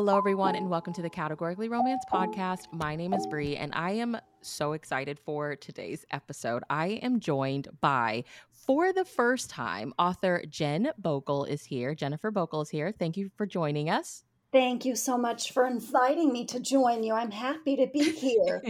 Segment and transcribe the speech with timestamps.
[0.00, 2.72] Hello, everyone, and welcome to the Categorically Romance podcast.
[2.72, 6.62] My name is Bree, and I am so excited for today's episode.
[6.70, 11.94] I am joined by, for the first time, author Jen Bokal is here.
[11.94, 12.94] Jennifer Bokal is here.
[12.98, 14.24] Thank you for joining us.
[14.52, 17.12] Thank you so much for inviting me to join you.
[17.12, 18.62] I'm happy to be here.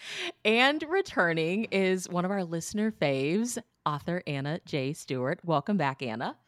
[0.46, 4.94] and returning is one of our listener faves, author Anna J.
[4.94, 5.40] Stewart.
[5.44, 6.38] Welcome back, Anna.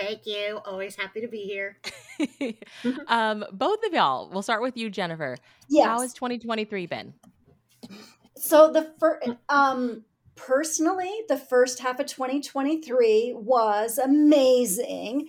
[0.00, 0.60] Thank you.
[0.64, 1.76] Always happy to be here.
[3.06, 5.36] um, both of y'all, we'll start with you, Jennifer.
[5.68, 5.86] Yes.
[5.86, 7.12] How has 2023 been?
[8.34, 10.04] So the first, um,
[10.36, 15.28] personally, the first half of 2023 was amazing.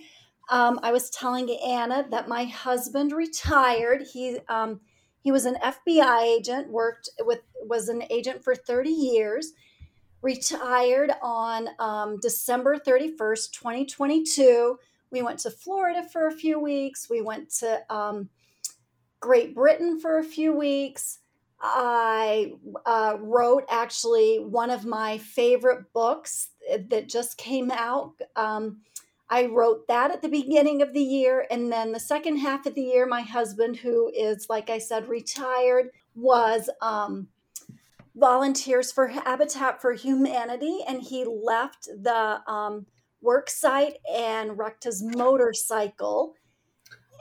[0.50, 4.04] Um, I was telling Anna that my husband retired.
[4.10, 4.80] He um,
[5.20, 9.52] he was an FBI agent, worked with was an agent for 30 years
[10.22, 14.78] retired on um, December 31st, 2022.
[15.10, 17.10] We went to Florida for a few weeks.
[17.10, 18.30] We went to um,
[19.20, 21.18] Great Britain for a few weeks.
[21.60, 22.54] I
[22.86, 26.50] uh, wrote actually one of my favorite books
[26.88, 28.14] that just came out.
[28.34, 28.80] Um,
[29.30, 31.46] I wrote that at the beginning of the year.
[31.50, 35.08] And then the second half of the year, my husband, who is, like I said,
[35.08, 37.28] retired, was um,
[38.14, 42.86] volunteers for Habitat for Humanity, and he left the um,
[43.20, 46.34] work site and wrecked his motorcycle.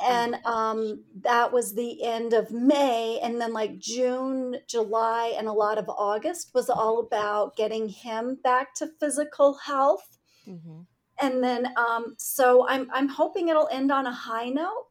[0.03, 3.19] And um, that was the end of May.
[3.21, 8.39] And then, like June, July, and a lot of August was all about getting him
[8.43, 10.17] back to physical health.
[10.47, 10.81] Mm-hmm.
[11.21, 14.87] And then, um, so I'm, I'm hoping it'll end on a high note.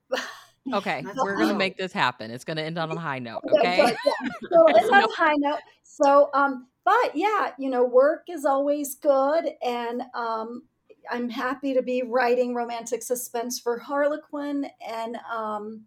[0.73, 2.31] Okay, we're gonna make this happen.
[2.31, 3.43] It's gonna end on a high note.
[3.59, 4.29] Okay, but, yeah.
[4.51, 5.59] so it's on a high note.
[5.91, 10.63] So, um, but yeah, you know, work is always good, and um,
[11.11, 15.85] I'm happy to be writing romantic suspense for Harlequin, and um,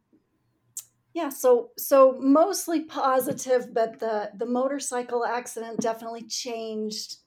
[1.14, 7.18] yeah, so so mostly positive, but the the motorcycle accident definitely changed.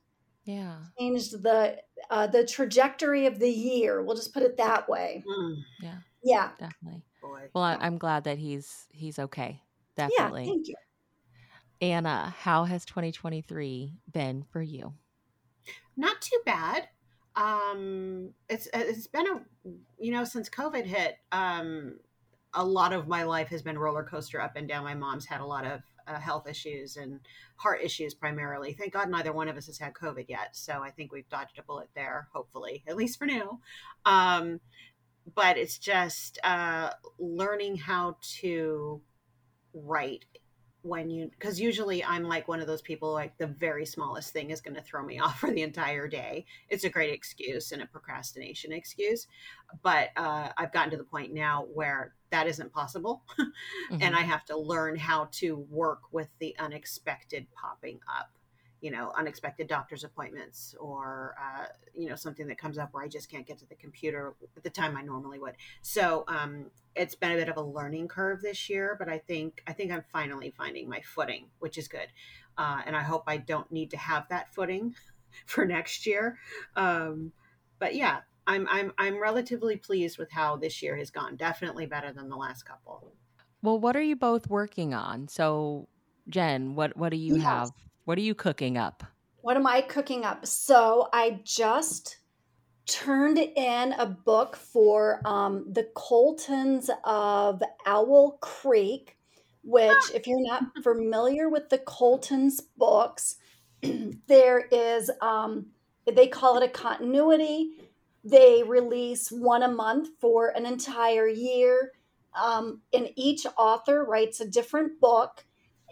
[0.44, 1.78] Yeah, changed the
[2.10, 4.02] uh, the trajectory of the year.
[4.02, 5.24] We'll just put it that way.
[5.26, 5.56] Mm.
[5.80, 7.04] Yeah, yeah, definitely.
[7.22, 7.48] Boy.
[7.54, 9.62] Well, I, am glad that he's he's okay.
[9.96, 10.44] Definitely.
[10.44, 10.74] Yeah, thank you.
[11.80, 14.94] Anna, how has 2023 been for you?
[15.96, 16.88] Not too bad.
[17.34, 19.40] Um, it's it's been a
[19.98, 21.98] you know since COVID hit, um,
[22.54, 24.84] a lot of my life has been roller coaster up and down.
[24.84, 27.20] My mom's had a lot of uh, health issues and
[27.56, 28.72] heart issues primarily.
[28.72, 31.58] Thank God neither one of us has had COVID yet, so I think we've dodged
[31.58, 32.28] a bullet there.
[32.32, 33.60] Hopefully, at least for now.
[34.06, 34.60] Um,
[35.34, 39.02] but it's just uh, learning how to
[39.74, 40.24] write
[40.86, 44.50] when you because usually i'm like one of those people like the very smallest thing
[44.50, 47.82] is going to throw me off for the entire day it's a great excuse and
[47.82, 49.26] a procrastination excuse
[49.82, 53.98] but uh, i've gotten to the point now where that isn't possible mm-hmm.
[54.00, 58.30] and i have to learn how to work with the unexpected popping up
[58.80, 63.08] you know unexpected doctor's appointments or uh, you know something that comes up where i
[63.08, 65.54] just can't get to the computer at the time i normally would.
[65.82, 69.62] So um, it's been a bit of a learning curve this year but i think
[69.66, 72.08] i think i'm finally finding my footing which is good.
[72.58, 74.94] Uh, and i hope i don't need to have that footing
[75.46, 76.38] for next year.
[76.76, 77.32] Um,
[77.78, 81.36] but yeah I'm, I'm i'm relatively pleased with how this year has gone.
[81.36, 83.12] Definitely better than the last couple.
[83.62, 85.28] Well what are you both working on?
[85.28, 85.88] So
[86.28, 87.44] jen what what do you yes.
[87.44, 87.70] have
[88.06, 89.02] what are you cooking up?
[89.42, 90.46] What am I cooking up?
[90.46, 92.18] So I just
[92.86, 99.18] turned in a book for um, the Coltons of Owl Creek,
[99.64, 103.36] which, if you're not familiar with the Coltons books,
[104.28, 105.66] there is, um,
[106.06, 107.72] they call it a continuity.
[108.22, 111.90] They release one a month for an entire year.
[112.40, 115.44] Um, and each author writes a different book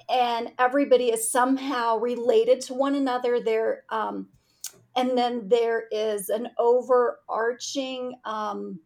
[0.09, 3.41] and everybody is somehow related to one another.
[3.41, 4.28] There, um,
[4.96, 8.81] and then there is an overarching, um,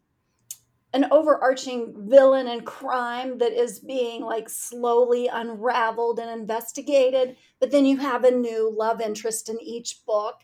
[0.95, 7.37] an overarching villain and crime that is being like slowly unraveled and investigated.
[7.61, 10.37] But then you have a new love interest in each book,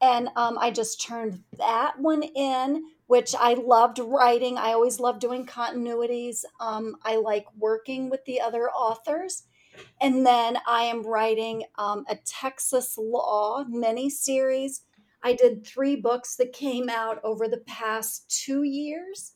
[0.00, 4.58] and um, I just turned that one in which I loved writing.
[4.58, 6.44] I always loved doing continuities.
[6.60, 9.44] Um, I like working with the other authors.
[10.00, 14.82] And then I am writing um, a Texas law mini series.
[15.22, 19.32] I did three books that came out over the past two years.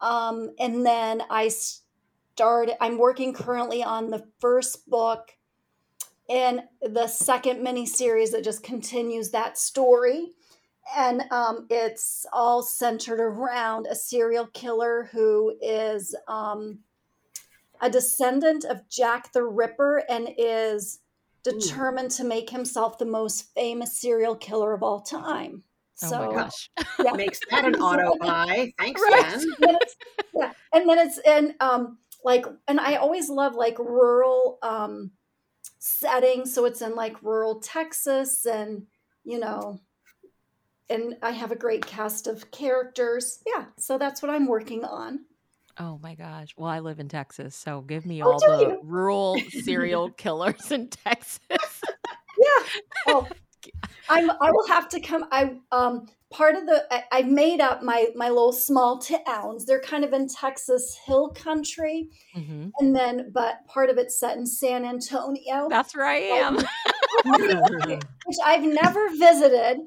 [0.00, 1.50] Um, and then I
[2.34, 5.32] started, I'm working currently on the first book
[6.28, 10.32] and the second mini series that just continues that story.
[10.96, 16.80] And um, it's all centered around a serial killer who is um,
[17.80, 21.00] a descendant of Jack the Ripper and is
[21.42, 22.16] determined Ooh.
[22.16, 25.62] to make himself the most famous serial killer of all time.
[25.94, 26.70] So, oh my gosh.
[27.02, 27.12] Yeah.
[27.12, 28.72] Makes that an auto buy.
[28.78, 29.40] Thanks, right.
[29.40, 29.76] Jen.
[30.34, 30.52] yeah.
[30.72, 35.10] And then it's in um like and I always love like rural um
[35.78, 36.54] settings.
[36.54, 38.86] So it's in like rural Texas and
[39.24, 39.80] you know
[40.88, 43.40] and I have a great cast of characters.
[43.46, 43.66] Yeah.
[43.76, 45.20] So that's what I'm working on.
[45.80, 46.54] Oh my gosh.
[46.56, 48.80] Well, I live in Texas, so give me oh, all the you?
[48.82, 51.40] rural serial killers in Texas.
[51.50, 52.80] yeah.
[53.08, 53.28] Oh,
[54.08, 58.06] I'm I will have to come I um part of the I, made up my
[58.14, 59.66] my little small towns.
[59.66, 62.08] They're kind of in Texas hill country.
[62.36, 62.68] Mm-hmm.
[62.78, 65.68] And then but part of it's set in San Antonio.
[65.68, 66.56] That's where I am.
[67.24, 69.78] which I've never visited.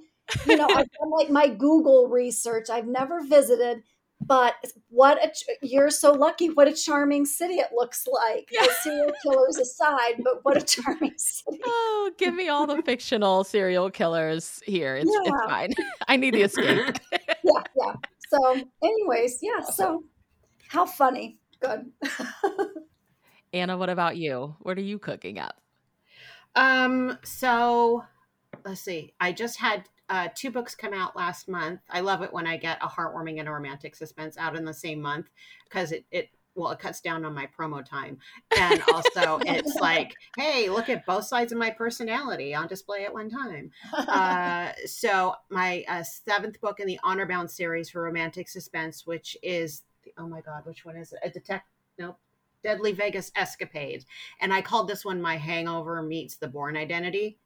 [0.45, 2.69] You know, I've done like my Google research.
[2.69, 3.83] I've never visited
[4.25, 4.55] but
[4.89, 5.31] what a
[5.65, 8.47] you're so lucky what a charming city it looks like.
[8.51, 8.61] Yeah.
[8.63, 11.59] the serial killers aside but what a charming city.
[11.65, 14.95] Oh give me all the fictional serial killers here.
[14.95, 15.31] It's, yeah.
[15.31, 15.73] it's fine.
[16.07, 16.97] I need the escape.
[17.43, 17.93] Yeah yeah.
[18.29, 20.03] So anyways yeah so
[20.67, 21.37] how funny.
[21.59, 21.91] Good.
[23.53, 24.55] Anna what about you?
[24.61, 25.59] What are you cooking up?
[26.55, 28.03] Um so
[28.65, 29.13] let's see.
[29.19, 31.79] I just had uh, two books come out last month.
[31.89, 34.73] I love it when I get a heartwarming and a romantic suspense out in the
[34.73, 35.29] same month
[35.63, 38.17] because it, it well, it cuts down on my promo time.
[38.59, 43.13] And also, it's like, hey, look at both sides of my personality on display at
[43.13, 43.71] one time.
[44.11, 49.37] Uh, so, my uh, seventh book in the Honor Bound series for romantic suspense, which
[49.41, 49.83] is,
[50.17, 51.19] oh my God, which one is it?
[51.23, 51.65] A detect,
[51.97, 52.17] nope.
[52.63, 54.03] Deadly Vegas Escapade.
[54.41, 57.37] And I called this one My Hangover Meets the Bourne Identity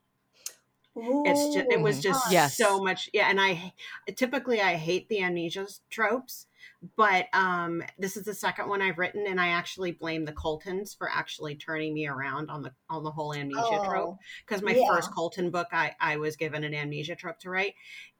[0.95, 2.55] it's just it was just yes.
[2.57, 3.73] so much yeah and i
[4.15, 6.47] typically i hate the amnesia tropes
[6.95, 10.93] but um this is the second one i've written and i actually blame the coltons
[10.93, 14.71] for actually turning me around on the on the whole amnesia oh, trope because my
[14.71, 14.87] yeah.
[14.87, 17.73] first colton book i i was given an amnesia trope to write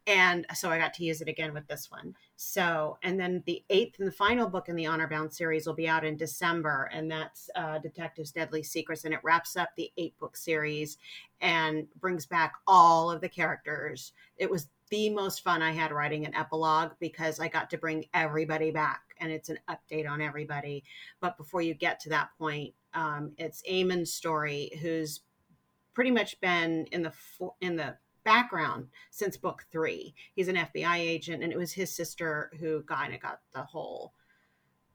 [0.08, 2.16] and so I got to use it again with this one.
[2.38, 5.74] So, and then the eighth and the final book in the Honor Bound series will
[5.74, 9.90] be out in December, and that's uh, Detectives Deadly Secrets, and it wraps up the
[9.98, 10.98] eight book series
[11.40, 14.12] and brings back all of the characters.
[14.38, 18.06] It was the most fun I had writing an epilogue because I got to bring
[18.14, 20.84] everybody back, and it's an update on everybody.
[21.22, 25.22] But before you get to that point, um, it's Eamon's story, who's
[25.94, 27.14] pretty much been in the
[27.62, 30.14] in the background since book three.
[30.36, 34.14] He's an FBI agent, and it was his sister who kind of got the whole,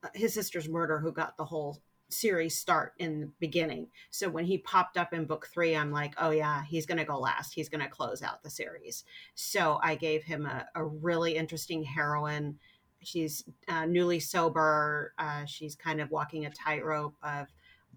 [0.02, 1.80] uh, his sister's murder who got the whole
[2.12, 3.86] series start in the beginning.
[4.10, 7.04] So when he popped up in book three, I'm like, oh yeah, he's going to
[7.04, 7.54] go last.
[7.54, 9.04] He's going to close out the series.
[9.34, 12.58] So I gave him a, a really interesting heroine.
[13.02, 15.14] She's uh, newly sober.
[15.18, 17.46] Uh, she's kind of walking a tightrope of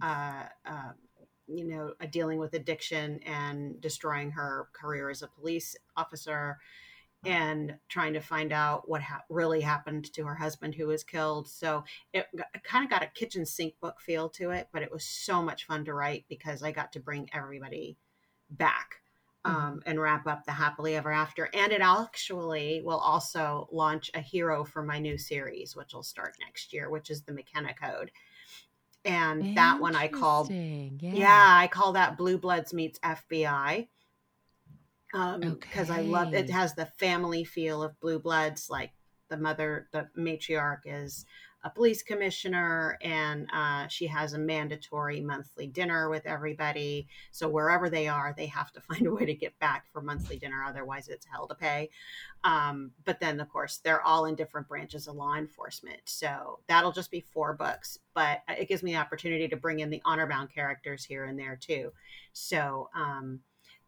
[0.01, 0.91] uh, uh
[1.47, 6.57] you know, dealing with addiction and destroying her career as a police officer
[7.25, 11.47] and trying to find out what ha- really happened to her husband who was killed.
[11.47, 14.91] So it, it kind of got a kitchen sink book feel to it, but it
[14.91, 17.97] was so much fun to write because I got to bring everybody
[18.49, 18.95] back
[19.45, 19.55] mm-hmm.
[19.55, 21.49] um, and wrap up the happily ever after.
[21.53, 26.35] And it actually will also launch a hero for my new series, which will start
[26.41, 28.11] next year, which is the McKenna Code
[29.05, 30.89] and that one I called yeah.
[30.99, 31.57] yeah.
[31.59, 33.87] I call that Blue Bloods meets FBI
[35.13, 35.99] um because okay.
[35.99, 38.91] I love it has the family feel of Blue Bloods like
[39.29, 41.25] the mother the matriarch is
[41.63, 47.07] a police commissioner and uh, she has a mandatory monthly dinner with everybody.
[47.31, 50.37] So wherever they are they have to find a way to get back for monthly
[50.37, 51.89] dinner otherwise it's hell to pay.
[52.43, 56.01] Um, but then of course they're all in different branches of law enforcement.
[56.05, 59.89] So that'll just be four books but it gives me the opportunity to bring in
[59.89, 61.91] the honor bound characters here and there too.
[62.33, 63.39] So um,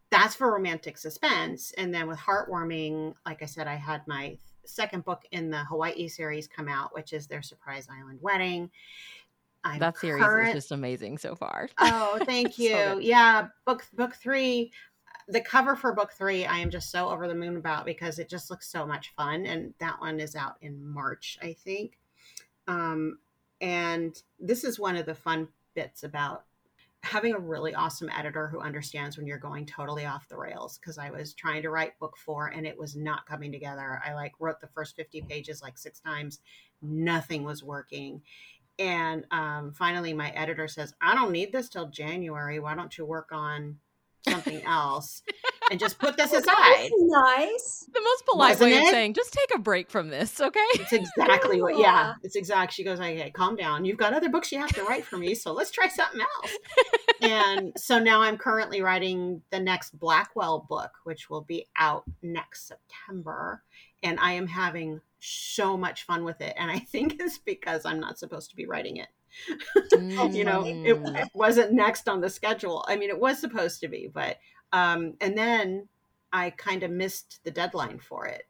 [0.09, 1.73] that's for romantic suspense.
[1.77, 6.07] And then with heartwarming like i said i had my second book in the Hawaii
[6.07, 8.69] series come out, which is their Surprise Island Wedding.
[9.63, 10.49] I'm that series current...
[10.49, 11.69] is just amazing so far.
[11.79, 12.69] Oh, thank you.
[12.69, 14.71] so yeah, book book three.
[15.27, 18.29] The cover for book three, I am just so over the moon about because it
[18.29, 21.97] just looks so much fun, and that one is out in March, I think.
[22.67, 23.17] Um,
[23.59, 26.43] and this is one of the fun bits about
[27.05, 30.97] having a really awesome editor who understands when you're going totally off the rails because
[30.97, 34.01] I was trying to write book four and it was not coming together.
[34.03, 36.39] I like wrote the first 50 pages like six times,
[36.81, 38.23] nothing was working.
[38.79, 42.59] And um, finally, my editor says, I don't need this till January.
[42.59, 43.77] Why don't you work on
[44.29, 45.23] something else
[45.71, 46.89] and just put this aside.
[46.97, 47.87] nice.
[47.93, 48.91] The most polite Wasn't way of it?
[48.91, 50.59] saying, just take a break from this, okay?
[50.73, 51.77] It's exactly what.
[51.77, 51.85] Yeah.
[51.85, 52.73] Yeah, it's exact.
[52.73, 53.85] She goes, "Okay, calm down.
[53.85, 56.51] You've got other books you have to write for me, so let's try something else."
[57.21, 62.67] and so now I'm currently writing the next Blackwell book, which will be out next
[62.67, 63.63] September,
[64.03, 66.53] and I am having so much fun with it.
[66.57, 69.07] And I think it's because I'm not supposed to be writing it.
[70.31, 71.19] you know, it, Mm.
[71.21, 72.85] it wasn't next on the schedule.
[72.87, 74.37] I mean, it was supposed to be, but
[74.73, 75.87] um, and then
[76.33, 78.43] I kind of missed the deadline for it.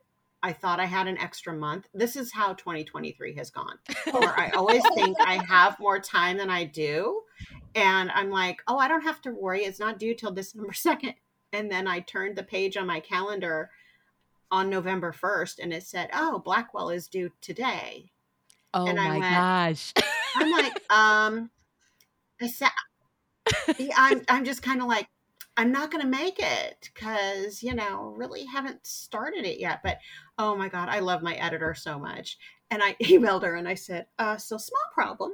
[0.43, 1.87] I thought I had an extra month.
[1.93, 3.77] This is how 2023 has gone.
[4.11, 7.21] Where I always think I have more time than I do,
[7.73, 9.65] and I'm like, oh, I don't have to worry.
[9.65, 11.15] It's not due till December 2nd.
[11.53, 13.69] And then I turned the page on my calendar
[14.51, 18.11] on November 1st, and it said, oh, Blackwell is due today.
[18.73, 19.93] oh and I my went- gosh.
[20.35, 21.49] I'm like, um,
[22.41, 22.69] I said,
[23.95, 25.07] I'm, I'm just kind of like,
[25.57, 29.81] I'm not going to make it because, you know, really haven't started it yet.
[29.83, 29.99] But
[30.37, 32.37] oh my God, I love my editor so much.
[32.69, 35.31] And I emailed her and I said, uh, so small problem.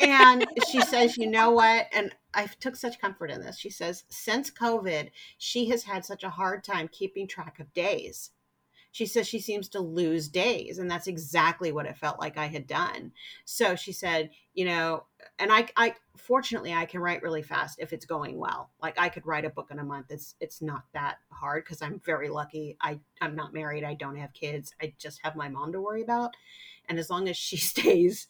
[0.00, 1.86] And she says, you know what?
[1.92, 3.58] And I took such comfort in this.
[3.58, 8.30] She says, since COVID, she has had such a hard time keeping track of days.
[8.98, 12.46] She says she seems to lose days, and that's exactly what it felt like I
[12.46, 13.12] had done.
[13.44, 15.04] So she said, you know,
[15.38, 18.72] and I, I fortunately I can write really fast if it's going well.
[18.82, 20.06] Like I could write a book in a month.
[20.10, 22.76] It's it's not that hard because I'm very lucky.
[22.80, 23.84] I I'm not married.
[23.84, 24.74] I don't have kids.
[24.82, 26.34] I just have my mom to worry about,
[26.88, 28.26] and as long as she stays,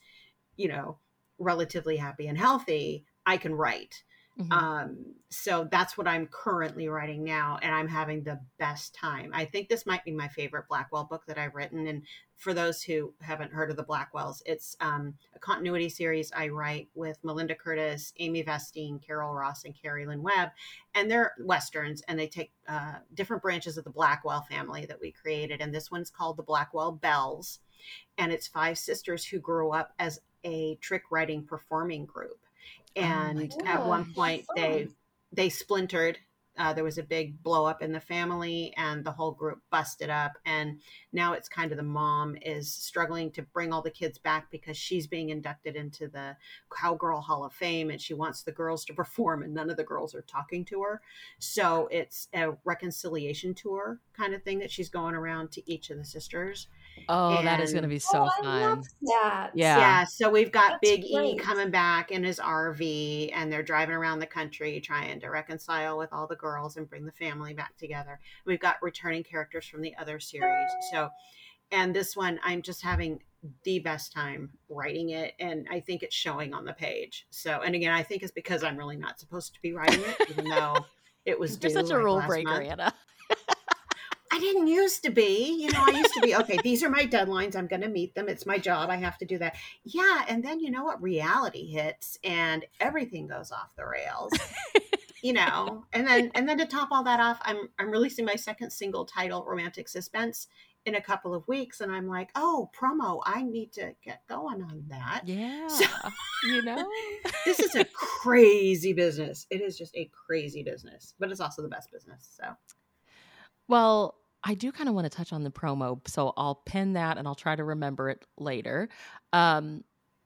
[0.55, 0.99] you know,
[1.39, 4.03] relatively happy and healthy, I can write.
[4.39, 4.53] Mhm.
[4.53, 9.31] Um, so that's what I'm currently writing now, and I'm having the best time.
[9.33, 11.87] I think this might be my favorite Blackwell book that I've written.
[11.87, 12.03] And
[12.35, 16.89] for those who haven't heard of the Blackwells, it's um, a continuity series I write
[16.95, 20.51] with Melinda Curtis, Amy Vastine, Carol Ross, and Cari Lynn Webb.
[20.95, 25.11] And they're westerns, and they take uh, different branches of the Blackwell family that we
[25.11, 25.59] created.
[25.61, 27.59] And this one's called the Blackwell Bells,
[28.17, 32.39] and it's five sisters who grew up as a trick writing performing group.
[32.97, 34.55] Oh And at one point, fun.
[34.55, 34.87] they
[35.31, 36.17] they splintered.
[36.57, 40.09] Uh, there was a big blow up in the family, and the whole group busted
[40.09, 40.33] up.
[40.45, 40.81] And
[41.13, 44.75] now it's kind of the mom is struggling to bring all the kids back because
[44.75, 46.35] she's being inducted into the
[46.69, 49.85] Cowgirl Hall of Fame, and she wants the girls to perform, and none of the
[49.85, 51.01] girls are talking to her.
[51.37, 55.97] So it's a reconciliation tour kind of thing that she's going around to each of
[55.97, 56.67] the sisters.
[57.07, 58.61] Oh, that is going to be so oh, I fun.
[58.61, 59.51] love that.
[59.53, 59.77] Yeah.
[59.77, 63.95] Yeah, so we've got That's Big E coming back in his RV, and they're driving
[63.95, 67.77] around the country trying to reconcile with all the girls and bring the family back
[67.77, 68.19] together.
[68.45, 70.69] We've got returning characters from the other series.
[70.91, 71.09] So,
[71.71, 73.19] and this one, I'm just having
[73.63, 77.25] the best time writing it, and I think it's showing on the page.
[77.29, 80.29] So, and again, I think it's because I'm really not supposed to be writing it,
[80.29, 80.75] even though
[81.25, 82.69] it was You're due, such a rule last breaker, month.
[82.69, 82.93] Anna.
[84.31, 85.61] I didn't used to be.
[85.61, 87.55] You know, I used to be, okay, these are my deadlines.
[87.55, 88.29] I'm going to meet them.
[88.29, 88.89] It's my job.
[88.89, 89.55] I have to do that.
[89.83, 90.25] Yeah.
[90.27, 91.01] And then you know what?
[91.01, 94.31] Reality hits and everything goes off the rails.
[95.23, 98.35] you know, and then and then to top all that off, I'm I'm releasing my
[98.35, 100.47] second single title, Romantic Suspense,
[100.85, 101.81] in a couple of weeks.
[101.81, 105.21] And I'm like, oh, promo, I need to get going on that.
[105.25, 105.67] Yeah.
[105.67, 105.85] So-
[106.45, 106.87] you know?
[107.45, 109.47] This is a crazy business.
[109.49, 112.29] It is just a crazy business, but it's also the best business.
[112.37, 112.43] So
[113.69, 117.17] Well, I do kind of want to touch on the promo, so I'll pin that
[117.17, 118.89] and I'll try to remember it later.
[119.31, 119.83] Um,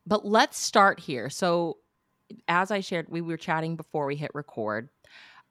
[0.08, 1.30] but let's start here.
[1.30, 1.78] So,
[2.48, 4.90] as I shared, we were chatting before we hit record.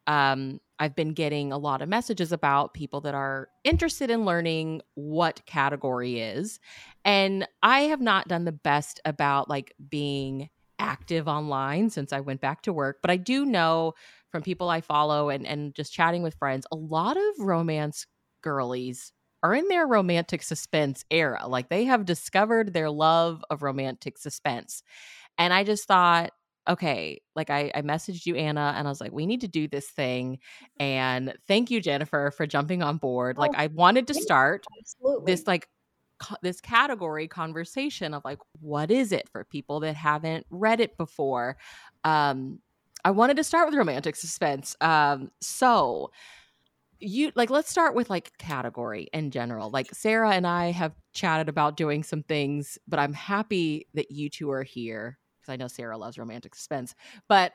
[0.07, 4.81] Um, I've been getting a lot of messages about people that are interested in learning
[4.95, 6.59] what category is.
[7.05, 12.41] And I have not done the best about like being active online since I went
[12.41, 13.95] back to work, but I do know
[14.33, 18.07] from people I follow and, and just chatting with friends, a lot of romance
[18.43, 19.12] girlies
[19.45, 21.47] are in their romantic suspense era.
[21.47, 24.83] Like they have discovered their love of romantic suspense.
[25.39, 26.31] And I just thought,
[26.69, 29.69] okay, like I, I messaged you, Anna, and I was like, we need to do
[29.69, 30.39] this thing.
[30.79, 33.37] And thank you, Jennifer, for jumping on board.
[33.37, 35.33] Like Oh, I wanted to start Absolutely.
[35.33, 35.69] this like
[36.21, 40.97] co- this category conversation of like what is it for people that haven't read it
[40.97, 41.57] before
[42.05, 42.61] um
[43.04, 46.11] i wanted to start with romantic suspense um so
[46.99, 51.49] you like let's start with like category in general like sarah and i have chatted
[51.49, 55.66] about doing some things but i'm happy that you two are here because i know
[55.68, 56.94] sarah loves romantic suspense
[57.28, 57.54] but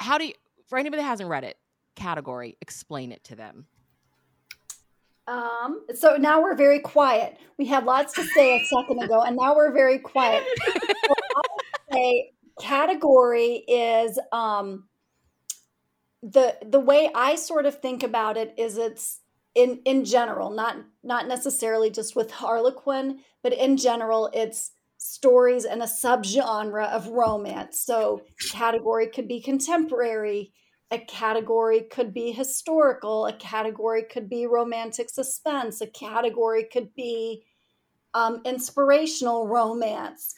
[0.00, 0.34] how do you
[0.68, 1.56] for anybody that hasn't read it
[1.94, 3.66] category explain it to them
[5.28, 7.36] Um, so now we're very quiet.
[7.58, 10.44] We had lots to say a second ago, and now we're very quiet.
[11.06, 14.88] So I would say category is um,
[16.22, 19.20] the the way I sort of think about it is it's
[19.54, 25.82] in in general, not not necessarily just with Harlequin, but in general, it's stories and
[25.82, 27.80] a subgenre of romance.
[27.80, 30.52] So category could be contemporary,
[30.90, 37.44] a category could be historical, a category could be romantic suspense, a category could be
[38.14, 40.34] um, inspirational romance.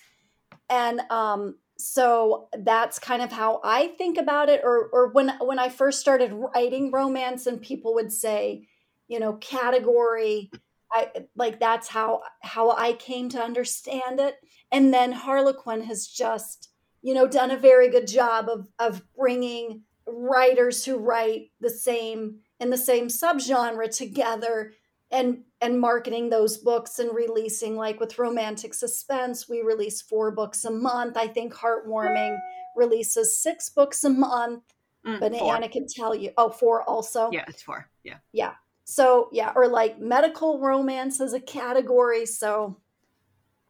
[0.69, 4.63] And um, so that's kind of how I think about it.
[4.65, 8.67] Or, or when when I first started writing romance, and people would say,
[9.07, 10.51] you know, category,
[10.93, 14.37] I like that's how how I came to understand it.
[14.73, 16.69] And then Harlequin has just,
[17.01, 22.41] you know, done a very good job of of bringing writers who write the same
[22.59, 24.73] in the same subgenre together
[25.11, 30.65] and and marketing those books and releasing like with romantic suspense we release four books
[30.65, 32.37] a month i think heartwarming
[32.77, 34.63] releases six books a month
[35.07, 35.55] mm, but four.
[35.55, 38.53] anna can tell you oh four also yeah it's four yeah yeah
[38.85, 42.77] so yeah or like medical romance as a category so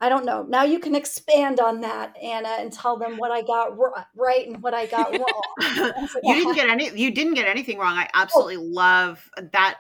[0.00, 0.45] I don't know.
[0.49, 3.76] Now you can expand on that, Anna, and tell them what I got
[4.14, 6.09] right and what I got wrong.
[6.23, 6.90] you didn't get any.
[6.90, 7.97] You didn't get anything wrong.
[7.97, 8.11] I oh.
[8.14, 8.62] absolutely oh.
[8.62, 9.78] love that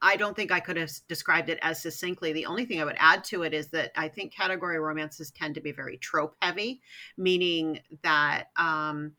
[0.00, 2.32] I don't think I could have described it as succinctly.
[2.32, 5.54] The only thing I would add to it is that I think category romances tend
[5.56, 6.80] to be very trope heavy,
[7.16, 9.12] meaning that um,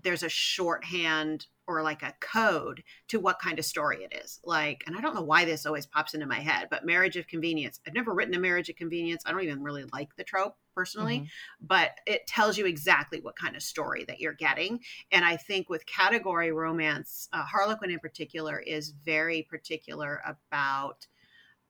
[0.00, 4.40] there's a shorthand or like a code to what kind of story it is.
[4.44, 7.26] Like, and I don't know why this always pops into my head, but marriage of
[7.26, 7.80] convenience.
[7.86, 9.22] I've never written a marriage of convenience.
[9.24, 11.66] I don't even really like the trope personally, mm-hmm.
[11.66, 14.80] but it tells you exactly what kind of story that you're getting.
[15.10, 21.06] And I think with category romance, uh, Harlequin in particular is very particular about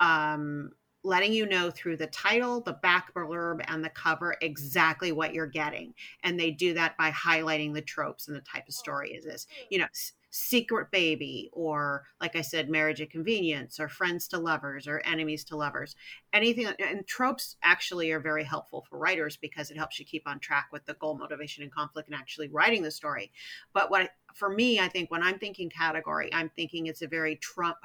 [0.00, 0.70] um,
[1.04, 5.46] letting you know through the title, the back blurb, and the cover exactly what you're
[5.46, 5.94] getting.
[6.22, 9.46] And they do that by highlighting the tropes and the type of story is this.
[9.70, 9.86] You know,
[10.30, 15.44] secret baby, or like I said, marriage of convenience, or friends to lovers, or enemies
[15.44, 15.94] to lovers.
[16.32, 20.40] Anything and tropes actually are very helpful for writers because it helps you keep on
[20.40, 23.30] track with the goal, motivation, and conflict and actually writing the story.
[23.74, 27.36] But what for me, I think when I'm thinking category, I'm thinking it's a very
[27.36, 27.76] Trump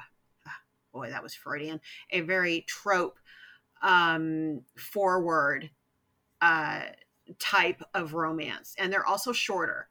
[0.98, 1.80] boy, that was Freudian,
[2.10, 3.18] a very trope
[3.82, 5.70] um, forward
[6.40, 6.82] uh,
[7.38, 8.74] type of romance.
[8.78, 9.88] And they're also shorter.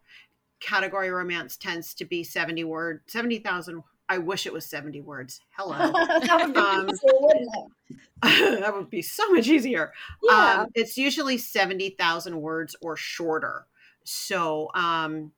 [0.60, 3.84] Category romance tends to be 70 word, 70,000.
[4.10, 5.42] I wish it was 70 words.
[5.52, 5.78] Hello.
[6.22, 6.90] that, would um,
[8.62, 9.94] that would be so much easier.
[10.24, 10.62] Yeah.
[10.62, 13.68] Um, it's usually 70,000 words or shorter.
[14.04, 15.32] So, um,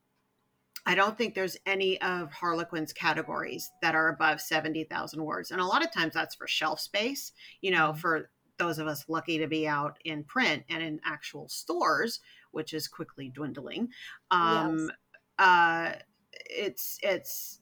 [0.85, 5.51] I don't think there's any of Harlequin's categories that are above 70,000 words.
[5.51, 7.99] And a lot of times that's for shelf space, you know, mm-hmm.
[7.99, 12.19] for those of us lucky to be out in print and in actual stores,
[12.51, 13.89] which is quickly dwindling.
[14.31, 14.89] Um,
[15.39, 15.47] yes.
[15.47, 15.93] uh,
[16.49, 17.61] it's, it's,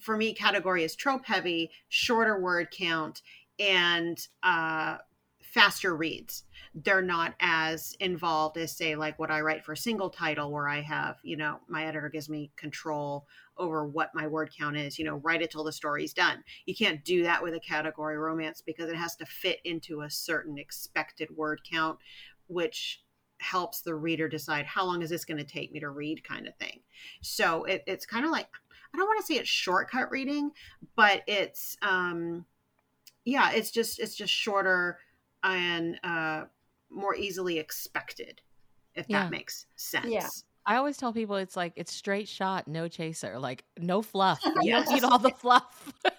[0.00, 3.22] for me, category is trope heavy, shorter word count,
[3.58, 4.98] and uh,
[5.42, 10.10] faster reads they're not as involved as say like what I write for a single
[10.10, 13.26] title where I have, you know, my editor gives me control
[13.56, 16.42] over what my word count is, you know, write it till the story's done.
[16.66, 20.10] You can't do that with a category romance because it has to fit into a
[20.10, 21.98] certain expected word count,
[22.46, 23.02] which
[23.40, 26.46] helps the reader decide how long is this going to take me to read kind
[26.46, 26.80] of thing.
[27.20, 28.48] So it, it's kind of like
[28.92, 30.50] I don't want to say it's shortcut reading,
[30.96, 32.46] but it's um
[33.24, 34.98] yeah, it's just it's just shorter
[35.42, 36.44] and uh
[36.90, 38.40] more easily expected,
[38.94, 39.24] if yeah.
[39.24, 40.06] that makes sense.
[40.06, 40.28] Yeah.
[40.66, 44.40] I always tell people it's like it's straight shot, no chaser, like no fluff.
[44.62, 45.94] You don't need all the fluff.
[46.04, 46.10] yeah,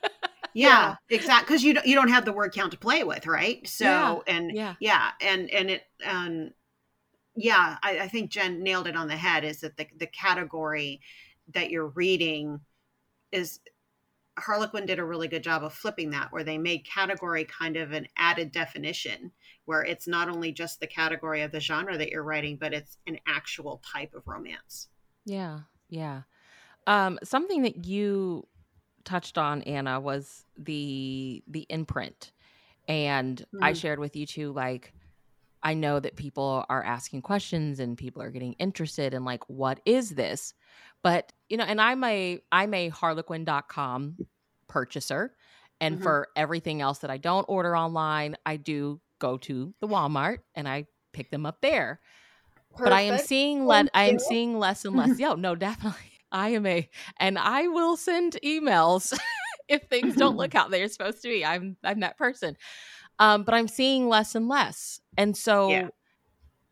[0.53, 0.95] yeah.
[1.09, 1.45] exactly.
[1.45, 3.65] Because you don't you don't have the word count to play with, right?
[3.67, 4.19] So yeah.
[4.35, 6.51] and yeah, yeah, and and it um
[7.35, 9.43] yeah, I, I think Jen nailed it on the head.
[9.43, 11.01] Is that the the category
[11.53, 12.59] that you're reading
[13.31, 13.59] is
[14.41, 17.91] Harlequin did a really good job of flipping that, where they made category kind of
[17.91, 19.31] an added definition,
[19.65, 22.97] where it's not only just the category of the genre that you're writing, but it's
[23.07, 24.89] an actual type of romance.
[25.25, 26.21] Yeah, yeah.
[26.87, 28.47] Um, something that you
[29.03, 32.31] touched on, Anna, was the the imprint,
[32.87, 33.59] and mm.
[33.61, 34.93] I shared with you too, like.
[35.61, 39.81] I know that people are asking questions and people are getting interested in like what
[39.85, 40.53] is this?
[41.03, 44.17] But, you know, and I'm a I'm a harlequin.com
[44.67, 45.33] purchaser.
[45.81, 46.03] And mm-hmm.
[46.03, 50.67] for everything else that I don't order online, I do go to the Walmart and
[50.67, 51.99] I pick them up there.
[52.71, 52.83] Perfect.
[52.83, 55.19] But I am seeing le- I am seeing less and less.
[55.19, 55.99] yeah, no, definitely.
[56.31, 59.17] I am a and I will send emails
[59.67, 61.45] if things don't look how they're supposed to be.
[61.45, 62.57] I'm I'm that person.
[63.17, 65.01] Um, but I'm seeing less and less.
[65.17, 65.87] And so yeah.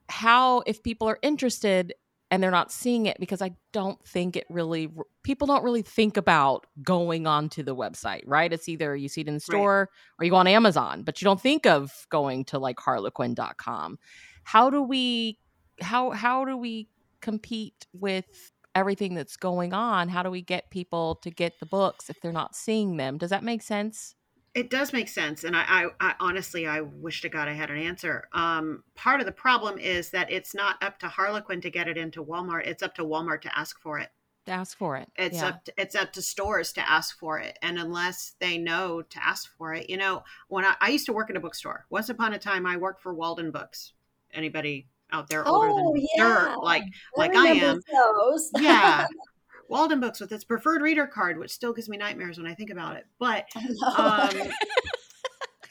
[0.08, 1.94] how if people are interested
[2.30, 4.90] and they're not seeing it because I don't think it really
[5.24, 8.52] people don't really think about going onto the website, right?
[8.52, 10.22] It's either you see it in the store right.
[10.22, 13.98] or you go on Amazon, but you don't think of going to like harlequin.com.
[14.44, 15.40] How do we
[15.82, 16.90] how how do we
[17.22, 20.10] compete with everything that's going on?
[20.10, 23.18] How do we get people to get the books if they're not seeing them?
[23.18, 24.16] Does that make sense?
[24.58, 27.70] It does make sense, and I, I, I, honestly, I wish to God I had
[27.70, 28.28] an answer.
[28.34, 31.96] Um, part of the problem is that it's not up to Harlequin to get it
[31.96, 34.10] into Walmart; it's up to Walmart to ask for it.
[34.48, 35.50] To ask for it, it's yeah.
[35.50, 35.64] up.
[35.66, 39.56] To, it's up to stores to ask for it, and unless they know to ask
[39.60, 42.34] for it, you know, when I, I used to work in a bookstore, once upon
[42.34, 43.94] a time, I worked for Walden Books.
[44.34, 46.24] Anybody out there older oh, than yeah.
[46.24, 47.80] dirt, like I like I am?
[47.94, 48.50] Those.
[48.58, 49.06] yeah,
[49.70, 52.70] Walden Books with its preferred reader card, which still gives me nightmares when I think
[52.70, 53.06] about it.
[53.20, 53.46] But,
[53.98, 54.32] um,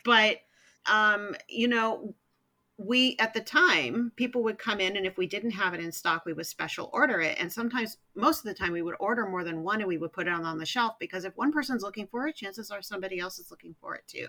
[0.04, 0.38] but,
[0.86, 2.14] um, you know,
[2.78, 5.90] we at the time people would come in and if we didn't have it in
[5.90, 7.36] stock we would special order it.
[7.40, 10.12] And sometimes most of the time we would order more than one and we would
[10.12, 12.82] put it on, on the shelf because if one person's looking for it chances are
[12.82, 14.28] somebody else is looking for it too.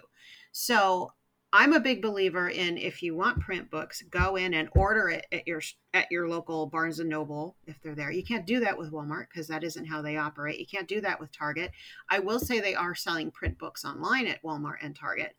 [0.53, 1.11] So
[1.53, 5.25] I'm a big believer in if you want print books, go in and order it
[5.31, 5.61] at your
[5.93, 8.11] at your local Barnes and Noble if they're there.
[8.11, 10.59] You can't do that with Walmart because that isn't how they operate.
[10.59, 11.71] You can't do that with Target.
[12.09, 15.35] I will say they are selling print books online at Walmart and Target,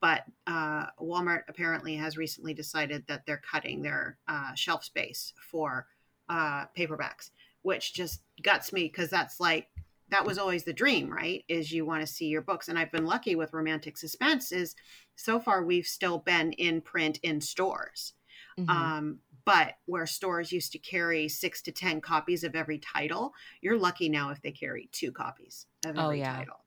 [0.00, 5.86] but uh, Walmart apparently has recently decided that they're cutting their uh, shelf space for
[6.28, 7.30] uh, paperbacks,
[7.62, 9.66] which just guts me because that's like
[10.10, 11.44] that was always the dream, right?
[11.48, 12.68] Is you want to see your books.
[12.68, 14.74] And I've been lucky with Romantic Suspense is
[15.16, 18.14] so far we've still been in print in stores.
[18.58, 18.70] Mm-hmm.
[18.70, 23.78] Um, but where stores used to carry six to 10 copies of every title, you're
[23.78, 26.36] lucky now if they carry two copies of oh, every oh, yeah.
[26.36, 26.64] title.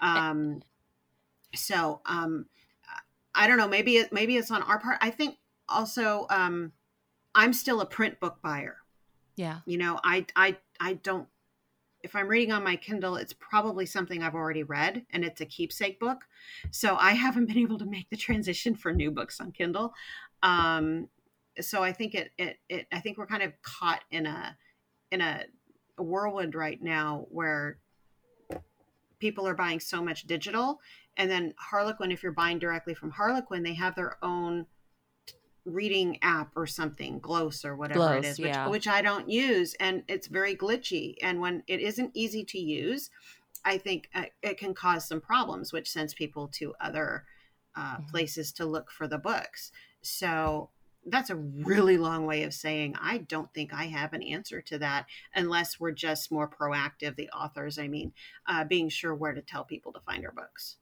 [0.00, 0.62] Um,
[1.54, 2.46] so um,
[3.34, 4.98] I don't know, maybe it, maybe it's on our part.
[5.00, 5.36] I think
[5.68, 6.72] also um,
[7.34, 8.76] I'm still a print book buyer.
[9.36, 9.58] Yeah.
[9.66, 11.26] You know, I, I, I don't
[12.02, 15.46] if I'm reading on my Kindle, it's probably something I've already read and it's a
[15.46, 16.24] keepsake book.
[16.70, 19.92] So I haven't been able to make the transition for new books on Kindle.
[20.42, 21.08] Um,
[21.60, 24.56] so I think it, it, it, I think we're kind of caught in a,
[25.10, 25.44] in a,
[25.98, 27.78] a whirlwind right now where
[29.18, 30.80] people are buying so much digital.
[31.16, 34.66] And then Harlequin, if you're buying directly from Harlequin, they have their own
[35.72, 38.68] reading app or something, Gloss or whatever it is, which, yeah.
[38.68, 41.14] which I don't use, and it's very glitchy.
[41.22, 43.10] And when it isn't easy to use,
[43.64, 47.24] I think uh, it can cause some problems, which sends people to other
[47.76, 48.06] uh, mm-hmm.
[48.10, 49.72] places to look for the books.
[50.02, 50.70] So
[51.06, 54.78] that's a really long way of saying I don't think I have an answer to
[54.78, 58.12] that unless we're just more proactive, the authors, I mean,
[58.46, 60.76] uh, being sure where to tell people to find our books.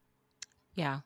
[0.75, 1.01] Yeah.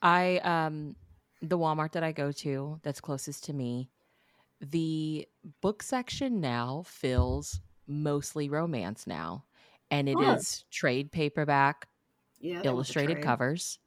[0.00, 0.96] I um
[1.40, 3.90] the Walmart that I go to that's closest to me,
[4.60, 5.28] the
[5.60, 9.44] book section now fills mostly romance now.
[9.90, 11.88] And it is trade paperback,
[12.40, 13.78] yeah, illustrated covers.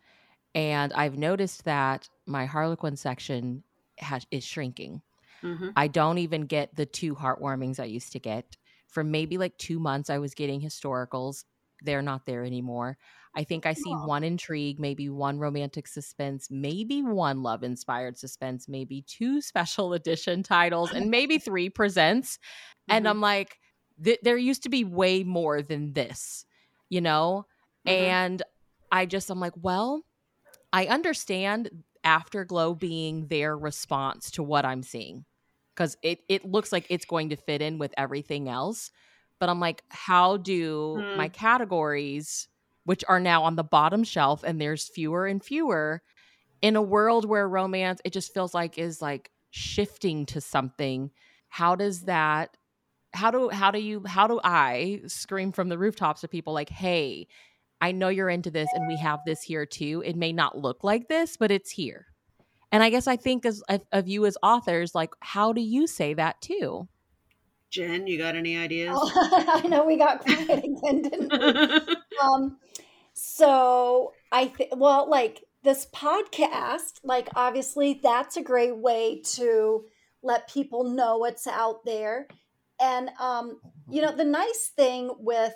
[0.55, 3.63] And I've noticed that my Harlequin section
[3.99, 5.01] has, is shrinking.
[5.43, 5.69] Mm-hmm.
[5.75, 8.57] I don't even get the two heartwarmings I used to get.
[8.87, 11.45] For maybe like two months, I was getting historicals.
[11.81, 12.97] They're not there anymore.
[13.33, 18.67] I think I see one intrigue, maybe one romantic suspense, maybe one love inspired suspense,
[18.67, 22.37] maybe two special edition titles, and maybe three presents.
[22.37, 22.97] Mm-hmm.
[22.97, 23.57] And I'm like,
[24.03, 26.45] th- there used to be way more than this,
[26.89, 27.45] you know?
[27.87, 28.05] Mm-hmm.
[28.05, 28.43] And
[28.91, 30.03] I just, I'm like, well,
[30.73, 31.69] I understand
[32.03, 35.23] Afterglow being their response to what I'm seeing
[35.73, 38.91] because it, it looks like it's going to fit in with everything else.
[39.41, 41.17] But I'm like, how do mm.
[41.17, 42.47] my categories
[42.83, 46.01] which are now on the bottom shelf and there's fewer and fewer
[46.61, 51.11] in a world where romance it just feels like is like shifting to something
[51.49, 52.55] how does that
[53.13, 56.69] how do how do you how do i scream from the rooftops to people like
[56.69, 57.27] hey
[57.81, 60.01] i know you're into this and we have this here too.
[60.05, 62.07] It may not look like this but it's here
[62.71, 65.87] and i guess i think as of, of you as authors like how do you
[65.87, 66.87] say that too
[67.71, 68.95] jen you got any ideas?
[68.95, 71.95] Oh, i know we got quiet again didn't we?
[72.21, 72.57] Um
[73.13, 79.85] so I think, well, like this podcast, like obviously that's a great way to
[80.23, 82.27] let people know what's out there.
[82.79, 85.53] And, um, you know, the nice thing with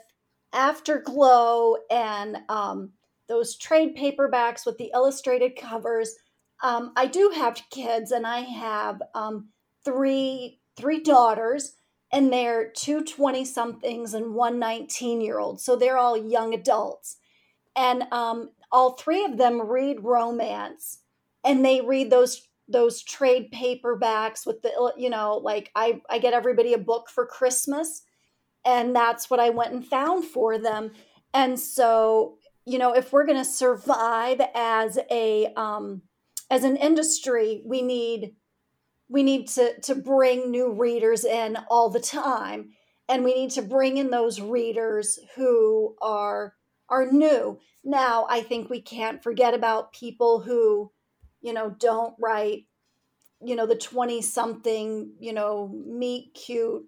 [0.53, 2.91] Afterglow and um,
[3.27, 6.15] those trade paperbacks with the illustrated covers,
[6.61, 9.49] um, I do have kids and I have um,
[9.83, 11.75] three three daughters
[12.15, 15.59] and they're two 20 somethings and one 19 year old.
[15.59, 17.17] So they're all young adults
[17.75, 20.99] and um, all three of them read romance
[21.43, 26.33] and they read those those trade paperbacks with the you know like I I get
[26.33, 28.01] everybody a book for Christmas
[28.63, 30.91] and that's what I went and found for them.
[31.33, 36.01] And so, you know, if we're going to survive as a um
[36.49, 38.35] as an industry, we need
[39.09, 42.71] we need to to bring new readers in all the time
[43.07, 46.55] and we need to bring in those readers who are
[46.89, 47.59] are new.
[47.83, 50.91] Now, I think we can't forget about people who
[51.45, 52.65] you know, don't write,
[53.39, 56.83] you know, the 20 something, you know, meet cute.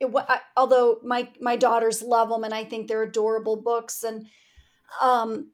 [0.00, 4.24] It, I, although my, my daughters love them and I think they're adorable books and,
[5.02, 5.50] um,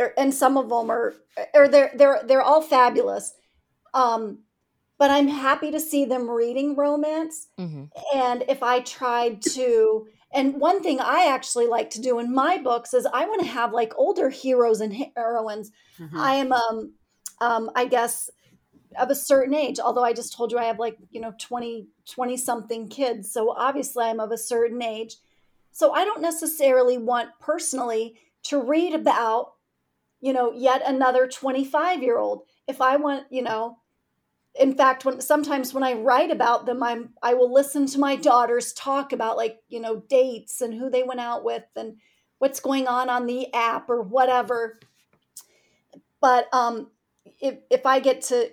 [0.00, 1.14] er, and some of them are,
[1.54, 3.32] or they're, they're, they're all fabulous.
[3.94, 4.40] Um,
[5.02, 7.48] but I'm happy to see them reading romance.
[7.58, 7.86] Mm-hmm.
[8.14, 12.58] And if I tried to, and one thing I actually like to do in my
[12.58, 15.72] books is I want to have like older heroes and heroines.
[15.98, 16.16] Mm-hmm.
[16.16, 16.92] I am um
[17.40, 18.30] um, I guess,
[18.96, 19.80] of a certain age.
[19.80, 23.32] Although I just told you I have like, you know, 20, 20 something kids.
[23.32, 25.16] So obviously I'm of a certain age.
[25.72, 29.54] So I don't necessarily want personally to read about,
[30.20, 32.44] you know, yet another 25 year old.
[32.68, 33.78] If I want, you know,
[34.58, 38.16] in fact when sometimes when i write about them i'm i will listen to my
[38.16, 41.96] daughters talk about like you know dates and who they went out with and
[42.42, 44.80] what's going on on the app or whatever.
[46.20, 46.90] But um
[47.40, 48.50] if if I get to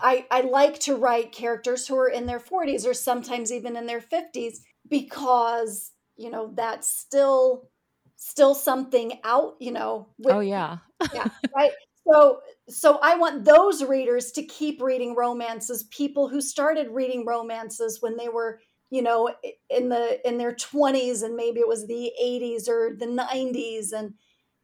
[0.00, 3.86] I I like to write characters who are in their 40s or sometimes even in
[3.86, 4.58] their 50s
[4.88, 7.68] because you know that's still
[8.14, 10.78] still something out you know with, oh yeah.
[11.12, 11.72] Yeah right?
[12.06, 18.00] So so i want those readers to keep reading romances people who started reading romances
[18.00, 19.34] when they were you know
[19.70, 24.14] in the in their 20s and maybe it was the 80s or the 90s and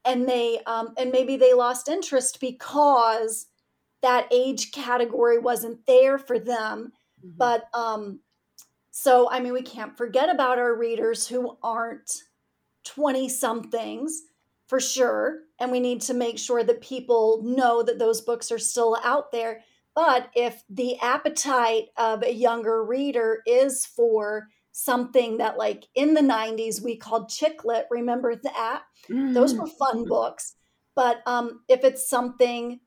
[0.04, 3.46] and they um, and maybe they lost interest because
[4.00, 6.92] that age category wasn't there for them
[7.24, 7.36] mm-hmm.
[7.36, 8.20] but um
[8.90, 12.22] so i mean we can't forget about our readers who aren't
[12.84, 14.22] 20 somethings
[14.68, 18.58] for sure and we need to make sure that people know that those books are
[18.58, 19.62] still out there.
[19.94, 26.20] But if the appetite of a younger reader is for something that like in the
[26.20, 28.82] 90s we called chick lit remember that?
[29.10, 29.34] Mm.
[29.34, 30.54] those were fun books.
[30.94, 32.78] But um if it's something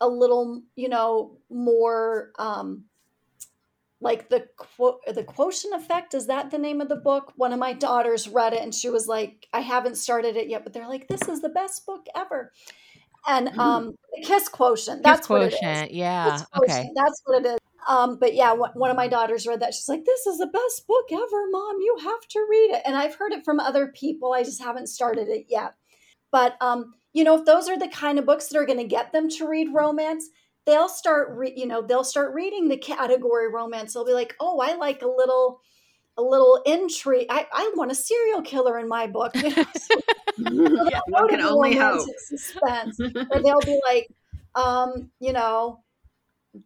[0.00, 2.84] a little you know more um
[4.00, 7.58] like the quote the quotient effect is that the name of the book one of
[7.58, 10.88] my daughters read it and she was like i haven't started it yet but they're
[10.88, 12.52] like this is the best book ever
[13.28, 13.58] and mm.
[13.58, 17.44] um the kiss quotient that's kiss quotient, what it is yeah quotient, okay that's what
[17.44, 17.58] it is
[17.88, 19.74] um, but yeah, one of my daughters read that.
[19.74, 21.80] She's like, "This is the best book ever, mom.
[21.80, 24.32] You have to read it." And I've heard it from other people.
[24.32, 25.74] I just haven't started it yet.
[26.30, 28.84] But um, you know, if those are the kind of books that are going to
[28.84, 30.28] get them to read romance,
[30.70, 31.30] they'll start.
[31.32, 33.92] Re- you know, they'll start reading the category romance.
[33.92, 35.60] They'll be like, "Oh, I like a little."
[36.18, 37.28] A little intrigue.
[37.30, 39.34] I, I want a serial killer in my book.
[39.36, 39.64] You know?
[39.74, 39.96] so
[40.90, 42.06] yeah, one can only hope.
[42.18, 44.08] Suspense, or they'll be like,
[44.54, 45.82] um, you know,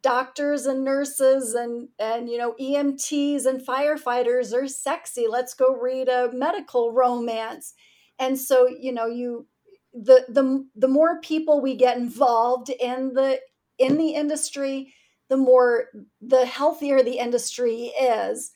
[0.02, 5.26] doctors and nurses and and you know EMTs and firefighters are sexy.
[5.28, 7.74] Let's go read a medical romance.
[8.18, 9.46] And so, you know, you
[9.92, 13.40] the the the more people we get involved in the
[13.78, 14.94] in the industry,
[15.28, 15.86] the more
[16.20, 18.52] the healthier the industry is.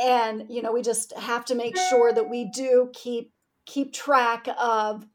[0.00, 3.32] And you know, we just have to make sure that we do keep
[3.66, 5.06] keep track of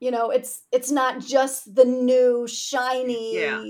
[0.00, 3.62] you know, it's it's not just the new shiny yeah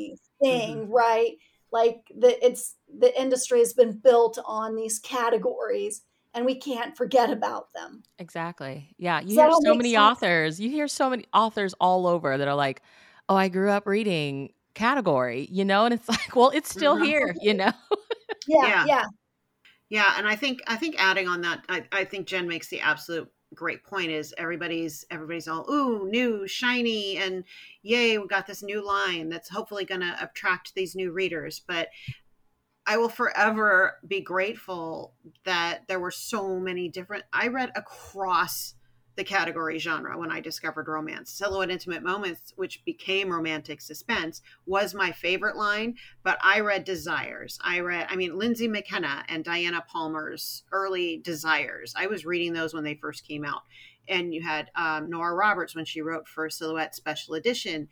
[0.43, 0.93] thing, mm-hmm.
[0.93, 1.33] right?
[1.73, 6.03] Like the it's the industry has been built on these categories
[6.35, 8.03] and we can't forget about them.
[8.19, 8.95] Exactly.
[8.99, 9.21] Yeah.
[9.21, 10.01] You hear so many sense?
[10.01, 10.61] authors.
[10.61, 12.83] You hear so many authors all over that are like,
[13.29, 17.05] "Oh, I grew up reading category," you know, and it's like, "Well, it's still mm-hmm.
[17.05, 17.73] here," you know.
[18.47, 18.85] yeah, yeah.
[18.87, 19.05] Yeah.
[19.91, 22.81] Yeah, and I think I think adding on that, I, I think Jen makes the
[22.81, 27.45] absolute great point is everybody's everybody's all ooh new shiny and
[27.83, 31.89] yay we got this new line that's hopefully going to attract these new readers but
[32.87, 38.75] i will forever be grateful that there were so many different i read across
[39.17, 41.31] the category genre when I discovered romance.
[41.31, 47.59] Silhouette Intimate Moments, which became romantic suspense, was my favorite line, but I read Desires.
[47.63, 51.95] I read, I mean, Lindsay McKenna and Diana Palmer's early Desires.
[51.97, 53.63] I was reading those when they first came out.
[54.07, 57.89] And you had um, Nora Roberts when she wrote for Silhouette Special Edition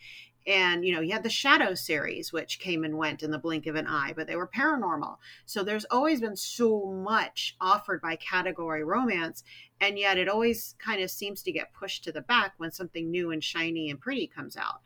[0.47, 3.67] and you know you had the shadow series which came and went in the blink
[3.67, 8.17] of an eye but they were paranormal so there's always been so much offered by
[8.17, 9.45] category romance
[9.81, 13.11] and yet it always kind of seems to get pushed to the back when something
[13.11, 14.81] new and shiny and pretty comes out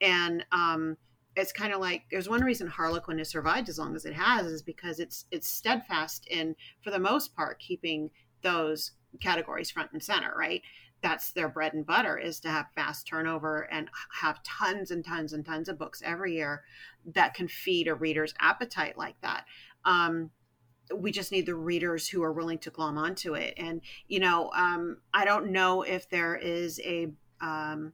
[0.00, 0.96] and um
[1.36, 4.46] it's kind of like there's one reason Harlequin has survived as long as it has
[4.46, 8.10] is because it's it's steadfast in for the most part keeping
[8.42, 10.62] those categories front and center, right?
[11.02, 13.88] That's their bread and butter is to have fast turnover and
[14.20, 16.64] have tons and tons and tons of books every year
[17.14, 19.44] that can feed a reader's appetite like that.
[19.84, 20.30] Um,
[20.94, 23.54] we just need the readers who are willing to glom onto it.
[23.56, 27.92] And you know, um, I don't know if there is a um,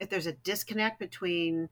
[0.00, 1.68] if there's a disconnect between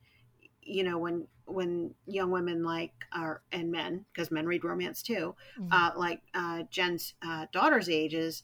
[0.62, 5.34] you know when when young women like are and men because men read romance too
[5.58, 5.72] mm-hmm.
[5.72, 8.42] uh, like uh, jen's uh, daughter's ages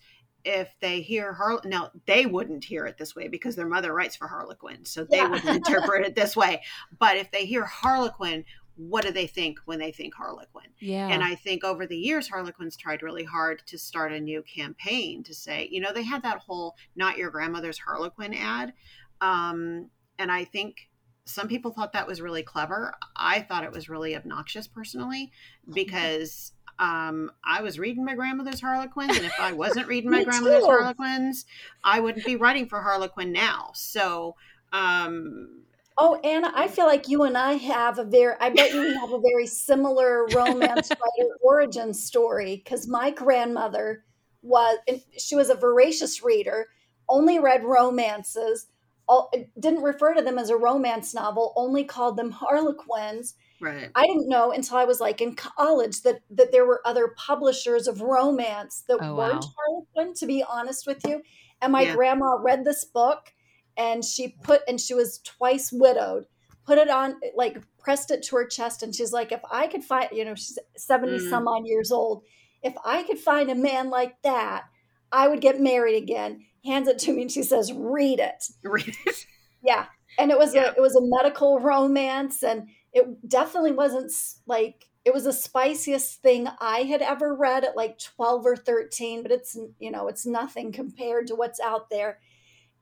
[0.48, 4.16] if they hear Har now they wouldn't hear it this way because their mother writes
[4.16, 5.28] for harlequin so they yeah.
[5.28, 6.62] wouldn't interpret it this way
[6.98, 8.44] but if they hear harlequin
[8.76, 12.28] what do they think when they think harlequin yeah and i think over the years
[12.28, 16.22] harlequin's tried really hard to start a new campaign to say you know they had
[16.22, 18.72] that whole not your grandmother's harlequin ad
[19.20, 20.88] um, and i think
[21.26, 22.94] some people thought that was really clever.
[23.14, 25.30] I thought it was really obnoxious personally
[25.74, 30.64] because um, I was reading my grandmother's Harlequins, and if I wasn't reading my grandmother's
[30.64, 30.70] too.
[30.70, 31.44] Harlequins,
[31.82, 33.70] I wouldn't be writing for Harlequin now.
[33.74, 34.36] So,
[34.72, 35.62] um,
[35.96, 39.12] oh, Anna, I feel like you and I have a very, I bet you have
[39.12, 44.04] a very similar romance writer origin story because my grandmother
[44.42, 44.78] was,
[45.18, 46.68] she was a voracious reader,
[47.08, 48.66] only read romances
[49.08, 53.34] all, didn't refer to them as a romance novel, only called them Harlequins.
[53.60, 53.90] Right.
[53.94, 57.88] I didn't know until I was like in college that that there were other publishers
[57.88, 59.84] of romance that oh, weren't wow.
[59.96, 60.14] Harlequin.
[60.14, 61.22] To be honest with you,
[61.60, 61.94] and my yeah.
[61.94, 63.32] grandma read this book,
[63.76, 66.24] and she put and she was twice widowed.
[66.64, 69.82] Put it on like pressed it to her chest, and she's like, if I could
[69.82, 71.30] find, you know, she's seventy mm.
[71.30, 72.22] some odd years old.
[72.62, 74.64] If I could find a man like that,
[75.10, 78.96] I would get married again hands it to me and she says, "Read it." Read
[79.06, 79.26] it.
[79.62, 79.86] Yeah,
[80.18, 80.66] and it was yeah.
[80.66, 84.12] a it was a medical romance, and it definitely wasn't
[84.46, 89.22] like it was the spiciest thing I had ever read at like twelve or thirteen,
[89.22, 92.18] but it's you know it's nothing compared to what's out there.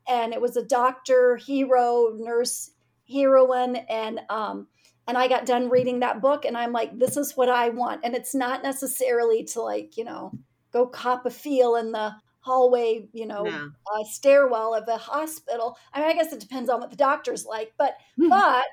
[0.09, 2.71] And it was a doctor, hero, nurse,
[3.11, 4.69] heroine, and um,
[5.07, 8.01] and I got done reading that book, and I'm like, this is what I want.
[8.05, 10.33] And it's not necessarily to like you know
[10.73, 13.71] go cop a feel in the hallway, you know, no.
[13.93, 15.77] uh, stairwell of a hospital.
[15.93, 18.29] I mean, I guess it depends on what the doctor's like, but mm.
[18.29, 18.65] but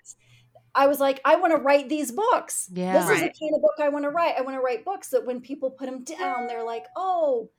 [0.76, 2.70] I was like, I want to write these books.
[2.74, 3.16] Yeah, this right.
[3.16, 4.36] is the kind of book I want to write.
[4.38, 7.50] I want to write books that when people put them down, they're like, oh,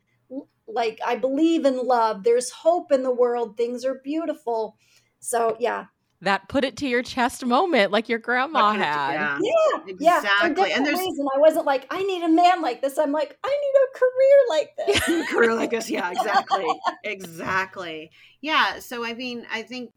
[0.67, 2.25] like I believe in love.
[2.25, 3.57] There's hope in the world.
[3.57, 4.77] Things are beautiful.
[5.21, 5.87] So yeah,
[6.25, 9.13] that put it to your chest moment like your grandma had.
[9.13, 9.39] yeah.
[9.41, 10.19] yeah, yeah.
[10.19, 10.73] Exactly.
[10.73, 12.99] and there's reason I wasn't like, I need a man like this.
[12.99, 14.71] I'm like, I need a career like
[15.17, 15.31] this.
[15.31, 15.91] career like this.
[15.91, 16.67] Yeah, exactly.
[17.05, 18.11] exactly.
[18.41, 18.79] Yeah.
[18.81, 19.93] So I mean, I think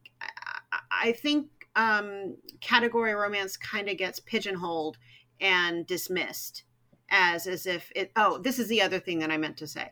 [0.92, 1.48] I think
[1.78, 4.98] um category romance kind of gets pigeonholed
[5.40, 6.64] and dismissed
[7.10, 9.92] as as if it oh, this is the other thing that I meant to say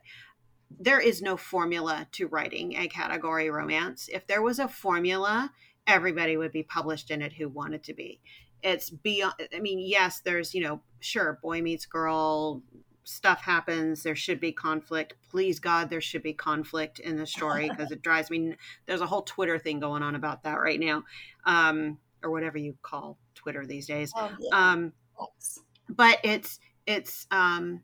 [0.79, 4.09] there is no formula to writing a category romance.
[4.11, 5.51] If there was a formula,
[5.87, 8.19] everybody would be published in it who wanted to be.
[8.63, 12.63] It's beyond, I mean, yes, there's, you know, sure, boy meets girl,
[13.05, 14.03] stuff happens.
[14.03, 15.13] There should be conflict.
[15.29, 18.55] Please, God, there should be conflict in the story because it drives me.
[18.85, 21.03] There's a whole Twitter thing going on about that right now,
[21.45, 24.11] um, or whatever you call Twitter these days.
[24.15, 24.49] Oh, yeah.
[24.51, 24.91] um,
[25.87, 27.81] but it's, it's, um,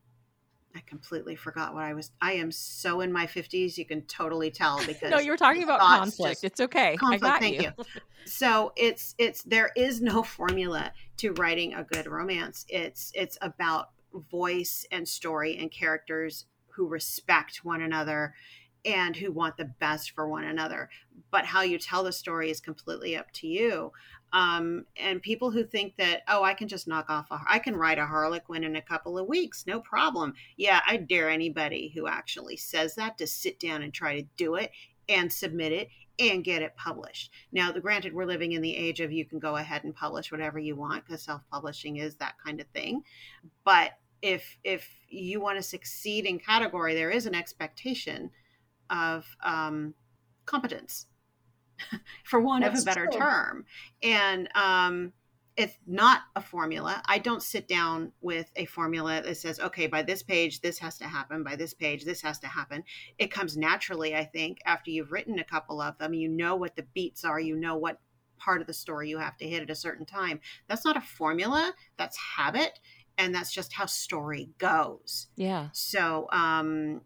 [0.76, 2.12] I completely forgot what I was.
[2.22, 3.78] I am so in my fifties.
[3.78, 6.46] You can totally tell because no, you were talking about conflict.
[6.46, 6.96] It's okay.
[6.96, 7.72] Conflict, I got thank you.
[7.78, 7.86] you.
[8.24, 12.66] so it's it's there is no formula to writing a good romance.
[12.70, 13.90] It's it's about
[14.30, 18.34] voice and story and characters who respect one another
[18.84, 20.90] and who want the best for one another.
[21.30, 23.92] But how you tell the story is completely up to you.
[24.34, 27.76] Um, and people who think that, oh, I can just knock off, a, I can
[27.76, 30.34] write a Harlequin in a couple of weeks, no problem.
[30.58, 34.56] Yeah, I dare anybody who actually says that to sit down and try to do
[34.56, 34.72] it
[35.10, 37.32] and submit it and get it published.
[37.52, 40.32] Now, the granted, we're living in the age of you can go ahead and publish
[40.32, 43.04] whatever you want because self-publishing is that kind of thing.
[43.66, 43.92] But
[44.22, 48.32] if if you want to succeed in category, there is an expectation
[48.90, 49.94] of um,
[50.46, 51.08] competence
[52.24, 53.20] for want That's of a better true.
[53.20, 53.66] term.
[54.04, 55.14] And um,
[55.58, 57.02] it's not a formula.
[57.06, 60.98] I don't sit down with a formula that says, okay, by this page, this has
[61.00, 61.44] to happen.
[61.44, 62.84] By this page, this has to happen.
[63.18, 66.14] It comes naturally, I think, after you've written a couple of them.
[66.14, 68.00] You know what the beats are, you know what
[68.38, 70.40] part of the story you have to hit at a certain time.
[70.68, 72.80] That's not a formula, that's habit.
[73.22, 75.28] And that's just how story goes.
[75.36, 75.70] Yeah.
[75.74, 77.02] So um,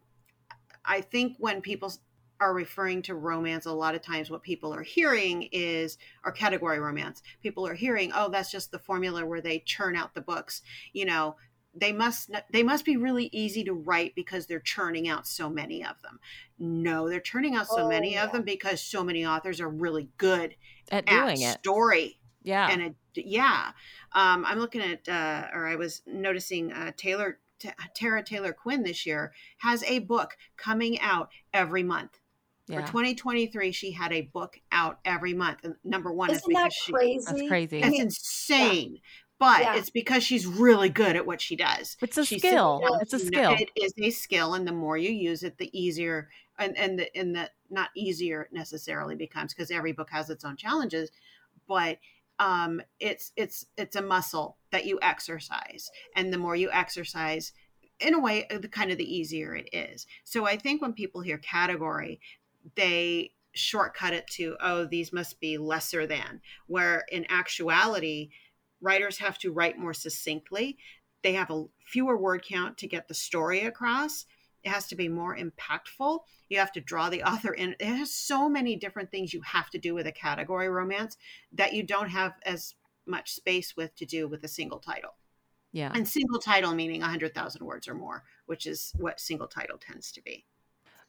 [0.85, 1.91] I think when people
[2.39, 6.79] are referring to romance a lot of times what people are hearing is our category
[6.79, 10.61] romance people are hearing oh that's just the formula where they churn out the books
[10.91, 11.37] you know
[11.73, 15.83] they must they must be really easy to write because they're churning out so many
[15.83, 16.19] of them
[16.59, 18.25] no they're churning out so oh, many yeah.
[18.25, 20.55] of them because so many authors are really good
[20.91, 23.71] at doing at it story yeah and it, yeah
[24.13, 28.83] um, i'm looking at uh, or i was noticing uh, taylor T- tara taylor quinn
[28.83, 32.19] this year has a book coming out every month
[32.67, 32.81] yeah.
[32.81, 35.59] For 2023, she had a book out every month.
[35.63, 37.19] And number one Isn't is because that crazy?
[37.19, 37.79] She, that's crazy.
[37.79, 38.93] It's insane.
[38.93, 38.99] Yeah
[39.39, 39.75] but yeah.
[39.75, 41.97] it's because she's really good at what she does.
[42.01, 42.81] It's a she's skill.
[43.01, 43.55] It's a skill.
[43.59, 47.15] It is a skill, and the more you use it, the easier and and the
[47.17, 51.11] and the not easier necessarily becomes because every book has its own challenges,
[51.67, 51.97] but
[52.39, 57.53] um it's it's it's a muscle that you exercise and the more you exercise
[57.99, 61.21] in a way the kind of the easier it is so i think when people
[61.21, 62.19] hear category
[62.75, 68.29] they shortcut it to oh these must be lesser than where in actuality
[68.81, 70.77] writers have to write more succinctly.
[71.23, 74.25] They have a fewer word count to get the story across.
[74.65, 76.19] It has to be more impactful.
[76.49, 77.75] You have to draw the author in.
[77.79, 81.15] It has so many different things you have to do with a category romance
[81.53, 85.11] that you don't have as much space with to do with a single title.
[85.71, 85.91] Yeah.
[85.93, 90.21] And single title meaning 100,000 words or more, which is what single title tends to
[90.21, 90.45] be.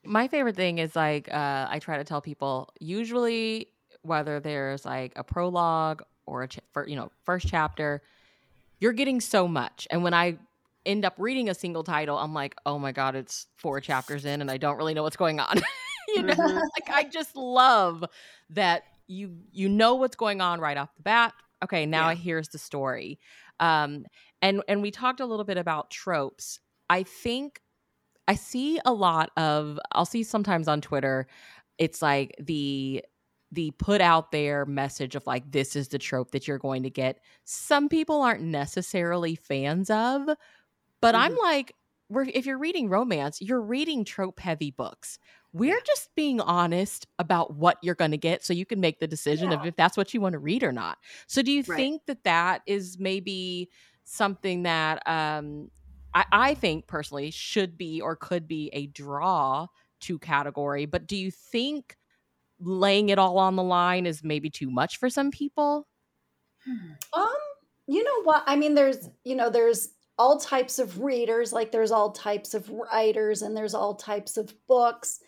[0.05, 3.69] My favorite thing is like, uh, I try to tell people usually
[4.03, 8.03] whether there's like a prologue or a ch- for, you know first chapter
[8.79, 10.37] you're getting so much and when i
[10.87, 14.41] end up reading a single title i'm like oh my god it's four chapters in
[14.41, 15.61] and i don't really know what's going on.
[16.14, 16.57] You know mm-hmm.
[16.57, 18.05] like i just love
[18.51, 21.32] that you you know what's going on right off the bat.
[21.64, 22.14] Okay now yeah.
[22.14, 23.18] here's the story.
[23.59, 24.07] Um
[24.41, 26.61] and and we talked a little bit about tropes.
[26.89, 27.61] I think
[28.28, 31.26] i see a lot of i'll see sometimes on twitter
[31.78, 33.05] it's like the
[33.53, 36.91] the put out there message of like this is the trope that you're going to
[36.91, 37.20] get.
[37.45, 40.28] Some people aren't necessarily fans of
[41.07, 41.25] but mm-hmm.
[41.25, 41.75] i'm like
[42.09, 45.19] we're, if you're reading romance you're reading trope heavy books
[45.53, 45.81] we're yeah.
[45.87, 49.51] just being honest about what you're going to get so you can make the decision
[49.51, 49.61] yeah.
[49.61, 51.77] of if that's what you want to read or not so do you right.
[51.77, 53.69] think that that is maybe
[54.05, 55.71] something that um
[56.15, 59.67] I, I think personally should be or could be a draw
[60.01, 61.97] to category but do you think
[62.61, 65.87] laying it all on the line is maybe too much for some people?
[67.13, 67.29] Um,
[67.87, 68.43] you know what?
[68.47, 72.71] I mean, there's, you know, there's all types of readers, like there's all types of
[72.71, 75.21] writers and there's all types of books.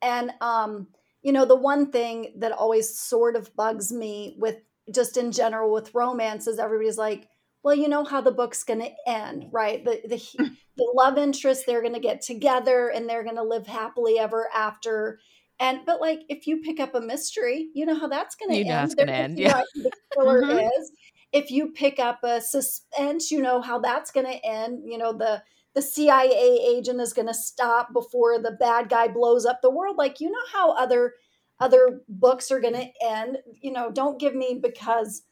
[0.00, 0.88] And um,
[1.22, 4.56] you know, the one thing that always sort of bugs me with
[4.92, 7.28] just in general with romance is everybody's like,
[7.62, 9.84] well, you know how the book's going to end, right?
[9.84, 13.66] The the the love interest they're going to get together and they're going to live
[13.66, 15.18] happily ever after
[15.62, 18.58] and but like if you pick up a mystery, you know how that's going to
[18.58, 18.70] end.
[18.70, 19.38] That's going to end.
[19.38, 19.62] Yeah.
[19.74, 20.58] the killer mm-hmm.
[20.58, 20.92] is.
[21.32, 24.82] If you pick up a suspense, you know how that's going to end.
[24.84, 25.42] You know the
[25.74, 29.96] the CIA agent is going to stop before the bad guy blows up the world.
[29.96, 31.14] Like you know how other
[31.60, 33.38] other books are going to end.
[33.60, 35.22] You know, don't give me because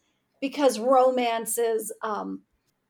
[0.41, 2.43] because romance is um,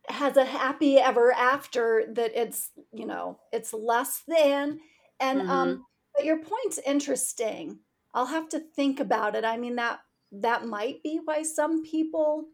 [0.09, 4.81] has a happy ever after that it's you know it's less than
[5.21, 5.51] and um, mm-hmm.
[5.51, 7.79] um but your point's interesting.
[8.13, 9.45] I'll have to think about it.
[9.45, 10.01] I mean that
[10.33, 12.47] that might be why some people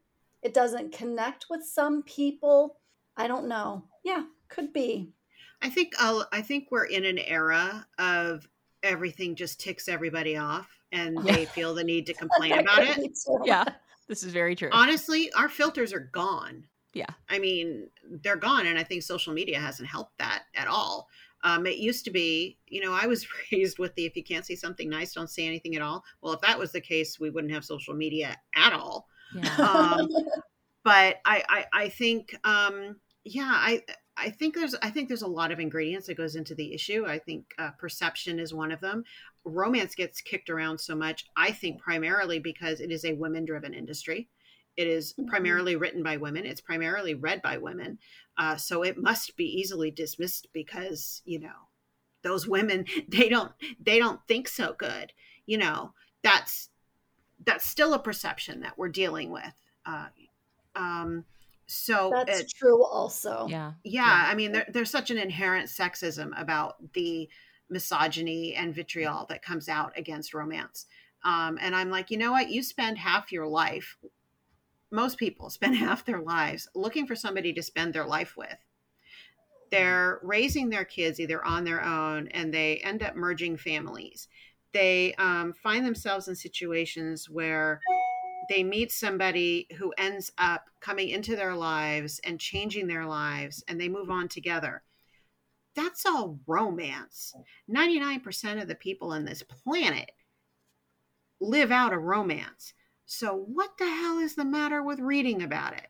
[0.47, 2.78] it doesn't connect with some people.
[3.16, 3.82] I don't know.
[4.05, 5.12] Yeah, could be.
[5.61, 8.47] I think I'll, I think we're in an era of
[8.84, 11.34] everything just ticks everybody off and yeah.
[11.34, 13.18] they feel the need to complain about it.
[13.44, 13.64] Yeah.
[14.07, 14.68] This is very true.
[14.70, 16.64] Honestly, our filters are gone.
[16.94, 17.11] Yeah.
[17.28, 17.88] I mean,
[18.22, 21.09] they're gone and I think social media hasn't helped that at all.
[21.42, 24.47] Um, it used to be, you know, I was raised with the if you can't
[24.47, 26.05] see something nice, don't say anything at all.
[26.22, 29.09] Well, if that was the case, we wouldn't have social media at all.
[29.34, 29.54] Yeah.
[29.56, 30.08] Um,
[30.84, 33.82] but I, I, I think, um, yeah, I,
[34.16, 37.04] I think there's, I think there's a lot of ingredients that goes into the issue.
[37.06, 39.04] I think uh, perception is one of them.
[39.44, 41.26] Romance gets kicked around so much.
[41.36, 44.28] I think primarily because it is a women-driven industry.
[44.76, 45.28] It is mm-hmm.
[45.28, 46.46] primarily written by women.
[46.46, 47.98] It's primarily read by women.
[48.38, 51.68] Uh, so it must be easily dismissed because, you know,
[52.22, 55.12] those women, they don't, they don't think so good.
[55.46, 56.68] You know, that's,
[57.45, 59.53] that's still a perception that we're dealing with.
[59.84, 60.07] Uh,
[60.74, 61.24] um,
[61.66, 63.47] so that's it, true also.
[63.49, 63.72] Yeah.
[63.84, 64.05] Yeah.
[64.05, 64.24] yeah.
[64.30, 67.28] I mean, there, there's such an inherent sexism about the
[67.68, 70.87] misogyny and vitriol that comes out against romance.
[71.24, 72.51] Um, and I'm like, you know what?
[72.51, 73.97] You spend half your life
[74.91, 78.57] most people spend half their lives looking for somebody to spend their life with.
[79.70, 84.28] They're raising their kids either on their own and they end up merging families.
[84.76, 87.80] They um, find themselves in situations where
[88.50, 93.80] they meet somebody who ends up coming into their lives and changing their lives and
[93.80, 94.82] they move on together.
[95.74, 97.34] That's all romance.
[97.70, 100.10] 99% of the people on this planet
[101.40, 102.74] live out a romance.
[103.06, 105.86] So what the hell is the matter with reading about it?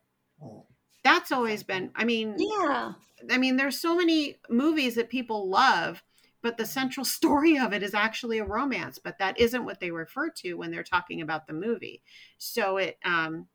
[1.03, 2.93] That's always been i mean Yeah.
[3.31, 6.03] I mean, there's so many movies that people love,
[6.47, 9.01] but the central story of it is actually a romance.
[9.01, 12.03] But that isn't what they refer to when they're talking about the movie.
[12.39, 13.49] So it um,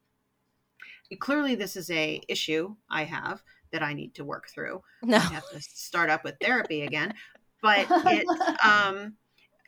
[1.19, 4.81] clearly this is a issue I have that I need to work through.
[5.03, 5.15] No.
[5.15, 7.13] I have to start up with therapy again.
[7.63, 8.25] But it
[8.65, 9.17] um,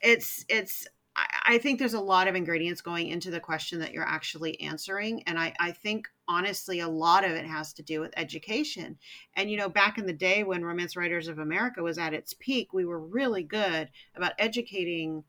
[0.02, 3.94] it's it's I, I think there's a lot of ingredients going into the question that
[3.94, 5.22] you're actually answering.
[5.28, 8.98] And I, I think honestly a lot of it has to do with education.
[9.36, 12.34] And you know, back in the day when Romance Writers of America was at its
[12.40, 15.24] peak, we were really good about educating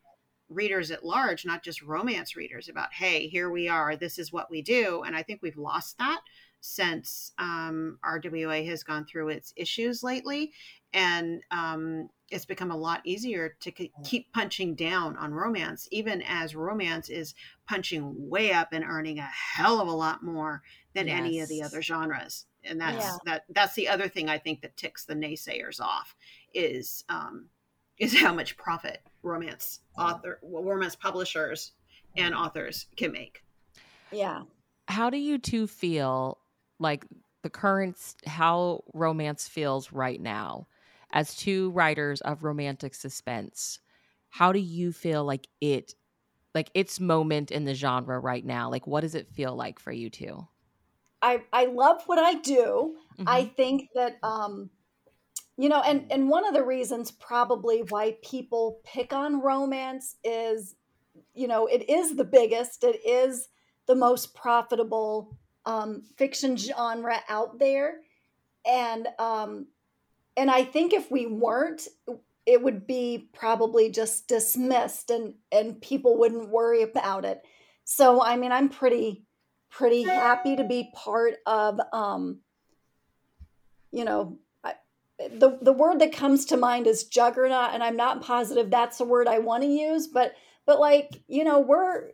[0.49, 4.51] readers at large, not just romance readers, about hey, here we are, this is what
[4.51, 5.03] we do.
[5.03, 6.21] And I think we've lost that
[6.61, 10.53] since um, RWA has gone through its issues lately.
[10.95, 16.55] And um, it's become a lot easier to keep punching down on romance, even as
[16.55, 17.35] romance is
[17.69, 20.63] punching way up and earning a hell of a lot more
[20.95, 22.47] than any of the other genres.
[22.63, 23.17] And that's Yeah.
[23.27, 26.17] that that's the other thing I think that ticks the naysayers off
[26.55, 27.49] is um,
[27.99, 31.73] is how much profit romance author romance publishers
[32.17, 33.43] and authors can make.
[34.11, 34.43] Yeah.
[34.89, 36.39] How do you two feel
[36.79, 37.05] like
[37.43, 40.69] the current how romance feels right now
[41.11, 43.81] as two writers of romantic suspense?
[44.31, 45.95] How do you feel like it
[46.55, 48.71] like its moment in the genre right now?
[48.71, 50.47] Like what does it feel like for you two?
[51.25, 52.97] I, I love what I do.
[53.27, 53.55] I Mhm.
[53.57, 54.71] think that um
[55.57, 60.77] you know and and one of the reasons probably why people pick on romance is
[61.35, 63.49] you know it is the biggest it is
[63.87, 68.03] the most profitable um fiction genre out there
[68.67, 69.69] and um
[70.37, 71.89] and I think if we weren't
[72.47, 77.43] it would be probably just dismissed and and people wouldn't worry about it.
[77.85, 79.27] So I mean I'm pretty
[79.77, 82.41] pretty happy to be part of um
[83.91, 84.75] you know I,
[85.19, 89.05] the the word that comes to mind is juggernaut and i'm not positive that's the
[89.05, 90.35] word i want to use but
[90.67, 92.11] but like you know we're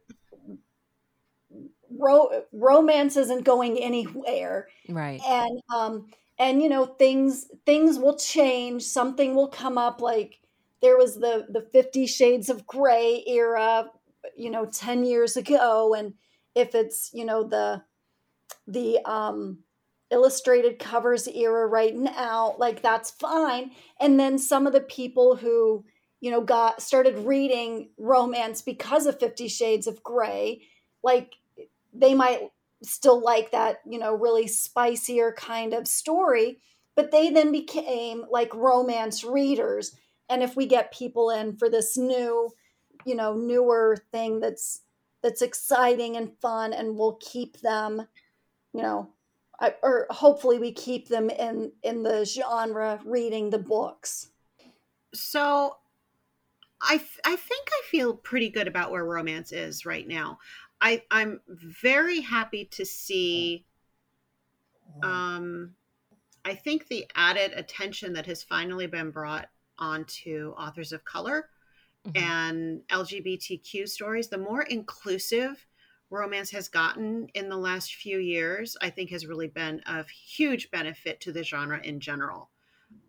[1.98, 5.20] ro- romance isn't going anywhere Right.
[5.26, 6.06] and um
[6.38, 10.38] and you know things things will change something will come up like
[10.82, 13.90] there was the the 50 shades of gray era
[14.36, 16.14] you know 10 years ago and
[16.54, 17.82] if it's you know the
[18.66, 19.58] the um
[20.10, 23.70] illustrated covers era right now like that's fine.
[24.00, 25.84] And then some of the people who
[26.20, 30.62] you know got started reading romance because of 50 shades of gray
[31.02, 31.32] like
[31.94, 32.50] they might
[32.82, 36.58] still like that you know really spicier kind of story
[36.96, 39.96] but they then became like romance readers.
[40.28, 42.50] And if we get people in for this new
[43.06, 44.82] you know newer thing that's
[45.22, 48.06] that's exciting and fun and we'll keep them
[48.72, 49.12] you know
[49.60, 54.30] I, or hopefully we keep them in in the genre reading the books
[55.14, 55.76] So
[56.80, 56.94] I
[57.24, 60.38] I think I feel pretty good about where romance is right now.
[60.80, 63.66] I I'm very happy to see
[65.02, 65.74] um
[66.44, 71.50] I think the added attention that has finally been brought onto authors of color
[72.06, 72.16] Mhm.
[72.16, 75.66] and LGBTQ stories, the more inclusive
[76.10, 80.70] romance has gotten in the last few years, I think has really been of huge
[80.70, 82.50] benefit to the genre in general.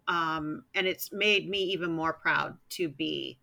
[0.07, 3.39] Um, and it's made me even more proud to be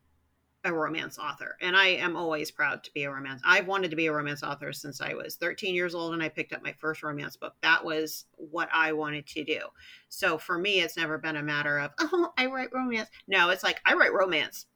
[0.65, 1.57] a romance author.
[1.61, 3.41] And I am always proud to be a romance.
[3.45, 6.29] I've wanted to be a romance author since I was 13 years old and I
[6.29, 7.55] picked up my first romance book.
[7.63, 9.61] That was what I wanted to do.
[10.09, 13.09] So for me, it's never been a matter of, oh, I write romance.
[13.29, 14.67] No, it's like I write romance.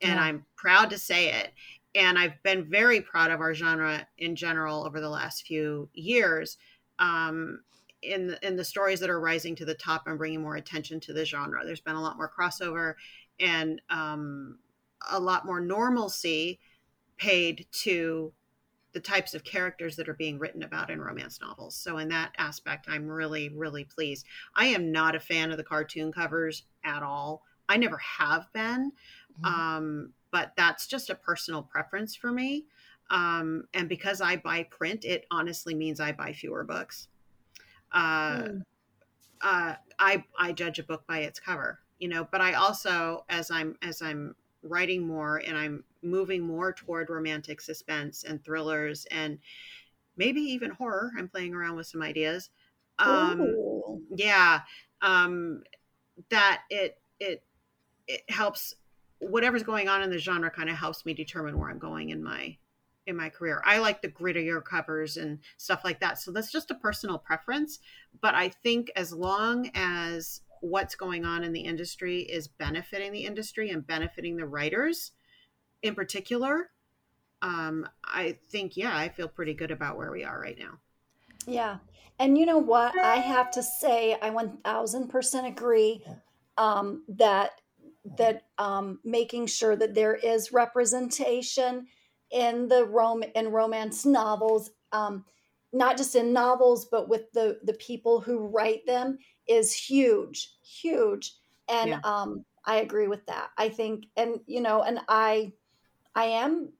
[0.00, 0.22] And Yeah.
[0.22, 1.52] I'm proud to say it.
[1.94, 6.58] And I've been very proud of our genre in general over the last few years.
[6.98, 7.62] Um,
[8.02, 11.00] in the, in the stories that are rising to the top and bringing more attention
[11.00, 12.94] to the genre, there's been a lot more crossover
[13.40, 14.58] and um,
[15.10, 16.60] a lot more normalcy
[17.16, 18.32] paid to
[18.92, 21.76] the types of characters that are being written about in romance novels.
[21.76, 24.26] So in that aspect, I'm really, really pleased.
[24.54, 27.42] I am not a fan of the cartoon covers at all.
[27.68, 28.92] I never have been,
[29.38, 29.52] Mhm.
[29.52, 32.66] um, but that's just a personal preference for me.
[33.10, 37.08] Um, and because I buy print, it honestly means I buy fewer books.
[37.92, 38.58] Uh, Hmm.
[39.40, 42.26] uh, I I judge a book by its cover, you know.
[42.30, 47.60] But I also, as I'm as I'm writing more and I'm moving more toward romantic
[47.60, 49.38] suspense and thrillers and
[50.16, 51.12] maybe even horror.
[51.18, 52.50] I'm playing around with some ideas.
[52.98, 54.02] Um, Ooh.
[54.14, 54.62] yeah,
[55.02, 55.62] um,
[56.30, 57.44] that it it
[58.08, 58.74] it helps
[59.18, 62.22] whatever's going on in the genre kind of helps me determine where I'm going in
[62.22, 62.56] my
[63.06, 63.62] in my career.
[63.64, 66.18] I like the grittier covers and stuff like that.
[66.18, 67.78] So that's just a personal preference,
[68.20, 73.24] but I think as long as what's going on in the industry is benefiting the
[73.24, 75.12] industry and benefiting the writers
[75.82, 76.70] in particular,
[77.42, 80.80] um, I think yeah, I feel pretty good about where we are right now.
[81.46, 81.76] Yeah.
[82.18, 82.98] And you know what?
[82.98, 86.02] I have to say, I 1000% agree
[86.56, 87.60] um, that
[88.16, 91.86] that um, making sure that there is representation
[92.30, 95.24] in the rom in romance novels, um,
[95.72, 101.32] not just in novels, but with the the people who write them, is huge, huge.
[101.68, 102.00] And Yeah.
[102.04, 103.50] um, I agree with that.
[103.58, 105.52] I think, and you know, and I
[106.14, 106.72] I am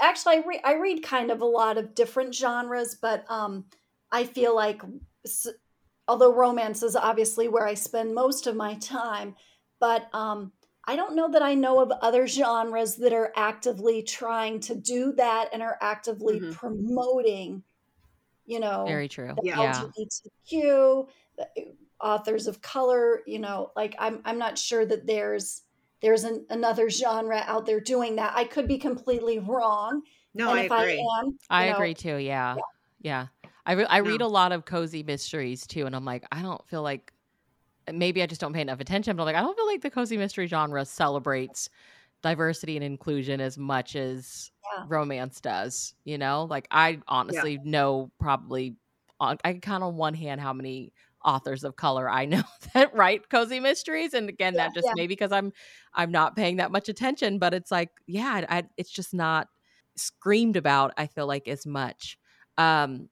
[0.00, 3.66] actually I, re- I read kind of a lot of different genres, but um,
[4.12, 4.82] I feel like
[5.24, 5.46] s-
[6.08, 9.36] although romance is obviously where I spend most of my time,
[9.80, 10.52] but um,
[10.90, 15.12] I don't know that I know of other genres that are actively trying to do
[15.14, 16.52] that and are actively Mhm.
[16.52, 17.62] promoting,
[18.46, 19.34] you know, Very true.
[19.36, 19.56] the Yeah.
[19.62, 19.84] Yeah.
[19.84, 21.64] LGBTQ, the uh,
[22.04, 25.62] authors of color, you know, like I'm I'm not sure that there's
[26.02, 28.32] there's an, another genre out there doing that.
[28.36, 30.02] I could be completely wrong,
[30.34, 30.98] No, and I if agree.
[31.00, 32.16] I am, I know, agree too.
[32.16, 32.56] Yeah.
[33.00, 33.28] Yeah.
[33.66, 35.86] I, re- I read a lot of cozy mysteries too.
[35.86, 37.12] And I'm like, I don't feel like
[37.92, 39.90] maybe I just don't pay enough attention, but I'm like, I don't feel like the
[39.90, 41.68] cozy mystery genre celebrates
[42.22, 44.86] diversity and inclusion as much as Yeah.
[44.88, 45.94] romance does.
[46.04, 48.76] You know, like I honestly know probably
[49.18, 50.92] on, I can count on one hand how many
[51.24, 52.42] authors of color I know
[52.74, 54.14] that write cozy mysteries.
[54.14, 54.94] And again, Yeah, that just yeah.
[54.94, 55.52] maybe because I'm
[55.94, 59.48] I'm not paying that much attention, but it's like, yeah, I, it's just not
[59.96, 60.92] screamed about.
[60.96, 62.18] I feel like as much.
[62.58, 63.08] Um,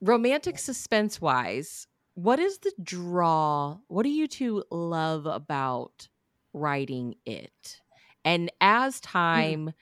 [0.00, 1.86] romantic suspense wise,
[2.22, 3.78] what is the draw?
[3.88, 6.08] What do you two love about
[6.52, 7.80] writing it?
[8.24, 9.08] And as hmm.
[9.08, 9.72] time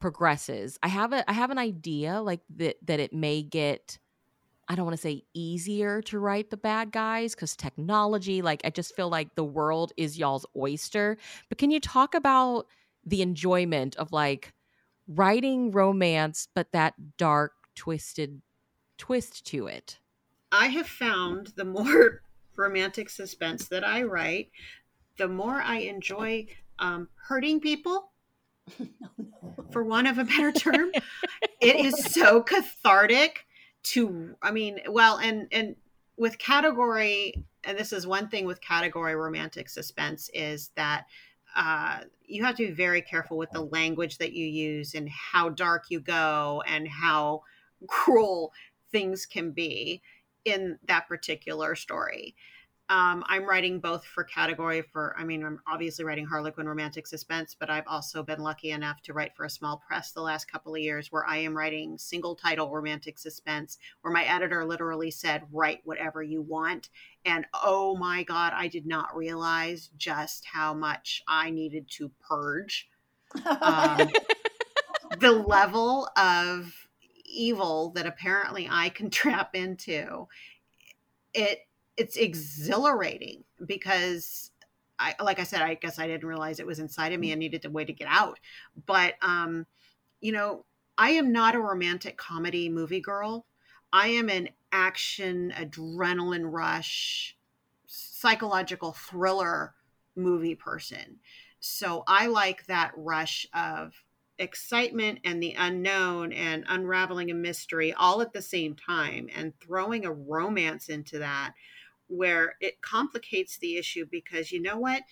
[0.00, 3.98] progresses, I have a I have an idea like that that it may get
[4.68, 8.70] I don't want to say easier to write the bad guys because technology, like I
[8.70, 11.16] just feel like the world is y'all's oyster.
[11.48, 12.66] But can you talk about
[13.04, 14.52] the enjoyment of like
[15.06, 18.42] writing romance, but that dark, twisted
[18.98, 20.00] twist to it?
[20.56, 22.22] I have found the more
[22.56, 24.50] romantic suspense that I write,
[25.18, 26.46] the more I enjoy
[26.78, 28.10] um, hurting people,
[29.70, 30.90] for want of a better term.
[31.60, 33.46] it is so cathartic
[33.82, 35.76] to, I mean, well, and and
[36.16, 41.04] with category, and this is one thing with category romantic suspense is that
[41.54, 45.50] uh, you have to be very careful with the language that you use and how
[45.50, 47.42] dark you go and how
[47.86, 48.52] cruel
[48.90, 50.00] things can be
[50.46, 52.34] in that particular story.
[52.88, 57.56] Um, I'm writing both for category for, I mean, I'm obviously writing Harlequin romantic suspense,
[57.58, 60.72] but I've also been lucky enough to write for a small press the last couple
[60.72, 65.42] of years where I am writing single title romantic suspense, where my editor literally said,
[65.50, 66.90] write whatever you want.
[67.24, 72.88] And oh my God, I did not realize just how much I needed to purge
[73.60, 74.08] um,
[75.18, 76.85] the level of
[77.36, 80.28] evil that apparently I can trap into.
[81.34, 81.60] It
[81.96, 84.50] it's exhilarating because
[84.98, 87.38] I like I said, I guess I didn't realize it was inside of me and
[87.38, 88.38] needed a way to get out.
[88.86, 89.66] But um,
[90.20, 90.64] you know,
[90.98, 93.46] I am not a romantic comedy movie girl.
[93.92, 97.36] I am an action, adrenaline rush,
[97.86, 99.74] psychological thriller
[100.16, 101.18] movie person.
[101.60, 103.92] So I like that rush of
[104.38, 110.04] excitement and the unknown and unraveling a mystery all at the same time and throwing
[110.04, 111.52] a romance into that
[112.08, 115.02] where it complicates the issue because you know what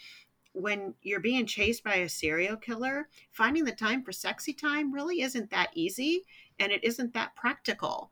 [0.52, 5.20] when you're being chased by a serial killer finding the time for sexy time really
[5.22, 6.22] isn't that easy
[6.60, 8.10] and it isn't that practical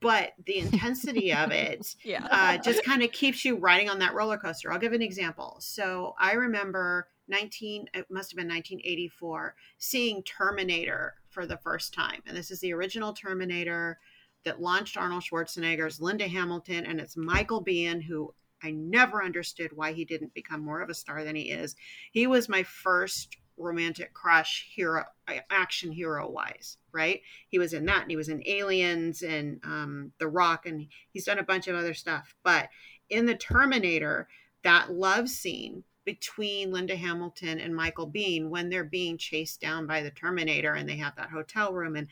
[0.00, 2.26] but the intensity of it Yeah.
[2.30, 4.70] uh, just kind of keeps you riding on that roller coaster.
[4.70, 5.56] I'll give an example.
[5.60, 12.22] So I remember 19, it must have been 1984, seeing Terminator for the first time.
[12.26, 13.98] And this is the original Terminator
[14.44, 19.92] that launched Arnold Schwarzenegger's Linda Hamilton, and it's Michael Biehn, who I never understood why
[19.92, 21.76] he didn't become more of a star than he is.
[22.12, 25.04] He was my first romantic crush hero
[25.48, 30.10] action hero wise right he was in that and he was in aliens and um,
[30.18, 32.68] the rock and he's done a bunch of other stuff but
[33.08, 34.26] in the terminator
[34.64, 40.02] that love scene between Linda Hamilton and Michael Biehn when they're being chased down by
[40.02, 41.96] the Terminator and they have that hotel room.
[41.96, 42.08] And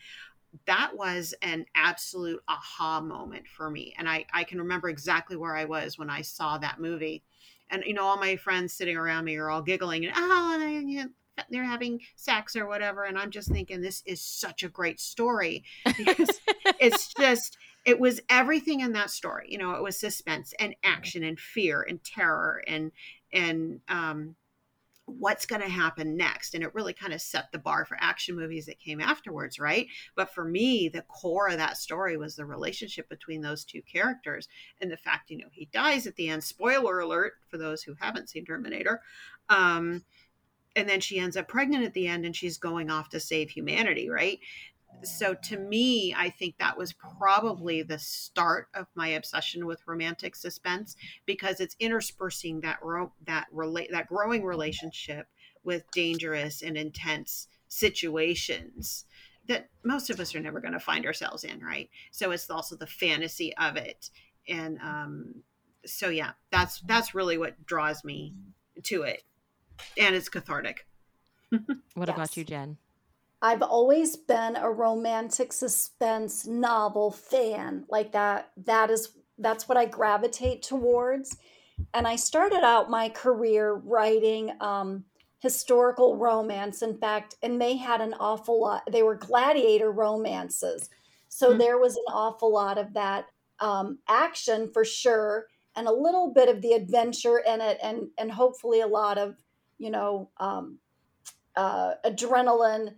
[0.65, 3.93] that was an absolute aha moment for me.
[3.97, 7.23] And I, I can remember exactly where I was when I saw that movie.
[7.69, 11.07] And, you know, all my friends sitting around me are all giggling and, oh,
[11.49, 13.03] they're having sex or whatever.
[13.03, 16.29] And I'm just thinking, this is such a great story because
[16.79, 19.47] it's just, it was everything in that story.
[19.49, 22.91] You know, it was suspense and action and fear and terror and,
[23.33, 24.35] and, um,
[25.05, 28.35] what's going to happen next and it really kind of set the bar for action
[28.35, 29.87] movies that came afterwards right?
[30.15, 34.47] But for me the core of that story was the relationship between those two characters
[34.81, 37.95] and the fact you know he dies at the end spoiler alert for those who
[37.99, 39.01] haven't seen terminator
[39.49, 40.03] um
[40.75, 43.49] and then she ends up pregnant at the end and she's going off to save
[43.49, 44.39] humanity right
[45.03, 50.35] so to me i think that was probably the start of my obsession with romantic
[50.35, 55.27] suspense because it's interspersing that ro- that relate that growing relationship
[55.63, 59.05] with dangerous and intense situations
[59.47, 61.89] that most of us are never going to find ourselves in right?
[62.11, 64.09] So it's also the fantasy of it.
[64.47, 65.35] And um
[65.85, 68.33] so yeah that's that's really what draws me
[68.83, 69.23] to it.
[69.97, 70.87] And it's cathartic.
[71.95, 72.15] What yes.
[72.15, 72.77] about you jen
[73.43, 77.83] I've always been a romantic suspense novel fan.
[77.89, 81.35] Like that that is that's what I gravitate towards.
[81.93, 85.03] And I started out my career writing um,
[85.39, 86.81] historical romance.
[86.81, 88.83] In fact, and they had an awful lot.
[88.89, 90.89] They were gladiator romances,
[91.27, 91.59] so mm-hmm.
[91.59, 93.25] there was an awful lot of that
[93.59, 98.31] um, action for sure, and a little bit of the adventure in it, and and
[98.31, 99.35] hopefully a lot of
[99.79, 100.77] you know um,
[101.57, 102.93] uh, adrenaline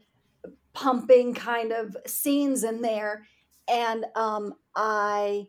[0.75, 3.25] pumping kind of scenes in there.
[3.67, 5.47] And um, i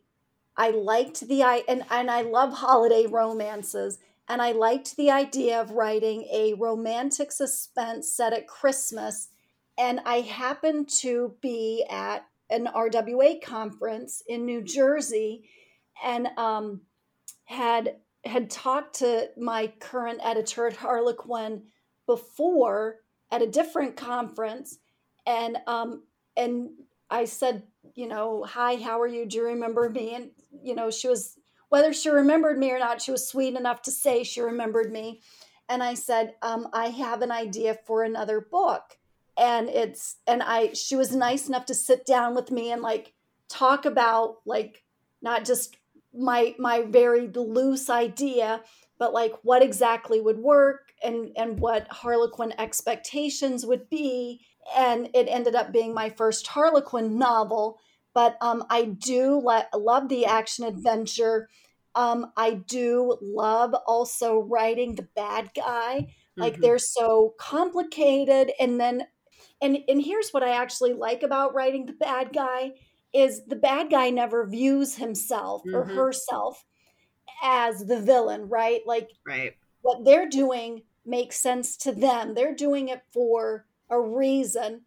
[0.56, 3.98] i liked the i and, and i love holiday romances.
[4.28, 9.28] And i liked the idea of writing a romantic suspense set at christmas.
[9.76, 15.50] And i happened to be at an rwa conference in new jersey
[16.02, 16.82] and um,
[17.44, 21.62] had had talked to my current editor at harlequin
[22.06, 22.96] before
[23.30, 24.78] at a different conference
[25.26, 26.02] and um
[26.36, 26.70] and
[27.08, 27.62] I said,
[27.94, 29.26] you know, hi, how are you?
[29.26, 30.14] Do you remember me?
[30.14, 30.30] And
[30.62, 31.36] you know, she was
[31.68, 35.20] whether she remembered me or not, she was sweet enough to say she remembered me.
[35.68, 38.98] And I said, um, I have an idea for another book.
[39.36, 43.12] And it's and I she was nice enough to sit down with me and like
[43.48, 44.84] talk about like
[45.20, 45.76] not just
[46.14, 48.62] my my very loose idea,
[48.98, 54.40] but like what exactly would work and and what Harlequin expectations would be
[54.74, 57.78] and it ended up being my first Harlequin novel.
[58.14, 61.48] But um, I do le- love the action adventure.
[61.94, 66.14] Um, I do love also writing the bad guy.
[66.36, 66.62] Like mm-hmm.
[66.62, 69.06] they're so complicated, and then,
[69.62, 72.72] and and here's what I actually like about writing the bad guy
[73.14, 75.74] is the bad guy never views himself mm-hmm.
[75.74, 76.62] or herself
[77.42, 78.82] as the villain, right?
[78.86, 79.54] Like, right.
[79.80, 82.34] what they're doing makes sense to them.
[82.34, 84.82] They're doing it for a reason.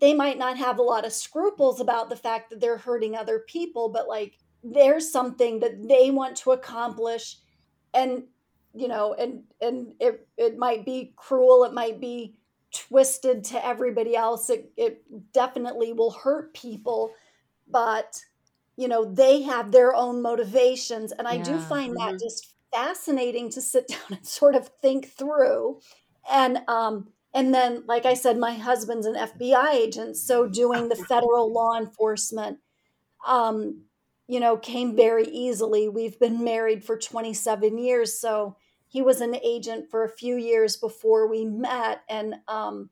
[0.00, 3.38] They might not have a lot of scruples about the fact that they're hurting other
[3.38, 7.36] people, but like there's something that they want to accomplish
[7.92, 8.24] and
[8.74, 12.34] you know and and it it might be cruel it might be
[12.72, 15.02] twisted to everybody else it, it
[15.32, 17.12] definitely will hurt people
[17.68, 18.20] but
[18.76, 21.44] you know they have their own motivations and i yeah.
[21.44, 22.12] do find mm-hmm.
[22.12, 25.78] that just fascinating to sit down and sort of think through
[26.30, 30.16] and um and then, like I said, my husband's an FBI agent.
[30.16, 32.58] So doing the federal law enforcement,
[33.26, 33.82] um,
[34.28, 35.88] you know, came very easily.
[35.88, 38.18] We've been married for 27 years.
[38.18, 38.56] So
[38.86, 42.02] he was an agent for a few years before we met.
[42.08, 42.90] And, um,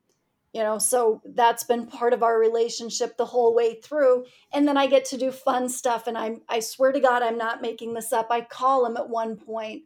[0.52, 4.24] you know, so that's been part of our relationship the whole way through.
[4.52, 6.08] And then I get to do fun stuff.
[6.08, 8.26] And I'm, I swear to God, I'm not making this up.
[8.30, 9.84] I call him at one point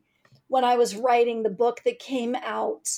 [0.48, 2.88] when I was writing the book that came out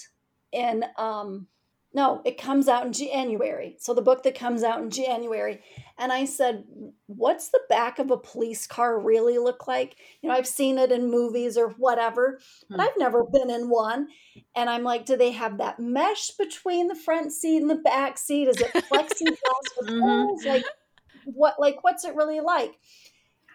[0.52, 1.46] in um
[1.94, 3.76] no it comes out in january.
[3.78, 5.62] So the book that comes out in january.
[5.98, 6.64] And i said
[7.06, 9.96] what's the back of a police car really look like?
[10.22, 12.80] You know i've seen it in movies or whatever but hmm.
[12.80, 14.08] i've never been in one.
[14.54, 18.18] And i'm like do they have that mesh between the front seat and the back
[18.18, 18.48] seat?
[18.48, 20.00] Is it plexiglass with mm-hmm.
[20.00, 20.44] holes?
[20.44, 20.64] Like
[21.24, 22.74] what like what's it really like?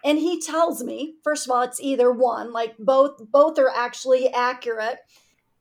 [0.04, 4.32] And he tells me first of all it's either one like both both are actually
[4.32, 4.98] accurate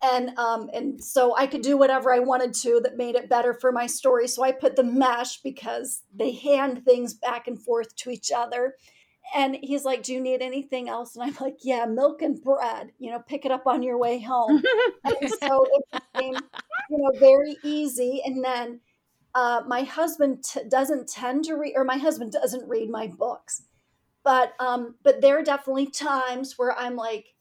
[0.04, 3.54] and um, and so I could do whatever I wanted to that made it better
[3.54, 4.28] for my story.
[4.28, 8.76] So I put the mesh because they hand things back and forth to each other,
[9.34, 12.92] and he's like, "Do you need anything else?" And I'm like, "Yeah, milk and bread.
[13.00, 14.62] You know, pick it up on your way home."
[15.06, 16.36] and so it became,
[16.90, 18.22] you know, very easy.
[18.26, 18.82] And then
[19.34, 23.64] uh, my husband t- doesn't tend to read, or my husband doesn't read my books,
[24.24, 27.33] but um, but there are definitely times where I'm like,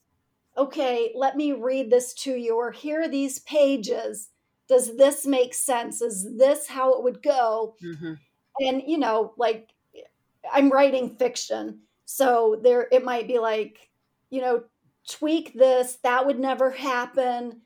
[0.57, 4.29] "Okay, let me read this to you," or "Here are these pages.
[4.69, 6.01] Does this make sense?
[6.01, 8.15] Is this how it would go?" Mm-hmm.
[8.61, 9.71] And you know, like
[10.53, 11.81] I'm writing fiction.
[12.05, 13.91] So there it might be like,
[14.31, 14.65] you know,
[15.09, 17.63] tweak this, that would never happen.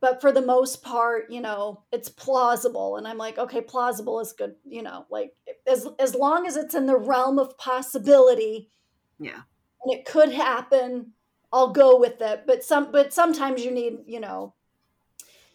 [0.00, 2.96] But for the most part, you know, it's plausible.
[2.96, 5.34] And I'm like, okay, plausible is good, you know, like
[5.66, 8.70] as as long as it's in the realm of possibility.
[9.18, 9.40] Yeah.
[9.82, 11.12] And it could happen,
[11.54, 12.42] I'll go with it.
[12.48, 14.54] But some but sometimes you need, you know,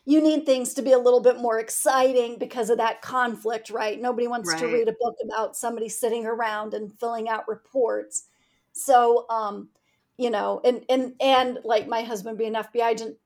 [0.05, 3.99] you need things to be a little bit more exciting because of that conflict, right?
[4.01, 4.59] Nobody wants right.
[4.59, 8.23] to read a book about somebody sitting around and filling out reports.
[8.71, 9.69] So, um,
[10.17, 13.17] you know, and and and like my husband being FBI agent,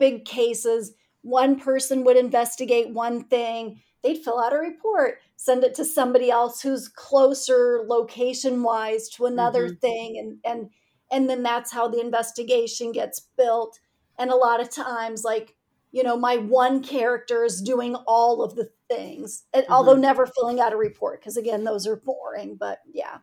[0.00, 5.76] big cases, one person would investigate one thing, they'd fill out a report, send it
[5.76, 9.76] to somebody else who's closer location wise to another mm-hmm.
[9.76, 10.70] thing, and and
[11.10, 13.80] and then that's how the investigation gets built.
[14.18, 15.56] And a lot of times, like
[15.92, 19.72] you know, my one character is doing all of the things, and, mm-hmm.
[19.72, 22.56] although never filling out a report, because again, those are boring.
[22.56, 23.18] But yeah,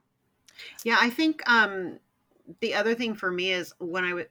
[0.84, 2.00] yeah, I think um,
[2.62, 4.30] the other thing for me is when I would.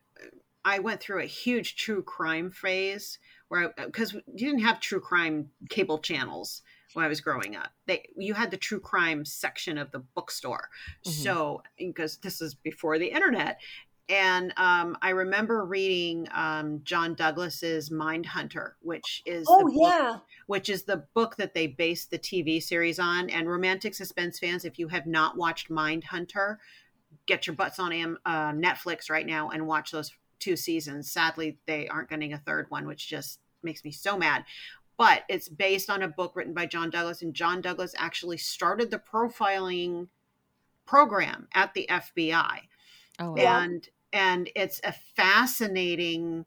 [0.65, 5.51] I went through a huge true crime phase where because you didn't have true crime
[5.71, 6.63] cable channels
[6.95, 7.73] when I was growing up.
[7.87, 10.69] They you had the true crime section of the bookstore.
[11.05, 11.23] Mm-hmm.
[11.23, 13.61] So because this is before the internet,
[14.09, 20.69] and um, I remember reading um, John Douglas's Mindhunter, which is oh yeah, book, which
[20.69, 23.31] is the book that they based the TV series on.
[23.31, 26.61] And romantic suspense fans, if you have not watched Mind Hunter,
[27.27, 31.11] get your butts on uh, Netflix right now and watch those two seasons.
[31.11, 34.45] Sadly, they aren't getting a third one, which just makes me so mad.
[34.99, 38.91] But it's based on a book written by John Douglas, and John Douglas actually started
[38.91, 40.09] the profiling
[40.87, 42.61] program at the FBI.
[43.19, 43.37] Oh, wow.
[43.37, 46.47] and and it's a fascinating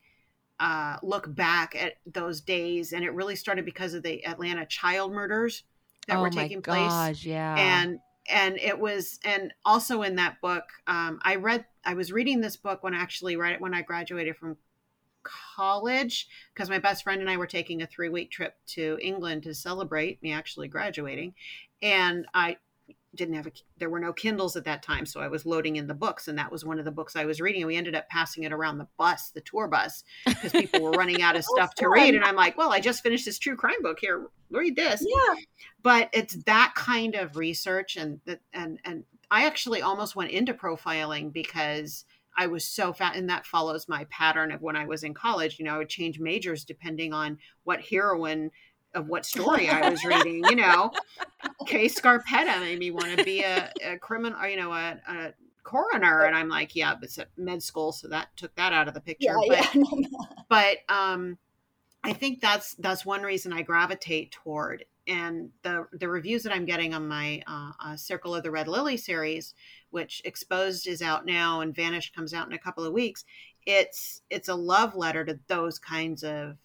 [0.59, 5.11] uh, look back at those days and it really started because of the atlanta child
[5.11, 5.63] murders
[6.07, 10.65] that oh were taking place yeah and and it was and also in that book
[10.87, 14.57] um, i read i was reading this book when actually right when i graduated from
[15.23, 19.43] college because my best friend and i were taking a three week trip to england
[19.43, 21.33] to celebrate me actually graduating
[21.81, 22.57] and i
[23.15, 25.87] didn't have a there were no kindles at that time so i was loading in
[25.87, 27.95] the books and that was one of the books i was reading and we ended
[27.95, 31.43] up passing it around the bus the tour bus because people were running out of
[31.55, 34.29] stuff to read and i'm like well i just finished this true crime book here
[34.51, 35.05] read this.
[35.05, 35.35] Yeah.
[35.81, 40.53] But it's that kind of research and that and and i actually almost went into
[40.53, 42.05] profiling because
[42.39, 45.59] I was so fat, and that follows my pattern of when I was in college.
[45.59, 48.51] You know, I would change majors depending on what heroine
[48.95, 50.45] of what story I was reading.
[50.49, 50.93] You know,
[51.67, 55.33] Kay Scarpetta made me want to be a, a criminal, you know, a, a,
[55.63, 58.87] coroner, and I'm like, yeah, but it's a med school, so that took that out
[58.87, 59.35] of the picture.
[59.43, 60.07] Yeah, but, yeah.
[60.49, 61.37] but um,
[62.05, 64.85] I think that's that's one reason I gravitate toward.
[65.09, 68.67] And the the reviews that I'm getting on my uh, uh, Circle of the Red
[68.67, 69.55] Lily series,
[69.89, 73.25] which Exposed is out now and Vanished comes out in a couple of weeks,
[73.65, 76.57] it's it's a love letter to those kinds of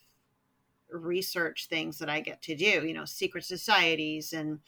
[0.91, 4.61] research things that I get to do, you know, secret societies and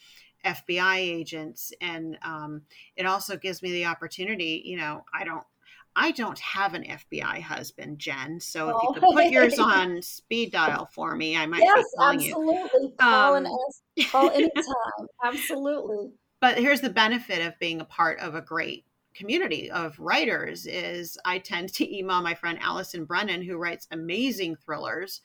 [0.44, 1.72] FBI agents.
[1.80, 2.62] And um,
[2.96, 5.44] it also gives me the opportunity, you know, I don't.
[5.98, 8.38] I don't have an FBI husband, Jen.
[8.38, 12.82] So if you could put yours on speed dial for me, I might yes, absolutely.
[12.82, 12.92] You.
[12.98, 13.46] Call um,
[14.10, 15.08] call anytime.
[15.24, 16.10] absolutely.
[16.40, 18.84] But here's the benefit of being a part of a great
[19.14, 24.56] community of writers is I tend to email my friend Allison Brennan, who writes amazing
[24.56, 25.22] thrillers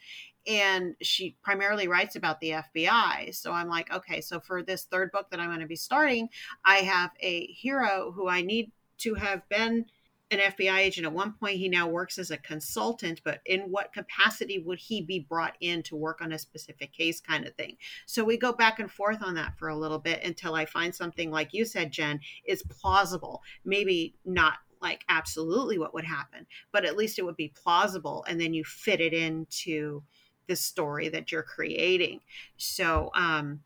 [0.48, 3.36] and she primarily writes about the FBI.
[3.36, 6.30] So I'm like, okay, so for this third book that I'm going to be starting,
[6.66, 9.86] I have a hero who I need to have been
[10.32, 11.58] an FBI agent at one point.
[11.58, 15.84] He now works as a consultant, but in what capacity would he be brought in
[15.84, 17.76] to work on a specific case, kind of thing?
[18.06, 20.96] So we go back and forth on that for a little bit until I find
[20.96, 23.44] something like you said, Jen, is plausible.
[23.66, 28.26] Maybe not like absolutely what would happen, but at least it would be plausible.
[28.28, 30.02] And then you fit it into
[30.48, 32.22] the story that you're creating.
[32.58, 33.62] So, um,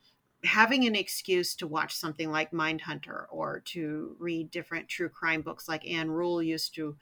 [0.46, 5.68] having an excuse to watch something like Mindhunter or to read different true crime books
[5.68, 6.96] like Ann Rule used to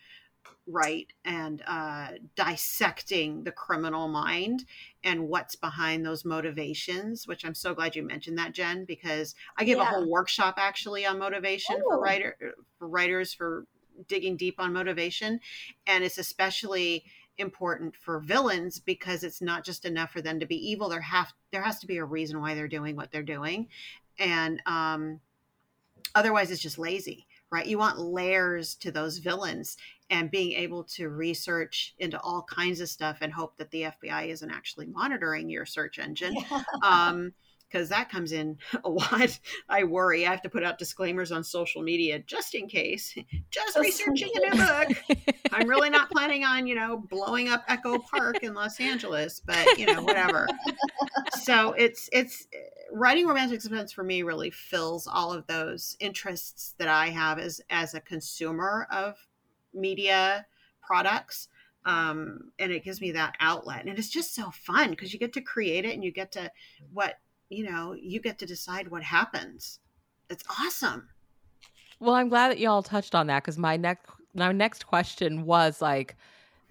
[0.66, 4.66] write and uh, dissecting the criminal mind
[5.04, 9.64] and what's behind those motivations which i'm so glad you mentioned that jen because i
[9.66, 9.84] gave yeah.
[9.84, 11.89] a whole workshop actually on motivation oh.
[11.89, 12.38] for writer
[12.80, 13.66] for writers for
[14.08, 15.39] digging deep on motivation
[15.86, 17.04] and it's especially
[17.38, 21.34] important for villains because it's not just enough for them to be evil there have
[21.51, 23.67] there has to be a reason why they're doing what they're doing
[24.19, 25.19] and um
[26.13, 29.77] otherwise it's just lazy right you want layers to those villains
[30.13, 34.27] and being able to research into all kinds of stuff and hope that the FBI
[34.27, 36.36] isn't actually monitoring your search engine.
[36.36, 36.63] Yeah.
[36.84, 37.34] Um,
[37.74, 39.39] because that comes in a lot.
[39.67, 40.26] I worry.
[40.26, 43.15] I have to put out disclaimers on social media just in case.
[43.49, 45.24] Just researching a new book.
[45.51, 49.78] I'm really not planning on, you know, blowing up Echo Park in Los Angeles, but
[49.78, 50.47] you know, whatever.
[51.41, 52.47] so it's it's
[52.91, 57.61] writing romantic suspense for me really fills all of those interests that I have as
[57.69, 59.15] as a consumer of
[59.74, 60.45] media
[60.82, 61.47] products
[61.86, 65.34] um, and it gives me that outlet and it's just so fun because you get
[65.34, 66.51] to create it and you get to
[66.91, 67.19] what
[67.50, 69.80] you know you get to decide what happens
[70.30, 71.08] it's awesome
[72.00, 75.82] well i'm glad that y'all touched on that because my next my next question was
[75.82, 76.16] like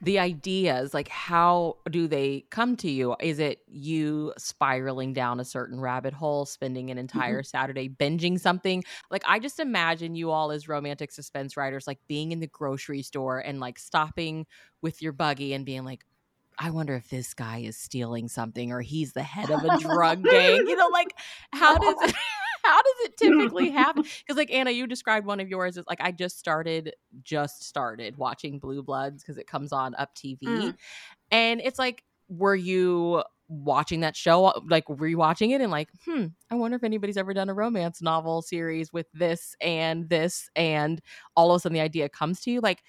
[0.03, 5.45] the ideas like how do they come to you is it you spiraling down a
[5.45, 7.03] certain rabbit hole spending an mm-hmm.
[7.03, 7.47] entire mm-hmm.
[7.47, 12.33] saturday binging something like i just imagine you all as romantic suspense writers like being
[12.33, 14.45] in the grocery store and like stopping
[14.83, 16.05] with your buggy and being like
[16.59, 20.23] I wonder if this guy is stealing something or he's the head of a drug
[20.25, 20.67] gang.
[20.67, 21.15] You know, like
[21.53, 22.15] how does it
[22.65, 24.05] how does it typically happen?
[24.21, 28.17] Because like Anna, you described one of yours as like I just started, just started
[28.17, 30.75] watching Blue Bloods because it comes on Up TV, mm.
[31.31, 36.27] and it's like, were you watching that show uh, like rewatching it and like hmm
[36.51, 41.03] i wonder if anybody's ever done a romance novel series with this and this and
[41.37, 42.83] all of a sudden the idea comes to you like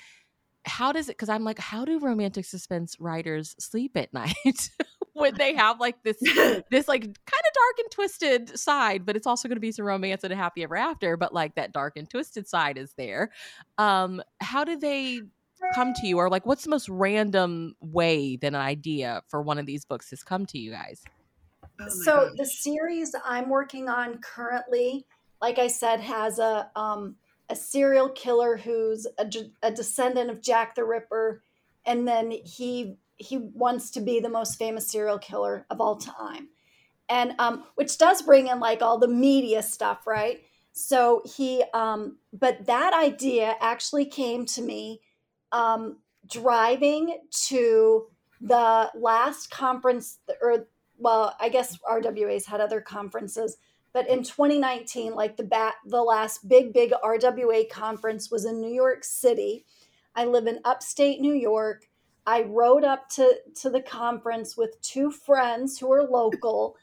[0.65, 4.69] how does it because i'm like how do romantic suspense writers sleep at night
[5.13, 6.17] when they have like this
[6.71, 9.85] this like kind of dark and twisted side but it's also going to be some
[9.85, 13.31] romance and a happy ever after but like that dark and twisted side is there.
[13.77, 15.21] Um how do they
[15.73, 16.17] come to you?
[16.17, 20.09] Or like what's the most random way that an idea for one of these books
[20.09, 21.03] has come to you guys?
[21.79, 22.31] Oh so gosh.
[22.37, 25.07] the series i'm working on currently
[25.41, 27.15] like i said has a um
[27.49, 29.29] a serial killer who's a,
[29.61, 31.43] a descendant of jack the ripper
[31.85, 36.49] and then he he wants to be the most famous serial killer of all time.
[37.09, 40.41] And um, which does bring in like all the media stuff right?
[40.71, 45.01] So he um, but that idea actually came to me
[45.51, 48.07] um, driving to
[48.43, 50.67] the last conference or
[50.97, 53.57] well i guess rwa's had other conferences
[53.93, 58.73] but in 2019 like the bat the last big big rwa conference was in new
[58.73, 59.65] york city
[60.15, 61.85] i live in upstate new york
[62.25, 66.77] I rode up to, to the conference with two friends who are local,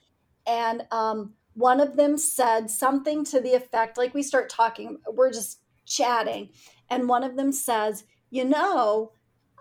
[0.46, 5.32] and um, one of them said something to the effect like, we start talking, we're
[5.32, 6.50] just chatting,
[6.90, 9.12] and one of them says, You know,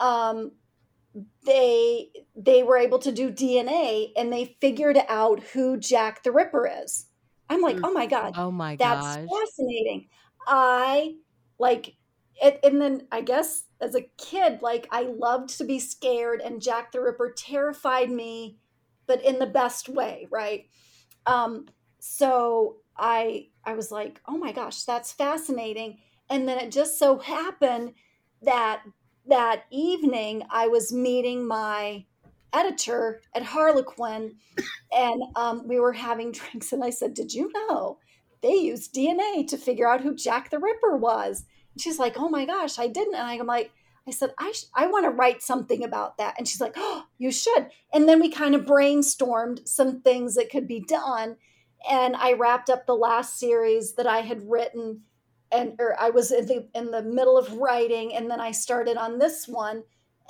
[0.02, 0.52] um,
[1.46, 6.70] they they were able to do DNA and they figured out who Jack the Ripper
[6.84, 7.08] is.
[7.50, 10.10] I'm like, oh my god, oh my god, that's fascinating.
[10.48, 11.18] I
[11.58, 11.96] like
[12.42, 16.62] it, and then I guess as a kid, like I loved to be scared, and
[16.62, 18.60] Jack the Ripper terrified me,
[19.08, 20.70] but in the best way, right?
[21.26, 21.68] Um,
[22.00, 26.00] so I I was like, oh my gosh, that's fascinating.
[26.30, 27.96] And then it just so happened
[28.42, 28.84] that
[29.26, 32.06] that evening I was meeting my
[32.54, 34.36] editor at Harlequin,
[34.92, 38.00] and um, we were having drinks, and I said, "Did you know
[38.42, 41.46] they used DNA to figure out who Jack the Ripper was?"
[41.80, 43.16] she's like, oh my gosh, I didn't.
[43.16, 43.72] And I'm like,
[44.08, 46.36] I said, I, sh- I want to write something about that.
[46.38, 47.68] And she's like, oh, you should.
[47.94, 51.38] And then we kind of brainstormed some things that could be done.
[51.90, 55.02] And I wrapped up the last series that I had written
[55.52, 58.98] and or I was in the in the middle of writing and then I started
[58.98, 59.84] on this one.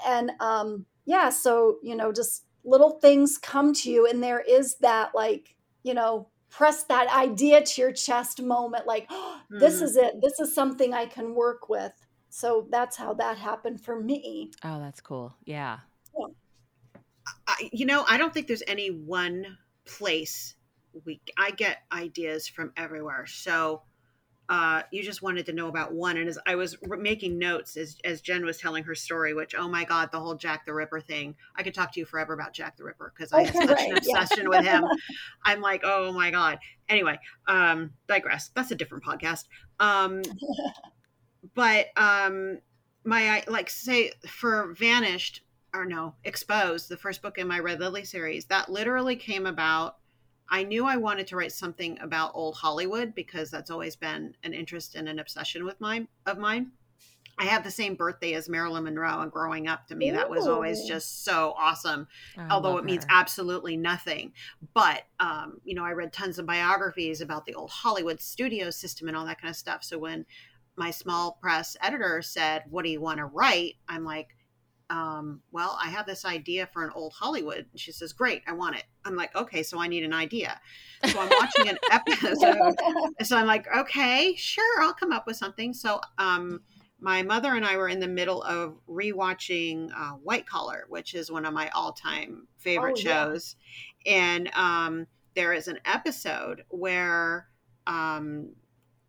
[0.05, 4.75] And um yeah, so you know, just little things come to you and there is
[4.75, 9.83] that like, you know, press that idea to your chest moment like oh, this mm.
[9.83, 11.93] is it this is something i can work with.
[12.29, 14.51] So that's how that happened for me.
[14.63, 15.35] Oh that's cool.
[15.45, 15.79] Yeah,
[16.17, 17.01] yeah.
[17.47, 19.45] I, you know i don't think there's any one
[19.85, 20.55] place
[21.05, 23.25] we i get ideas from everywhere.
[23.25, 23.81] So
[24.49, 26.17] uh, you just wanted to know about one.
[26.17, 29.67] And as I was making notes as, as Jen was telling her story, which, oh
[29.67, 32.51] my God, the whole Jack the Ripper thing, I could talk to you forever about
[32.51, 34.57] Jack the Ripper because I have such right, an obsession yeah.
[34.57, 34.83] with him.
[35.45, 36.57] I'm like, oh my God.
[36.89, 38.49] Anyway, um, digress.
[38.55, 39.45] That's a different podcast.
[39.79, 40.23] Um,
[41.53, 42.57] but um,
[43.03, 45.41] my like say for Vanished
[45.75, 49.97] or no Exposed, the first book in my Red Lily series, that literally came about.
[50.49, 54.53] I knew I wanted to write something about old Hollywood because that's always been an
[54.53, 56.71] interest and an obsession with mine of mine.
[57.39, 60.45] I have the same birthday as Marilyn Monroe, and growing up to me, that was
[60.45, 62.05] always just so awesome.
[62.37, 64.33] I although it means absolutely nothing.
[64.73, 69.07] But, um, you know, I read tons of biographies about the old Hollywood studio system
[69.07, 69.85] and all that kind of stuff.
[69.85, 70.25] So when
[70.75, 73.75] my small press editor said, What do you want to write?
[73.87, 74.35] I'm like,
[74.89, 77.65] um, well, I have this idea for an old Hollywood.
[77.71, 78.85] And she says, Great, I want it.
[79.05, 80.59] I'm like, Okay, so I need an idea.
[81.05, 82.75] So I'm watching an episode.
[83.23, 85.73] so I'm like, Okay, sure, I'll come up with something.
[85.73, 86.61] So, um,
[87.01, 91.31] my mother and I were in the middle of rewatching uh, White Collar, which is
[91.31, 93.55] one of my all-time favorite oh, shows,
[94.05, 94.13] yeah.
[94.13, 97.47] and um, there is an episode where
[97.87, 98.53] um,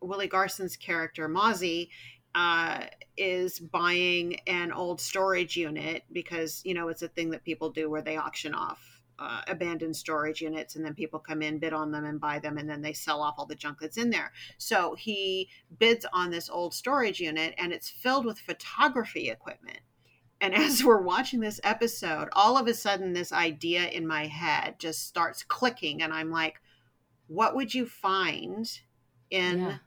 [0.01, 1.89] Willie Garson's character Mozzie
[2.35, 2.85] uh,
[3.17, 7.89] is buying an old storage unit because you know it's a thing that people do
[7.89, 11.91] where they auction off uh, abandoned storage units and then people come in bid on
[11.91, 14.31] them and buy them and then they sell off all the junk that's in there
[14.57, 19.79] so he bids on this old storage unit and it's filled with photography equipment
[20.39, 24.79] and as we're watching this episode all of a sudden this idea in my head
[24.79, 26.61] just starts clicking and i'm like
[27.27, 28.79] what would you find
[29.29, 29.77] in yeah.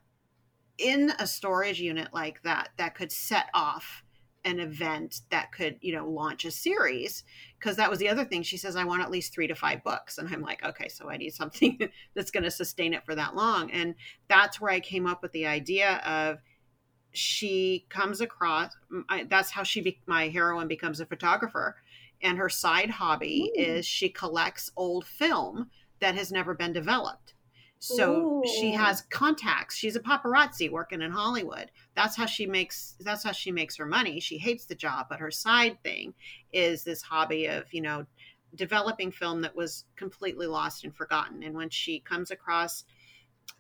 [0.79, 4.03] In a storage unit like that that could set off
[4.45, 7.25] an event that could you know launch a series
[7.59, 8.43] because that was the other thing.
[8.43, 10.19] She says i want at least three to five books.
[10.19, 11.79] And i'm like okay so i need something
[12.15, 13.71] that's going to sustain it for that long.
[13.71, 13.95] And
[14.29, 16.39] that's where i came up with the idea of
[17.13, 18.73] she comes across
[19.09, 21.77] I, that's how she be, my heroine becomes a photographer.
[22.21, 23.61] And her side hobby Ooh.
[23.61, 25.71] is she collects old film
[26.01, 27.34] that has never been developed
[27.79, 28.43] so Ooh.
[28.59, 29.77] she has contacts.
[29.77, 31.71] She's a paparazzi working in Hollywood.
[31.95, 34.21] That's how she makes that's how she makes her money.
[34.21, 36.15] She hates the job, but her side thing
[36.53, 38.07] is this hobby of, you know,
[38.55, 41.43] developing film that was completely lost and forgotten.
[41.43, 42.85] And when she comes across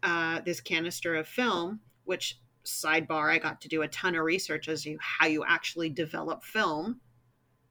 [0.02, 4.68] uh, this canister of film, which sidebar, I got to do a ton of research
[4.68, 7.00] as to how you actually develop film.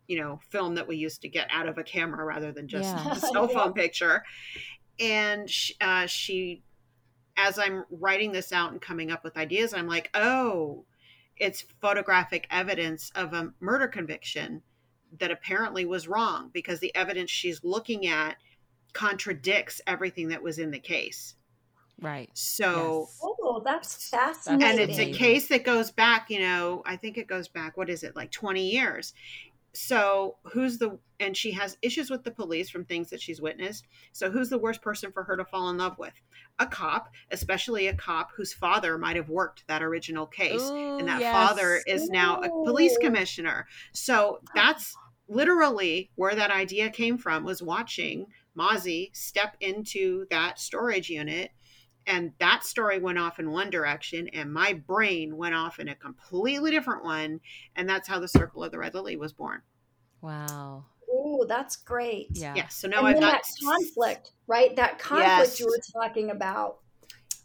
[0.07, 2.93] You know, film that we used to get out of a camera rather than just
[2.93, 3.11] yeah.
[3.11, 3.81] a cell phone yeah.
[3.81, 4.23] picture
[4.99, 6.63] and she, uh, she
[7.37, 10.85] as i'm writing this out and coming up with ideas i'm like oh
[11.37, 14.61] it's photographic evidence of a murder conviction
[15.19, 18.37] that apparently was wrong because the evidence she's looking at
[18.93, 21.35] contradicts everything that was in the case.
[22.01, 22.29] Right.
[22.33, 23.19] So yes.
[23.23, 24.67] oh that's fascinating.
[24.67, 27.89] And it's a case that goes back you know i think it goes back what
[27.89, 29.13] is it like 20 years
[29.73, 33.87] so who's the and she has issues with the police from things that she's witnessed.
[34.11, 36.13] So who's the worst person for her to fall in love with?
[36.59, 40.61] A cop especially a cop whose father might have worked that original case.
[40.61, 41.33] Ooh, and that yes.
[41.33, 43.67] father is now a police commissioner.
[43.93, 44.95] So that's
[45.27, 51.51] literally where that idea came from was watching Mozzie step into that storage unit
[52.07, 55.95] and that story went off in one direction and my brain went off in a
[55.95, 57.39] completely different one
[57.75, 59.61] and that's how the circle of the red lily was born.
[60.21, 60.85] Wow.
[61.09, 62.27] Oh that's great.
[62.31, 62.53] Yeah.
[62.55, 64.75] Yeah so now i've got that conflict right?
[64.75, 65.59] That conflict yes.
[65.59, 66.79] you were talking about.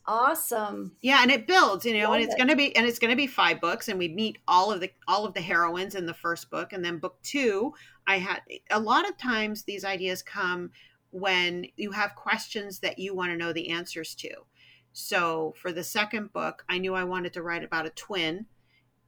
[0.07, 0.93] Awesome.
[1.01, 2.39] Yeah and it builds you know Love and it's it.
[2.39, 4.81] going to be and it's going to be five books and we meet all of
[4.81, 7.75] the all of the heroines in the first book and then book two
[8.07, 8.41] i had
[8.71, 10.71] a lot of times these ideas come
[11.11, 14.31] when you have questions that you want to know the answers to.
[15.01, 18.47] So for the second book, I knew I wanted to write about a twin,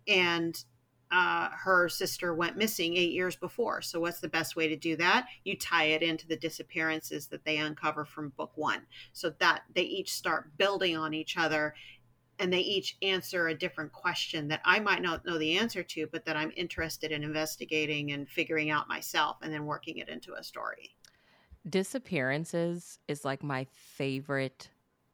[0.06, 0.56] and
[1.10, 3.82] uh, her sister went missing eight years before.
[3.82, 5.26] So what's the best way to do that?
[5.42, 8.82] You tie it into the disappearances that they uncover from book one,
[9.12, 11.74] so that they each start building on each other.
[12.38, 16.06] And they each answer a different question that I might not know the answer to,
[16.06, 20.34] but that I'm interested in investigating and figuring out myself and then working it into
[20.34, 20.94] a story
[21.68, 24.70] disappearances is like my favorite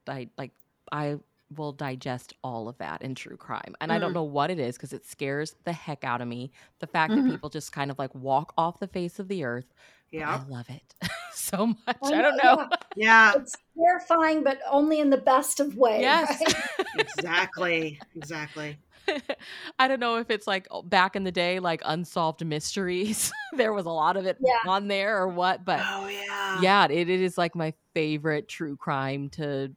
[0.09, 0.51] I like
[0.91, 1.17] I
[1.55, 3.75] will digest all of that in true crime.
[3.79, 3.95] And mm.
[3.95, 4.15] I don't mm.
[4.15, 6.51] know what it is because it scares the heck out of me.
[6.79, 7.25] The fact mm-hmm.
[7.25, 9.73] that people just kind of like walk off the face of the earth.
[10.11, 10.41] Yeah.
[10.45, 10.95] I love it
[11.33, 11.97] so much.
[12.03, 12.69] I, I don't know.
[12.95, 13.33] Yeah.
[13.35, 16.01] It's terrifying, but only in the best of ways.
[16.01, 16.41] Yes.
[16.41, 16.87] Right?
[16.99, 17.99] exactly.
[18.15, 18.77] Exactly.
[19.79, 23.31] I don't know if it's like back in the day, like unsolved mysteries.
[23.53, 24.69] there was a lot of it yeah.
[24.69, 28.75] on there or what, but oh yeah, yeah, it, it is like my favorite true
[28.75, 29.71] crime to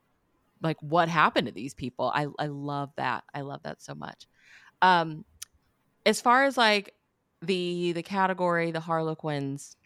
[0.62, 2.10] like what happened to these people.
[2.14, 3.24] I I love that.
[3.34, 4.26] I love that so much.
[4.82, 5.24] Um,
[6.06, 6.94] as far as like
[7.42, 9.76] the the category, the Harlequins,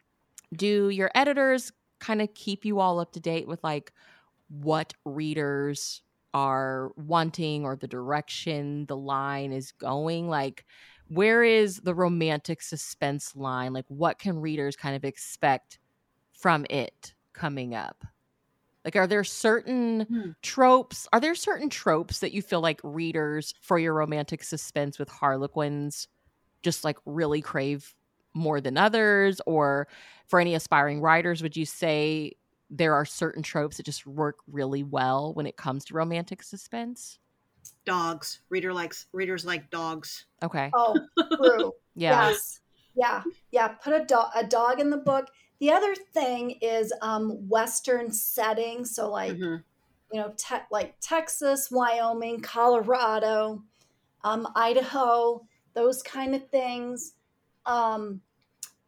[0.55, 3.93] do your editors kind of keep you all up to date with like
[4.49, 6.03] what readers
[6.35, 10.65] are wanting or the direction the line is going like
[11.09, 13.73] where is the romantic suspense line?
[13.73, 15.79] Like, what can readers kind of expect
[16.33, 18.05] from it coming up?
[18.85, 20.31] Like, are there certain Hmm.
[20.43, 21.09] tropes?
[21.13, 26.07] Are there certain tropes that you feel like readers for your romantic suspense with Harlequins
[26.63, 27.95] just like really crave
[28.35, 29.41] more than others?
[29.47, 29.89] Or
[30.27, 32.33] for any aspiring writers, would you say
[32.71, 37.19] there are certain tropes that just work really well when it comes to romantic suspense?
[37.87, 38.41] Dogs.
[38.51, 40.27] Reader likes readers like dogs.
[40.43, 40.71] Okay.
[40.75, 40.99] Oh,
[41.43, 41.73] true.
[41.97, 42.31] Yeah.
[42.31, 42.59] Yes.
[42.97, 43.23] Yeah.
[43.53, 43.69] Yeah.
[43.69, 45.29] Put a dog a dog in the book.
[45.61, 48.85] The other thing is um Western setting.
[48.85, 49.65] So like, Mhm.
[50.13, 53.63] you know, te- like Texas, Wyoming, Colorado,
[54.23, 57.15] um, Idaho, those kind of things.
[57.67, 58.23] Um,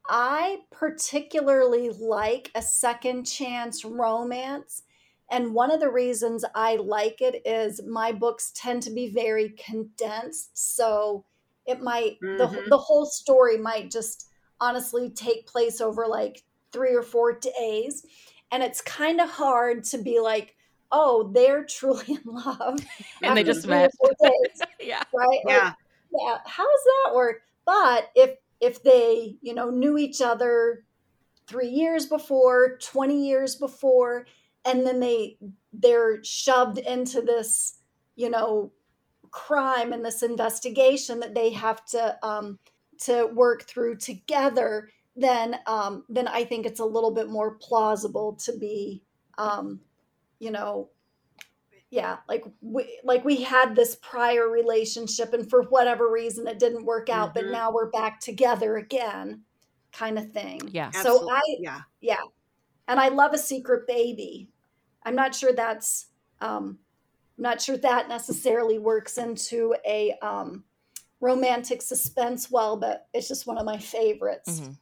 [0.08, 4.82] I particularly like a second chance romance.
[5.30, 9.50] And one of the reasons I like it is my books tend to be very
[9.50, 10.56] condensed.
[10.56, 11.24] So
[11.66, 12.68] it might, the, Mhm.
[12.68, 14.28] the whole story might just
[14.60, 16.44] honestly take place over like
[16.76, 18.04] three or four days.
[18.52, 20.54] And it's kind of hard to be like,
[20.92, 22.78] oh, they're truly in love.
[23.22, 23.90] And they just met.
[24.22, 25.02] days, yeah.
[25.14, 25.40] right?
[25.44, 25.72] Like, Yeah.
[26.12, 30.84] yeah how does that work but if if they you know knew each other
[31.46, 34.26] three years before 20 years before
[34.64, 35.36] and then they
[35.72, 37.80] they're shoved into this
[38.14, 38.72] you know
[39.30, 42.58] crime and this investigation that they have to um
[42.98, 48.34] to work through together then um then i think it's a little bit more plausible
[48.34, 49.02] to be
[49.38, 49.80] um
[50.38, 50.90] you know
[51.90, 56.84] yeah like we like we had this prior relationship and for whatever reason it didn't
[56.84, 57.52] work out but Mhm.
[57.52, 59.42] now we're back together again
[59.92, 60.90] kind of thing Yeah.
[60.90, 61.32] so Absolutely.
[61.32, 61.80] i yeah.
[62.00, 62.20] yeah
[62.88, 64.50] and i love a secret baby
[65.04, 66.06] i'm not sure that's
[66.40, 66.78] um
[67.38, 70.64] i'm not sure that necessarily works into a um
[71.20, 74.76] romantic suspense well but it's just one of my favorites Mhm.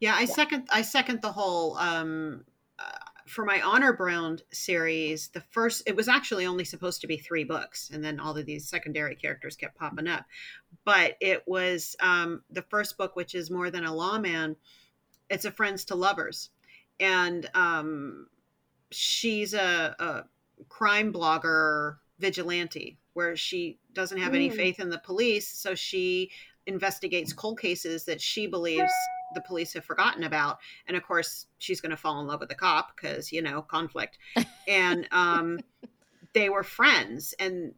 [0.00, 2.44] Yeah, I second I second the whole um
[2.78, 2.84] uh,
[3.26, 7.44] for my honor brown series, the first it was actually only supposed to be 3
[7.44, 10.24] books and then all of these secondary characters kept popping up.
[10.84, 14.56] But it was um the first book which is more than a lawman,
[15.30, 16.50] it's a friends to lovers.
[17.00, 18.26] And um
[18.90, 20.24] she's a, a
[20.68, 24.56] crime blogger vigilante where she doesn't have any Mm.
[24.56, 26.30] faith in the police, so she
[26.66, 28.92] investigates cold cases that she believes
[29.34, 30.58] the police have forgotten about.
[30.86, 33.62] And of course she's going to fall in love with the cop because you know
[33.62, 34.18] conflict.
[34.66, 35.60] And um
[36.32, 37.34] they were friends.
[37.38, 37.74] And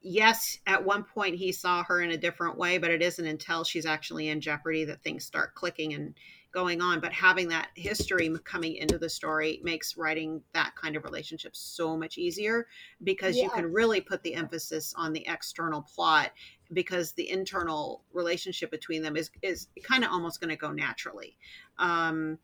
[0.00, 3.64] yes at one point he saw her in a different way but it isn't until
[3.64, 6.14] she's actually in jeopardy that things start clicking and
[6.54, 7.00] going on.
[7.00, 11.96] But having that history coming into the story makes writing that kind of relationship so
[11.96, 12.68] much easier
[13.02, 16.30] because you can really put the emphasis on the external plot
[16.72, 21.36] because the internal relationship between them is is kind of almost going to go naturally.
[21.78, 22.38] Um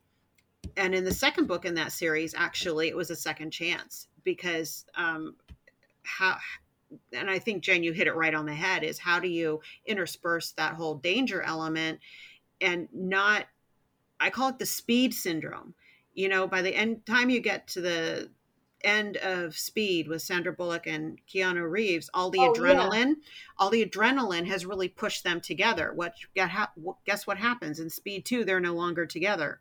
[0.77, 4.85] and in the second book in that series actually it was a second chance because
[4.95, 5.35] um
[6.03, 6.37] how
[7.13, 9.61] and i think jen you hit it right on the head is how do you
[9.87, 11.99] intersperse that whole danger element
[12.61, 13.47] and not
[14.19, 15.75] i call it the speed syndrome.
[16.15, 18.31] You know by the end time you get to the
[18.85, 22.53] end of speed with sandra bullock and keanu reeves all the Oh, yeah.
[22.53, 23.15] adrenaline
[23.59, 25.93] all the adrenaline has really pushed them together.
[25.95, 26.15] What
[27.05, 27.79] guess what happens?
[27.81, 29.61] In speed 2 they're no longer together.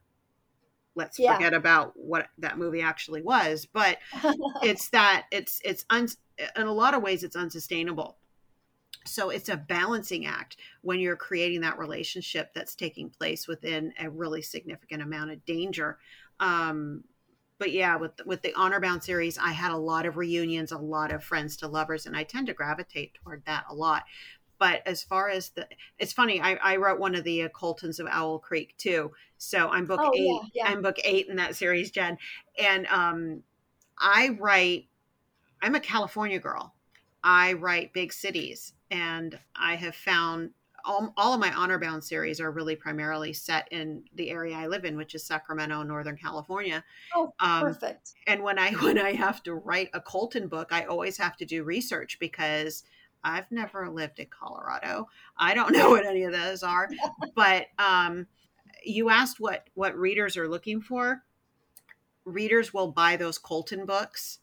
[0.96, 1.36] Let's Yeah.
[1.36, 3.98] forget about what that movie actually was but
[4.64, 6.08] it's that it's it's un,
[6.56, 8.18] in a lot of ways it's unsustainable.
[9.06, 14.10] So it's a balancing act when you're creating that relationship that's taking place within a
[14.10, 15.98] really significant amount of danger.
[16.40, 17.04] Um
[17.60, 20.78] but yeah with with the honor bound series i had a lot of reunions a
[20.78, 24.04] lot of friends to lovers and i tend to gravitate toward that a lot.
[24.58, 25.68] But as far as the
[26.00, 29.12] it's funny i, I wrote one of the uh, coltons of owl creek too.
[29.38, 30.72] So i'm book Oh, eight yeah, yeah.
[30.72, 32.18] i'm book eight in that series jen.
[32.62, 33.44] And um
[33.98, 34.88] i write
[35.62, 36.74] i'm a california girl.
[37.24, 40.52] I write big cities and i have found
[40.86, 44.68] all, all of my honor bound series are really primarily set in the area i
[44.68, 46.84] live in which is sacramento northern california.
[47.16, 48.14] Oh um, perfect.
[48.28, 51.46] and when i when i have to write a colton book i always have to
[51.46, 52.84] do research because
[53.24, 55.08] i've never lived in colorado.
[55.38, 56.90] I don't know what any of those are.
[57.36, 58.28] But um
[58.86, 61.24] you asked what what readers are looking for.
[62.26, 64.40] Readers will buy those colton books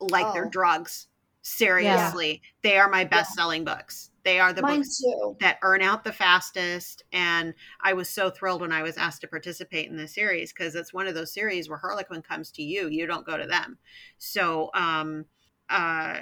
[0.00, 0.50] like they're Oh.
[0.50, 1.08] drugs.
[1.42, 2.40] Seriously.
[2.62, 6.04] They are my best selling books they are the mine books too that earn out
[6.04, 7.02] the fastest.
[7.12, 10.74] And I was so thrilled when I was asked to participate in this series because
[10.74, 13.78] it's one of those series where Harlequin comes to you, you don't go to them.
[14.18, 15.26] So, um,
[15.68, 16.20] uh,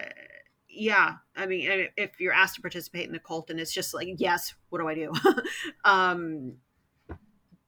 [0.68, 4.08] yeah, I mean, if you're asked to participate in the cult, and it's just like,
[4.16, 5.12] yes, what do I do?
[5.84, 6.54] um,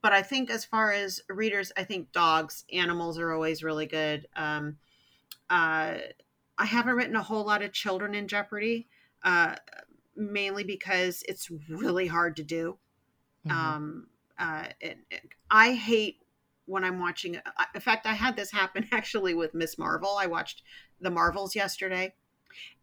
[0.01, 4.27] but I think as far as readers, I think dogs, animals are always really good.
[4.37, 4.79] Um,
[5.51, 5.95] uh,
[6.57, 8.89] I haven't written a whole lot of children in jeopardy,
[9.23, 9.57] uh,
[10.17, 12.79] mainly because it's really hard to do.
[13.47, 13.59] Mm-hmm.
[13.59, 14.07] Um,
[14.39, 16.19] uh, it, it, I hate
[16.67, 17.41] when I'm watching.
[17.75, 20.17] In fact, I had this happen actually with Miss Marvel.
[20.19, 20.63] I watched
[21.01, 22.15] the Marvels yesterday,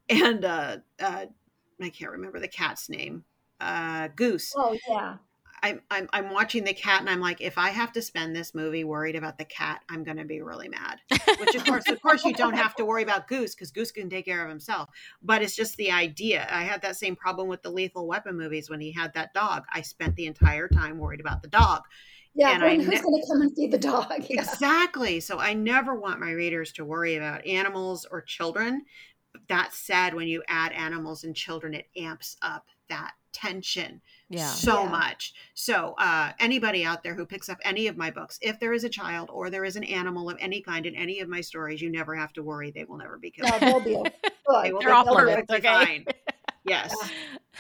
[0.09, 1.25] and uh, uh,
[1.81, 3.23] I can't remember the cat's name.
[3.59, 4.53] Uh, Goose.
[4.55, 5.17] Oh yeah.
[5.63, 8.55] I'm, I'm I'm watching the cat and I'm like, if I have to spend this
[8.55, 10.99] movie worried about the cat, I'm going to be really mad.
[11.39, 14.09] Which of course, of course, you don't have to worry about Goose because Goose can
[14.09, 14.89] take care of himself.
[15.21, 16.47] But it's just the idea.
[16.49, 19.63] I had that same problem with the Lethal Weapon movies when he had that dog.
[19.71, 21.83] I spent the entire time worried about the dog.
[22.33, 24.11] Yeah, and when, who's ne- going to come and feed the dog?
[24.29, 24.41] Yeah.
[24.41, 25.19] Exactly.
[25.19, 28.85] So I never want my readers to worry about animals or children.
[29.47, 34.01] That said, when you add animals and children, it amps up that tension
[34.31, 34.47] yeah.
[34.47, 34.89] so yeah.
[34.89, 35.33] much.
[35.53, 38.83] So uh, anybody out there who picks up any of my books, if there is
[38.83, 41.81] a child or there is an animal of any kind in any of my stories,
[41.81, 43.51] you never have to worry; they will never be killed.
[43.51, 43.91] No, they'll be.
[44.63, 45.67] they will They're be perfectly okay.
[45.67, 46.05] fine.
[46.63, 46.93] Yes.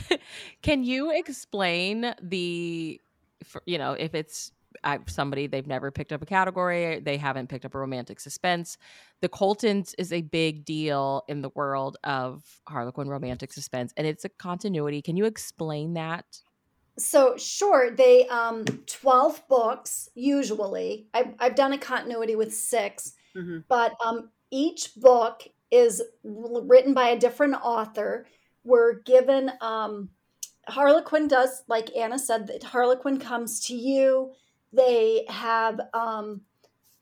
[0.61, 3.01] Can you explain the,
[3.65, 4.51] you know, if it's
[5.07, 8.77] somebody they've never picked up a category they haven't picked up a romantic suspense
[9.19, 14.25] the coltons is a big deal in the world of harlequin romantic suspense and it's
[14.25, 16.25] a continuity can you explain that
[16.97, 21.07] so short they um 12 books usually.
[21.13, 23.59] I've, I've done a continuity with 6 mm-hmm.
[23.67, 28.25] but um each book is written by a different author.
[28.63, 30.09] We're given um
[30.67, 34.31] harlequin does like anna said that harlequin comes to you.
[34.73, 36.41] They have um,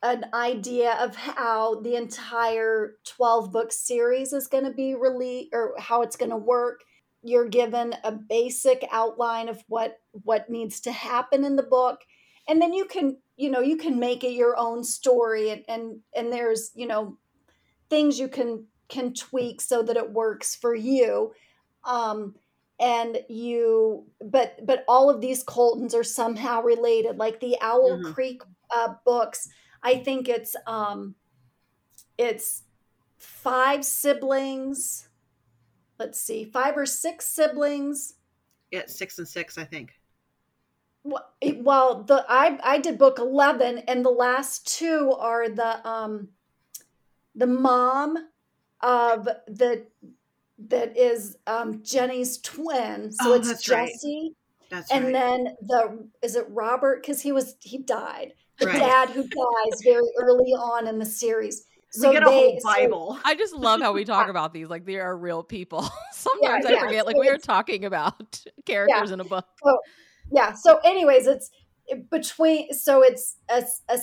[0.01, 5.75] an idea of how the entire 12 book series is going to be released or
[5.77, 6.81] how it's going to work
[7.21, 12.01] you're given a basic outline of what what needs to happen in the book
[12.47, 15.99] and then you can you know you can make it your own story and and,
[16.15, 17.17] and there's you know
[17.89, 21.31] things you can can tweak so that it works for you
[21.83, 22.35] um
[22.79, 28.13] and you but but all of these coltons are somehow related like the owl mm-hmm.
[28.13, 28.41] creek
[28.71, 29.49] uh, books
[29.83, 31.15] i think it's um
[32.17, 32.63] it's
[33.17, 35.08] five siblings
[35.99, 38.15] let's see five or six siblings
[38.71, 39.93] yeah six and six i think
[41.03, 46.29] well the i i did book 11 and the last two are the um
[47.35, 48.17] the mom
[48.81, 49.85] of the
[50.67, 53.11] that is um, Jenny's twin.
[53.11, 54.33] So oh, it's Jesse.
[54.33, 54.35] Right.
[54.69, 55.13] That's and right.
[55.13, 58.33] then the is it Robert because he was he died.
[58.59, 58.77] The right.
[58.77, 61.65] dad who dies very early on in the series.
[61.91, 63.13] So we get a they, whole Bible.
[63.15, 65.89] So, I just love how we talk about these like they are real people.
[66.11, 66.79] Sometimes yeah, I yeah.
[66.81, 69.13] forget like so we are talking about characters yeah.
[69.13, 69.45] in a book.
[69.63, 69.79] So,
[70.31, 70.53] yeah.
[70.53, 71.49] So, anyways, it's
[72.11, 72.73] between.
[72.73, 73.97] So it's a, a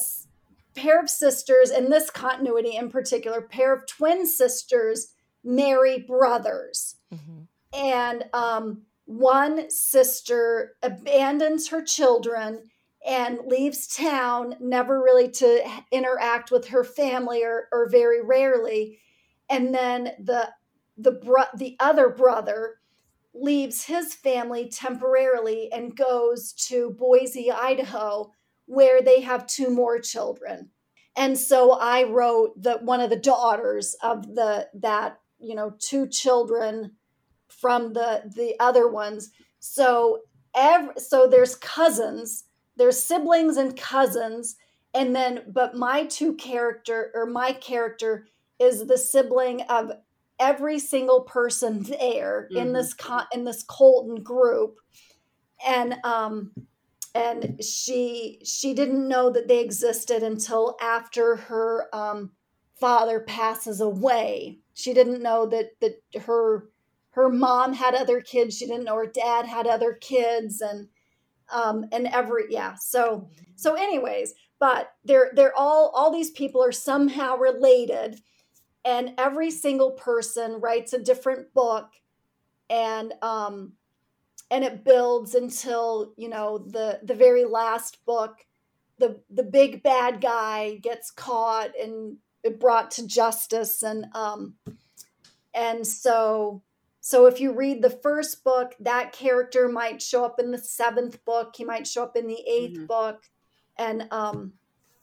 [0.75, 5.13] pair of sisters in this continuity in particular, pair of twin sisters
[5.45, 6.97] marry brothers.
[7.15, 7.43] Mm-hmm.
[7.79, 12.63] And um, one sister abandons her children
[13.07, 18.99] and leaves town, never really to interact with her family or, or very rarely.
[19.49, 20.51] And then the
[20.99, 22.77] the bro- the other brother
[23.35, 28.33] leaves his family temporarily and goes to Boise, Idaho,
[28.65, 30.70] where they have two more children.
[31.16, 36.09] And so I wrote that one of the daughters of the that you know two
[36.09, 36.93] children
[37.49, 39.31] from the the other ones
[39.61, 40.20] so
[40.55, 42.45] every so there's cousins
[42.77, 44.57] there's siblings and cousins
[44.94, 48.27] and then but my two character or my character
[48.59, 49.93] is the sibling of
[50.39, 52.59] every single person there mm-hmm.
[52.59, 54.77] in this con- in this colton group.
[55.66, 56.53] And um
[57.15, 62.32] and she she didn't know that they existed until after her um
[62.78, 64.59] father passes away.
[64.74, 66.69] She didn't know that that her
[67.11, 68.57] her mom had other kids.
[68.57, 70.61] She didn't know her dad had other kids.
[70.61, 70.89] And
[71.52, 76.73] um and every yeah so so anyways but they're they're all all these people are
[76.73, 78.20] somehow related
[78.85, 81.90] and every single person writes a different book
[82.70, 83.73] and um
[84.51, 88.47] and it builds until you know the the very last book
[88.98, 94.55] the the big bad guy gets caught and it brought to justice and um
[95.55, 96.62] and so
[97.07, 101.24] so if you read the first book that character might show up in the seventh
[101.24, 102.87] book he might show up in the 8th mm-hmm.
[102.87, 103.23] book
[103.78, 104.55] and um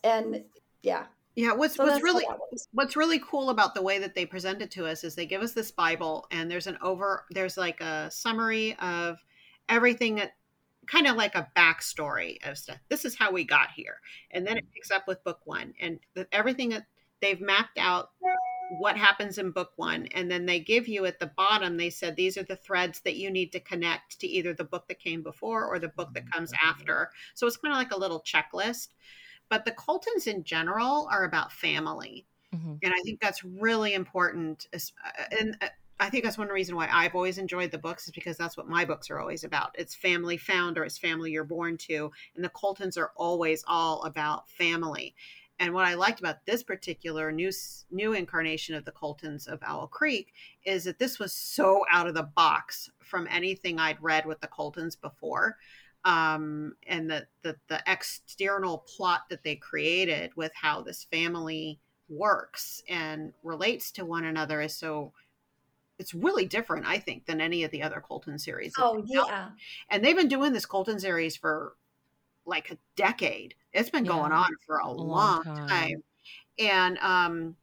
[0.03, 0.43] and
[0.81, 1.05] yeah
[1.35, 2.25] Yeah, what's So what's really
[2.73, 5.41] what's really cool about the way that they present it to us is they give
[5.41, 9.17] us this Bible and there's an over there's like a summary of
[9.69, 10.33] everything that
[10.87, 12.79] kind of like a backstory of stuff.
[12.89, 13.95] This is how we got here,
[14.31, 16.83] and then it picks up with book one and the, everything that
[17.21, 18.09] they've mapped out
[18.79, 22.15] what happens in book one and then they give you at the bottom they said
[22.15, 25.21] these are the threads that you need to connect to either the book that came
[25.21, 27.09] before or the book that comes after.
[27.33, 28.89] So it's kind of like a little checklist.
[29.49, 32.25] But the coltons in general are about family.
[32.53, 32.79] Mhm.
[32.83, 34.79] and i think that's really important uh,
[35.39, 35.67] and uh,
[35.99, 38.67] i think that's one reason why i've always enjoyed the books is because that's what
[38.67, 39.75] my books are always about.
[39.77, 44.03] It's family found or it's family you're born to and the coltons are always all
[44.03, 45.15] about family
[45.59, 47.51] and what I liked about this particular new
[47.91, 50.33] new incarnation of the Coltons of Owl Creek
[50.65, 54.47] is that this was so out of the box from anything I'd read with the
[54.47, 55.57] Coltons before,
[56.05, 62.83] um, and the, the the external plot that they created with how this family works
[62.89, 65.13] and relates to one another is so.
[65.99, 68.73] It's really different, I think, than any of the other Colton series.
[68.79, 69.49] Oh yeah.
[69.89, 71.75] And they've been doing this Colton series for
[72.45, 73.53] like a decade.
[73.73, 75.67] It's been going on for a, long long, time.
[75.67, 76.03] time.
[76.59, 77.55] And um,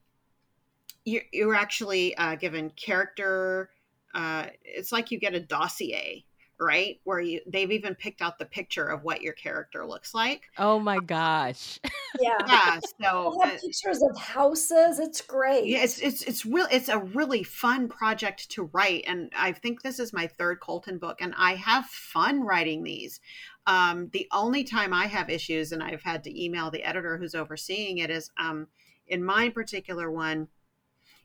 [1.04, 3.70] you, you're actually uh, given character.
[4.14, 6.24] Uh, it's like you get a dossier,
[6.58, 7.00] right?
[7.04, 10.42] Where you they've even picked out the picture of what your character looks like.
[10.58, 11.78] Oh my gosh.
[12.20, 12.36] Yeah.
[12.48, 12.80] Yeah.
[13.00, 14.98] So We'll have uh, pictures of houses.
[14.98, 15.66] It's great.
[15.66, 16.66] yeah, it's it's it's real.
[16.72, 20.98] It's a really fun project to write, and I think this is my third Colton
[20.98, 23.20] book, and I have fun writing these.
[23.66, 27.34] Um, the only time I have issues, and I've had to email the editor who's
[27.34, 28.66] overseeing it, is um,
[29.06, 30.48] in my particular one.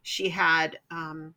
[0.03, 1.34] She had um,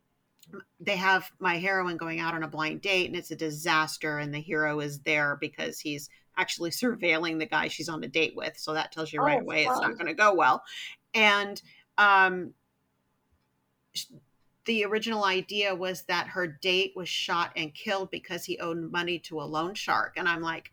[0.80, 4.32] they have my heroine going out on a blind date, and it's a disaster, and
[4.32, 8.56] the hero is there because he's actually surveilling the guy she's on a date with.
[8.58, 10.62] So that tells you right Oh, away it's not going to go well.
[11.14, 11.60] And
[11.96, 12.54] um,
[14.64, 19.18] the original idea was that her date was shot and killed because he owed money
[19.20, 20.14] to a loan shark.
[20.16, 20.72] And I'm like,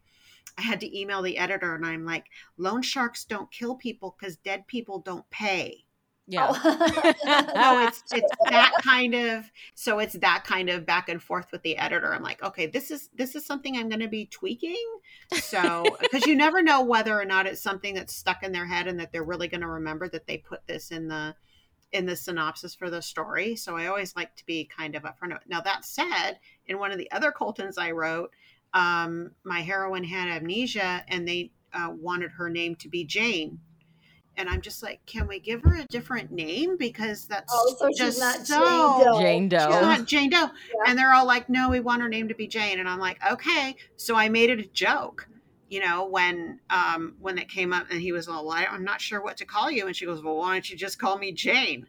[0.57, 2.25] I had to email the editor and I'm like,
[2.57, 5.85] loan sharks don't kill people because dead people don't pay.
[6.27, 6.47] Yeah.
[6.51, 7.13] Oh.
[7.55, 11.61] So it's it's that kind of so it's that kind of back and forth with
[11.63, 12.13] the editor.
[12.13, 14.83] I'm like, okay, this is this is something I'm going to be tweaking.
[15.33, 18.87] So because you never know whether or not it's something that's stuck in their head
[18.87, 21.35] and that they're really going to remember that they put this in the
[21.91, 23.55] in the synopsis for the story.
[23.55, 25.37] So I always like to be kind of upfront.
[25.47, 28.31] Now that said, in one of the other Coltons I wrote,
[28.75, 33.59] um, my heroine had amnesia and they uh, wanted her name to be Jane.
[34.37, 37.87] And I'm just like, can we give her a different name because that's Oh, so
[37.87, 39.19] she's just not Jane so Doe.
[39.21, 39.59] Jane Doe.
[39.59, 40.37] She's not Jane Doe.
[40.37, 40.49] Yeah.
[40.87, 42.79] And they're all like, no, we want her name to be Jane.
[42.79, 43.77] And I'm like, okay.
[43.95, 45.29] So I made it a joke,
[45.69, 48.99] you know, when um when it came up and he was all, well, I'm not
[48.99, 49.87] sure what to call you.
[49.87, 51.87] And she goes, Well, why don't you just call me Jane?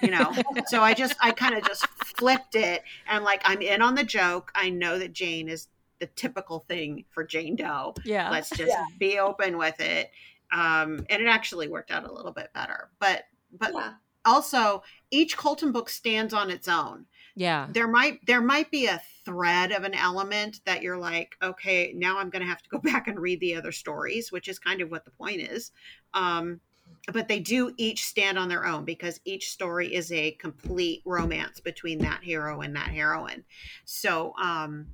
[0.00, 0.32] You know?
[0.68, 1.86] so I just I kind of just
[2.16, 4.50] flipped it and like, I'm in on the joke.
[4.54, 5.68] I know that Jane is
[6.02, 7.94] the typical thing for Jane Doe.
[8.04, 8.28] Yeah.
[8.28, 8.84] Let's just Yeah.
[8.98, 10.10] be open with it.
[10.50, 12.90] Um, and it actually worked out a little bit better.
[12.98, 13.22] But
[13.52, 13.94] but Yeah.
[14.24, 17.06] also each Colton book stands on its own
[17.36, 17.68] Yeah.
[17.70, 22.18] there might there might be a thread of an element that you're like okay now
[22.18, 24.80] i'm going to have to go back and read the other stories which is kind
[24.80, 25.70] of what the point is
[26.14, 26.60] um
[27.12, 31.60] but they do each stand on their own because each story is a complete romance
[31.60, 33.44] between that hero and that heroine
[33.84, 34.86] so um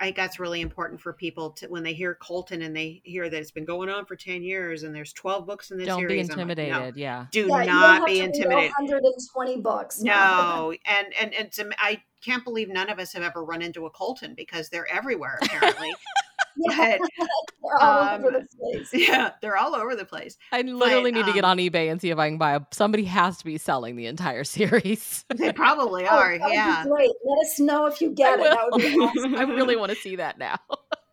[0.00, 3.28] I think that's really important for people to when they hear Colton and they hear
[3.28, 6.00] that it's been going on for 10 years and there's 12 books in this Don't
[6.00, 6.30] be series.
[6.30, 6.96] I'm like, no, intimidated.
[6.96, 7.26] Yeah.
[7.30, 8.72] do Yeah, don't not have be to intimidated.
[8.78, 10.00] 120 books.
[10.00, 13.90] No, and and it's I can't believe none of us have ever run into a
[13.90, 15.92] Colton because they're everywhere apparently.
[16.56, 17.10] Yeah, but
[17.62, 18.90] they're all um, over the place.
[18.92, 20.36] yeah, they're all over the place.
[20.52, 22.60] I literally need to get um, on eBay and see if I can buy a.
[22.72, 25.24] Somebody has to be selling the entire series.
[25.34, 26.38] They probably Oh, are.
[26.38, 27.10] that would be yeah, great.
[27.24, 28.50] Let us know if you get I it.
[28.50, 29.34] That would be awesome.
[29.36, 30.58] I really want to see that now.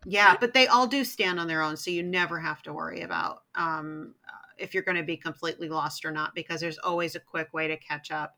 [0.06, 3.02] yeah, but they all do stand on their own, so you never have to worry
[3.02, 7.16] about um, uh, if you're going to be completely lost or not, because there's always
[7.16, 8.38] a quick way to catch up.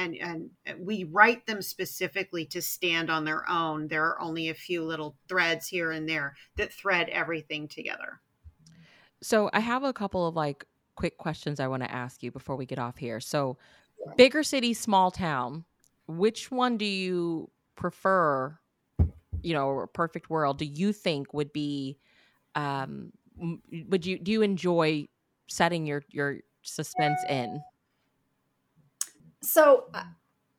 [0.00, 3.88] And and we write them specifically to stand on their own.
[3.88, 8.20] There are only a few little threads here and there that thread everything together.
[9.22, 10.64] So I have a couple of like
[10.94, 13.20] quick questions I want to ask you before we get off here.
[13.20, 13.56] So,
[14.16, 15.64] bigger city, small town.
[16.06, 18.58] Which one do you prefer?
[19.42, 20.58] You know, perfect world.
[20.58, 21.98] Do you think would be?
[22.54, 23.12] Um,
[23.88, 25.08] would you do you enjoy
[25.46, 27.62] setting your your suspense in?
[29.42, 29.90] So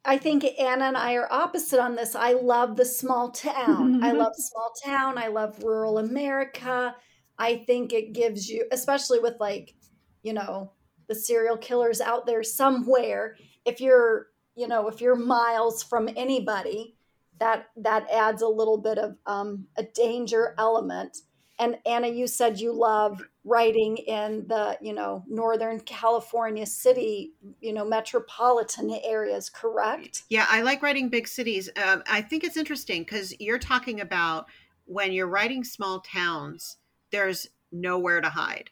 [0.03, 2.15] I- think Anna and I are opposite on this.
[2.15, 4.03] I love the small town.
[4.03, 5.17] I love small town.
[5.17, 6.95] I love rural America.
[7.37, 9.75] I think it gives you, especially with like,
[10.23, 10.73] you know,
[11.07, 13.35] the serial killers out there somewhere.
[13.65, 16.95] If you're, you know, if you're miles from anybody,
[17.39, 21.17] that that adds a little bit of um, a danger element.
[21.59, 27.73] And Anna, you said you love writing in the, you know, Northern California city, you
[27.73, 30.23] know, metropolitan areas, correct?
[30.29, 31.69] Yeah, I like writing big cities.
[31.83, 34.45] Um, I think it's interesting because you're talking about
[34.85, 36.77] when you're writing small towns,
[37.11, 38.69] there's nowhere to hide.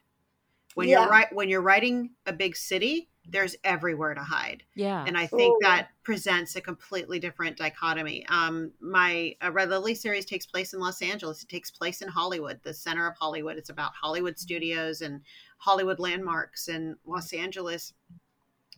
[0.76, 1.02] When Yeah.
[1.02, 4.64] you're right, when you're writing a big city, there's everywhere to hide.
[4.76, 5.04] Yeah.
[5.06, 5.60] and I think Ooh.
[5.62, 8.26] that presents a completely different dichotomy.
[8.28, 11.44] Um, my uh, Red Lily series takes place in Los Angeles.
[11.44, 13.58] It takes place in Hollywood, the center of Hollywood.
[13.58, 15.22] It's about Hollywood studios and
[15.58, 17.94] Hollywood landmarks in Los Angeles.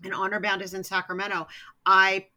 [0.03, 1.47] And Honor Bound is in Sacramento.
[1.85, 2.27] I,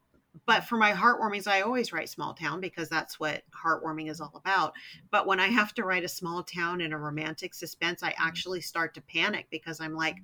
[0.47, 4.33] but for my heartwarmings, I always write small town because that's what heartwarming is all
[4.35, 4.75] about.
[5.11, 8.61] But when I have to write a small town in a romantic suspense, I actually
[8.61, 10.17] start to panic because I'm like,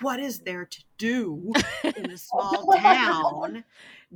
[0.00, 1.52] what is there to do
[1.84, 3.64] in a small town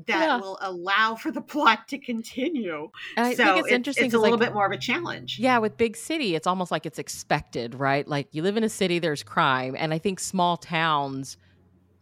[0.06, 0.36] that Yeah.
[0.38, 2.90] will allow for the plot to continue?
[3.16, 4.78] And I so think it's it- interesting It's a little like, bit more of a
[4.78, 5.38] challenge.
[5.38, 8.06] Yeah, with big city, it's almost like it's expected, right?
[8.08, 9.76] Like you live in a city, there's crime.
[9.78, 11.36] And I think small towns,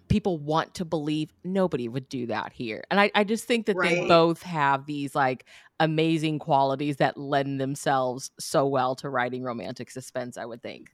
[0.08, 2.82] people want to believe nobody would do that here.
[2.90, 5.44] And I, I just think that they both have these like
[5.78, 10.90] amazing qualities that lend themselves so well to writing romantic suspense, I would think.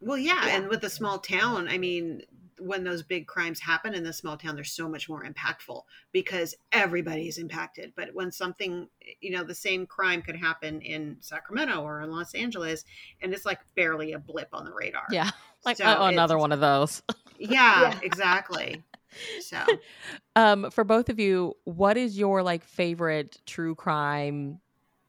[0.00, 0.56] Well, yeah, Yeah.
[0.56, 2.22] and with a small town, I mean,
[2.58, 5.82] when those big crimes happen in the small town, they're so much more impactful
[6.12, 7.92] because everybody is impacted.
[7.94, 8.88] But when something,
[9.20, 12.84] you know, the same crime could happen in Sacramento or in Los Angeles,
[13.20, 15.06] and it's like barely a blip on the radar.
[15.10, 15.30] Yeah.
[15.64, 17.02] Like So oh, another one of those.
[17.38, 17.98] Yeah, Yeah.
[18.02, 18.82] exactly.
[19.40, 19.58] So,
[20.36, 24.60] Um, for both of you, what is your like favorite true crime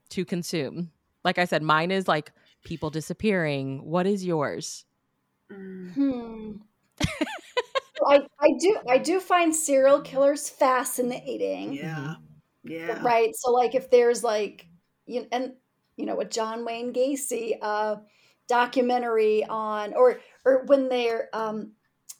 [0.09, 0.91] to consume?
[1.23, 2.31] Like I said, mine is like
[2.67, 3.79] people disappearing.
[3.85, 4.83] What is yours?
[5.51, 6.51] mm, Hmm.
[8.07, 11.73] I, I do I do find serial killers fascinating.
[11.73, 12.15] yeah,
[12.63, 13.35] yeah, Right.
[13.35, 14.67] So like if there's like
[15.05, 15.53] you and
[15.95, 17.97] you know a John Wayne Gacy uh
[18.47, 21.71] documentary on or or when they're um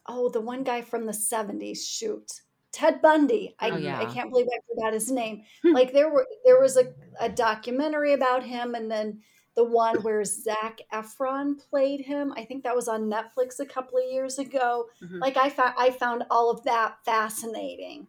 [0.07, 2.31] oh the one guy from the 70s shoot
[2.71, 3.55] Ted Bundy.
[3.59, 5.43] I, Oh, I can't believe I forgot his name.
[5.63, 5.73] Hmm.
[5.73, 9.21] like there were there was a, a documentary about him and then
[9.57, 12.31] the one where Zac Efron played him.
[12.37, 14.87] I think that was on Netflix a couple of years ago.
[15.01, 15.19] Mhm.
[15.19, 18.07] Like I found I found all of that fascinating.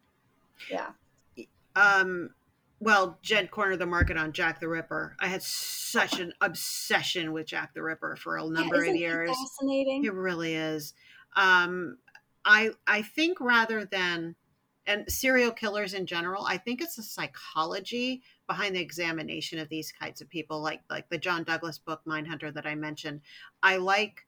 [0.70, 0.90] Yeah.
[1.74, 2.34] Um,
[2.80, 5.16] well, Jen cornered the market on Jack the Ripper.
[5.18, 9.00] I had such an obsession with Jack the Ripper for a number yeah, isn't of
[9.00, 9.30] years.
[9.30, 10.04] fascinating.
[10.04, 10.92] It really is.
[11.34, 11.96] Um,
[12.44, 14.34] I I think rather than
[14.88, 19.92] and serial killers in general, I think it's the psychology behind the examination of these
[19.92, 23.20] kinds of people, like like the John Douglas book Mindhunter that I mentioned.
[23.62, 24.26] I like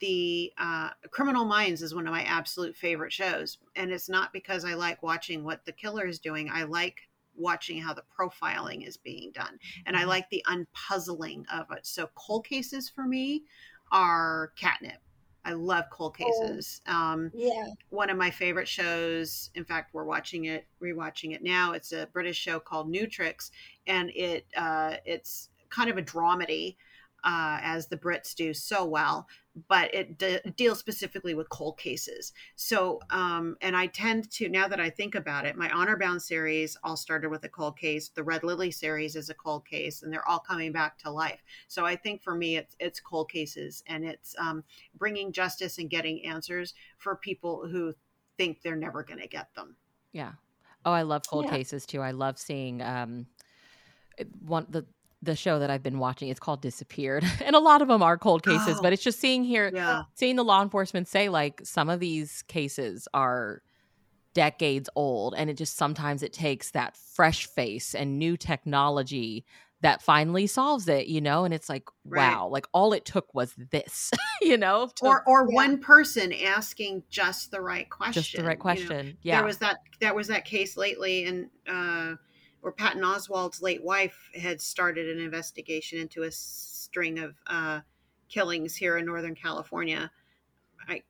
[0.00, 4.64] the uh, Criminal Minds is one of my absolute favorite shows, and it's not because
[4.64, 6.50] I like watching what the killer is doing.
[6.52, 6.98] I like
[7.34, 11.86] watching how the profiling is being done, and I like the unpuzzling of it.
[11.86, 13.44] So cold cases for me
[13.90, 15.00] are catnip.
[15.46, 16.82] I love cold cases.
[16.86, 17.68] Um, Yeah.
[17.90, 19.50] one of my favorite shows.
[19.54, 21.72] In fact, we're watching it, rewatching it now.
[21.72, 23.52] It's a British show called New Tricks,
[23.86, 26.76] and it uh, it's kind of a dramedy,
[27.22, 29.28] uh, as the Brits do so well.
[29.68, 32.34] But it de- deals specifically with cold cases.
[32.56, 36.20] So, um, and I tend to now that I think about it, my Honor Bound
[36.20, 38.10] series all started with a cold case.
[38.10, 41.42] The Red Lily series is a cold case, and they're all coming back to life.
[41.68, 44.62] So I think for me, it's it's cold cases, and it's um,
[44.98, 47.94] bringing justice and getting answers for people who
[48.36, 49.76] think they're never going to get them.
[50.12, 50.32] Yeah.
[50.84, 51.56] Oh, I love cold Yeah.
[51.56, 52.02] cases too.
[52.02, 53.26] I love seeing um
[54.40, 54.86] one the
[55.22, 56.28] the show that I've been watching.
[56.28, 58.76] It's called Disappeared, and a lot of them are cold cases.
[58.78, 58.82] Oh.
[58.82, 60.02] But it's just seeing here, Yeah.
[60.14, 63.62] seeing the law enforcement say like some of these cases are
[64.34, 69.44] decades old, and it just sometimes it takes that fresh face and new technology
[69.82, 71.06] that finally solves it.
[71.06, 72.30] You know, and it's like Right.
[72.32, 74.10] wow, like all it took was this.
[74.42, 75.54] you know, to- Or or Yeah.
[75.54, 78.22] one person asking just the right question.
[78.22, 78.60] just the right you know.
[78.60, 79.18] question.
[79.22, 79.36] yeah.
[79.36, 82.16] There was that that was that case lately and uh
[82.66, 87.80] where Patton Oswalt's late wife had started an investigation into a string of uh
[88.28, 90.10] killings here in Northern California.
[90.88, 91.04] I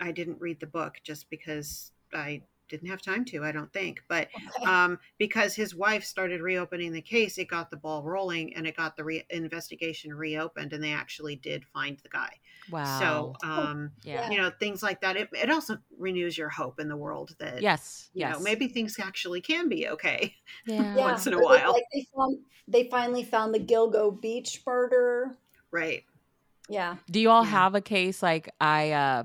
[0.00, 4.02] I didn't read the book just because I didn't have time to, I don't think.
[4.08, 4.28] But
[4.64, 8.76] um, because his wife started reopening the case, it got the ball rolling and it
[8.76, 12.30] got the re- investigation reopened, and they actually did find the guy.
[12.70, 12.98] wow.
[12.98, 14.30] So, um, yeah.
[14.30, 15.16] you know, things like that.
[15.16, 18.10] It, it also renews your hope in the world that, Yes.
[18.14, 18.36] you Yes.
[18.36, 20.34] know, maybe things actually can be okay.
[20.66, 20.82] Yeah.
[20.82, 20.94] yeah.
[20.96, 21.72] once in a while.
[21.72, 22.38] Like they found
[22.68, 25.36] they finally found the Gilgo Beach murder.
[25.70, 26.02] Right.
[26.68, 26.96] Yeah.
[27.10, 27.50] Do you all Yeah.
[27.50, 29.24] have a case like I uh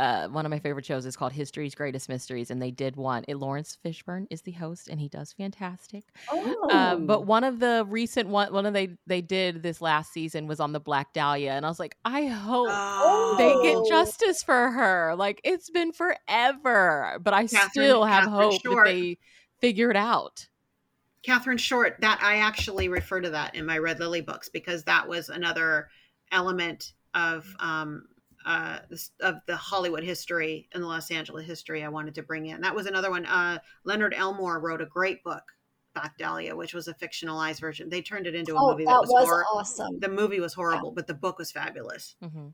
[0.00, 3.24] uh, one of my favorite shows is called History's Greatest Mysteries, and they did one.
[3.28, 6.04] It, Laurence Fishburne is the host, and he does fantastic.
[6.30, 6.68] Oh.
[6.70, 10.46] Um, but one of the recent one, one of they they did this last season
[10.46, 13.34] was on the Black Dahlia, and I was like, I hope Oh.
[13.38, 13.88] they get Oh.
[13.88, 15.14] justice for her.
[15.16, 18.86] Like it's been forever, but I Catherine- still have Catherine hope Short.
[18.86, 19.18] that they
[19.60, 20.48] figure it out.
[21.22, 25.06] Catherine Short, that I actually refer to that in my Red Lily books because that
[25.06, 25.90] was another
[26.32, 28.04] element of um,
[28.46, 28.78] uh,
[29.20, 32.60] of the Hollywood history and the Los Angeles history I wanted to bring in.
[32.62, 33.26] That was another one.
[33.26, 35.42] Uh, Leonard Elmore wrote a great book,
[35.94, 37.90] Black Dahlia, which was a fictionalized version.
[37.90, 39.98] They turned it into a Oh, movie that that was, was hor- awesome.
[40.00, 42.16] the movie was horrible, but the book was fabulous.
[42.22, 42.48] hmm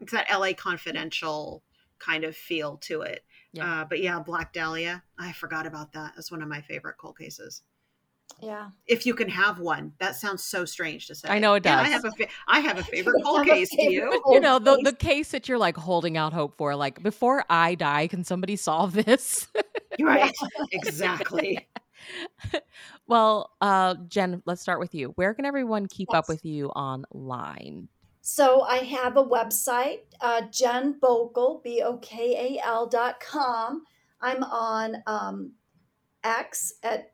[0.00, 0.54] It's that L.A.
[0.54, 1.62] Confidential
[1.98, 3.24] kind of feel to it.
[3.52, 3.80] Yeah.
[3.80, 6.12] Uh, but yeah, Black Dahlia, I forgot about that.
[6.14, 7.62] That's one of my favorite cold cases
[8.40, 8.68] Yeah.
[8.86, 9.92] if you can have one.
[9.98, 11.28] That sounds so strange to say.
[11.28, 11.92] I know it Yeah, I does.
[11.92, 13.70] have a fa- I have a favorite I cold have a case.
[13.70, 14.22] Do you?
[14.30, 14.84] you know the case.
[14.84, 18.54] the case that you're like holding out hope for like before i die can somebody
[18.56, 19.48] solve this
[20.00, 20.32] Right.
[20.72, 21.66] exactly.
[23.08, 27.88] well uh jen let's start with you where can everyone keep up with you online
[28.20, 33.84] So I have a website, uh, Jen Bokal, B O K A L dot com.
[34.20, 35.52] I'm on um,
[36.22, 37.12] X at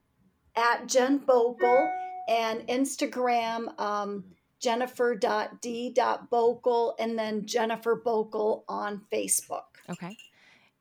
[0.57, 1.91] at Jen Bokal
[2.29, 4.25] and Instagram um,
[4.61, 9.65] Jennifer.d.bokal and then Jennifer Bokal on Facebook.
[9.91, 10.17] okay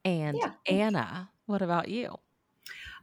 [0.06, 0.52] and Yeah.
[0.68, 2.18] anna what about you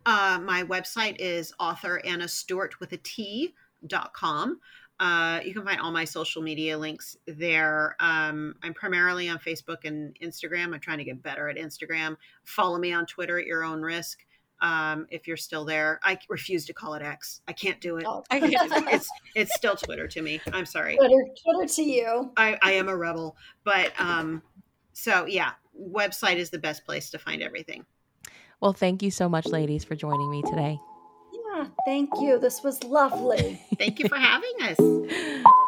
[0.07, 3.55] Uh, my website is author Anna Stewart with a T
[3.87, 4.59] dot com.
[4.99, 7.97] Uh, you can find all my social media links there.
[8.01, 10.73] Um, I'm primarily on Facebook and Instagram.
[10.75, 12.17] I'm trying to get better at Instagram.
[12.45, 14.25] Follow me on Twitter at your own risk.
[14.63, 17.41] Um, if you're still there, I refuse to call it X.
[17.49, 18.05] I can't do it.
[18.07, 18.23] Oh.
[18.31, 20.41] I can't- It's it's still Twitter to me.
[20.53, 20.97] I'm sorry.
[20.97, 22.33] Twitter, Twitter to you.
[22.37, 23.37] I, I am a rebel.
[23.65, 24.43] But um,
[24.93, 27.87] so yeah, website is the best place to find everything.
[28.61, 30.79] well thank you so much ladies for joining me today
[31.33, 32.39] Yeah, thank you.
[32.39, 33.61] This was lovely.
[33.79, 35.45] Thank you for having us.